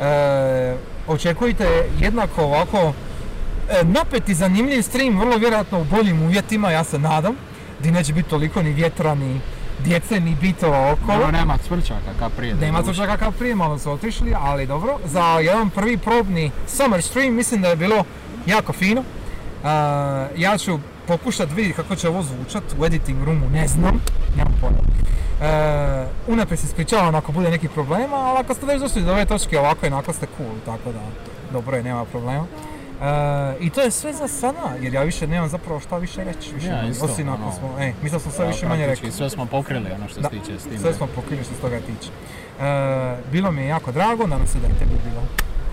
E, 0.00 0.76
očekujte 1.06 1.88
jednako 2.00 2.42
ovako 2.42 2.78
e, 2.78 2.92
napet 3.82 4.28
i 4.28 4.34
zanimljiv 4.34 4.82
stream, 4.82 5.18
vrlo 5.18 5.36
vjerojatno 5.36 5.80
u 5.80 5.84
boljim 5.84 6.22
uvjetima, 6.22 6.70
ja 6.70 6.84
se 6.84 6.98
nadam. 6.98 7.34
Gdje 7.80 7.92
neće 7.92 8.12
biti 8.12 8.30
toliko 8.30 8.62
ni 8.62 8.72
vjetra, 8.72 9.14
ni 9.14 9.40
djece, 9.84 10.20
ni 10.20 10.36
bitova 10.40 10.92
okolo. 10.92 11.18
Dobro, 11.18 11.30
nema 11.30 11.58
cvrčaka 11.58 12.10
kao 12.18 12.30
prije. 12.30 12.54
Nema 12.54 12.82
to 12.82 12.92
kakav 12.92 13.32
prije, 13.32 13.54
malo 13.54 13.78
su 13.78 13.92
otišli, 13.92 14.34
ali 14.38 14.66
dobro. 14.66 14.98
Za 15.04 15.22
jedan 15.22 15.70
prvi 15.70 15.96
probni 15.96 16.50
summer 16.66 17.02
stream 17.02 17.34
mislim 17.34 17.62
da 17.62 17.68
je 17.68 17.76
bilo 17.76 18.04
jako 18.46 18.72
fino. 18.72 19.00
Uh, 19.00 19.68
ja 20.36 20.58
ću 20.58 20.78
pokušat 21.06 21.48
vidjeti 21.50 21.76
kako 21.76 21.96
će 21.96 22.08
ovo 22.08 22.22
zvučat 22.22 22.62
u 22.78 22.84
editing 22.84 23.24
roomu, 23.24 23.48
ne 23.50 23.68
znam, 23.68 24.00
nemam 24.36 24.54
pojma. 24.60 24.78
Uh, 24.78 26.32
unaprijed 26.32 26.60
se 26.60 26.66
ispričavam 26.66 27.14
ako 27.14 27.32
bude 27.32 27.50
nekih 27.50 27.70
problema, 27.70 28.16
ali 28.16 28.38
ako 28.38 28.54
ste 28.54 28.66
već 28.66 28.80
došli 28.80 29.02
do 29.02 29.12
ove 29.12 29.24
točke 29.24 29.58
ovako 29.58 29.86
i 29.86 29.88
onako 29.88 30.12
ste 30.12 30.26
cool, 30.36 30.54
tako 30.64 30.92
da 30.92 31.00
dobro 31.52 31.76
je, 31.76 31.82
nema 31.82 32.04
problema. 32.04 32.46
Uh, 33.02 33.08
I 33.60 33.70
to 33.70 33.80
je 33.80 33.90
sve 33.90 34.12
za 34.12 34.28
sada, 34.28 34.74
jer 34.80 34.94
ja 34.94 35.02
više 35.02 35.26
nemam 35.26 35.48
zapravo 35.48 35.80
šta 35.80 35.98
više 35.98 36.24
reći, 36.24 36.54
više 36.54 36.66
Ja, 36.66 36.88
isto, 36.88 37.04
osim 37.04 37.28
ako 37.28 37.42
ono, 37.42 37.52
smo, 37.52 37.68
ej, 37.80 37.92
mislim 38.02 38.12
da 38.12 38.18
smo 38.18 38.32
sve 38.32 38.46
više 38.46 38.68
manje 38.68 38.86
rekli. 38.86 39.12
Sve 39.12 39.30
smo 39.30 39.46
pokrili 39.46 39.92
ono 39.92 40.08
što 40.08 40.22
se 40.22 40.28
tiče 40.28 40.58
s 40.58 40.62
tim. 40.62 40.78
Sve 40.78 40.94
smo 40.94 41.06
pokrili 41.06 41.44
što 41.44 41.54
se 41.54 41.60
toga 41.60 41.76
tiče. 41.80 42.10
E, 42.60 43.16
bilo 43.32 43.50
mi 43.50 43.62
je 43.62 43.68
jako 43.68 43.92
drago, 43.92 44.26
nadam 44.26 44.46
se 44.46 44.58
da 44.58 44.66
je 44.66 44.72
tebi 44.78 44.94
bilo 45.04 45.22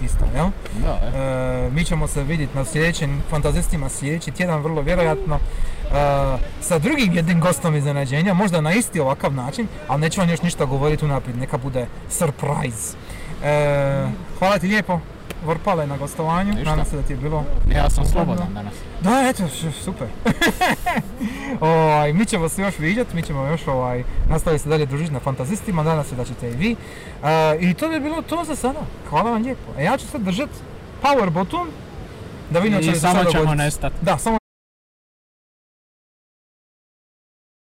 isto, 0.04 0.26
jel? 0.36 0.48
Da, 0.84 1.20
e. 1.20 1.66
E, 1.66 1.70
mi 1.72 1.84
ćemo 1.84 2.08
se 2.08 2.24
vidjeti 2.24 2.58
na 2.58 2.66
sljedećim 2.66 3.24
fantazistima 3.30 3.90
sljedeći 3.90 4.32
tjedan, 4.32 4.62
vrlo 4.62 4.82
vjerojatno, 4.82 5.36
e, 5.36 5.40
sa 6.62 6.80
drugim 6.80 7.14
jednim 7.14 7.40
gostom 7.40 7.76
iznenađenja, 7.76 8.34
možda 8.34 8.62
na 8.62 8.74
isti 8.74 9.00
ovakav 9.00 9.34
način, 9.34 9.68
ali 9.88 10.02
neću 10.02 10.22
vam 10.22 10.30
još 10.30 10.42
ništa 10.42 10.66
govoriti 10.66 11.06
unaprijed, 11.06 11.38
neka 11.38 11.58
bude 11.58 11.86
surprise. 12.10 12.98
E, 13.44 14.08
hvala 14.40 14.60
ti 14.60 14.68
lijepo, 14.68 15.00
Vorpale, 15.46 15.88
na 15.88 15.98
gostovanju, 15.98 16.54
nadam 16.56 16.86
se 16.86 16.96
da 16.96 17.02
ti 17.02 17.14
je 17.14 17.18
bilo 17.18 17.44
Ja 17.76 17.90
sam 17.90 18.06
slobodan 18.06 18.54
danas. 18.54 18.74
da, 19.02 19.28
eto, 19.30 19.44
super. 19.74 20.08
ovaj, 21.62 22.14
mi 22.14 22.26
ćemo 22.26 22.50
se 22.50 22.62
još 22.62 22.80
viđati, 22.80 23.16
mi 23.16 23.22
ćemo 23.22 23.46
još 23.46 23.68
ovaj, 23.68 24.04
nastaviti 24.30 24.64
se 24.64 24.70
dalje 24.70 24.86
družiti 24.86 25.14
na 25.14 25.20
fantazistima, 25.20 25.84
nadam 25.84 26.04
se 26.04 26.16
da 26.16 26.26
ćete 26.26 26.50
i 26.50 26.56
vi. 26.56 26.76
E, 27.24 27.58
I 27.60 27.74
to 27.74 27.90
bi 27.90 28.00
bilo 28.00 28.22
to 28.22 28.44
za 28.44 28.56
sada. 28.56 28.80
Hvala 29.10 29.32
vam 29.32 29.42
lijepo. 29.44 29.72
E, 29.78 29.84
ja 29.84 29.98
ću 29.98 30.08
sad 30.08 30.22
držati 30.22 30.54
power 31.04 31.30
button 31.30 31.68
da 32.50 32.60
vidim 32.60 32.80
I 32.80 32.82
li 32.82 32.94
se 32.94 33.00
samo 33.00 33.14
ćemo 33.14 33.34
dogoditi. 33.34 33.58
nestati. 33.58 33.96
Da, 34.02 34.18
samo 34.18 34.39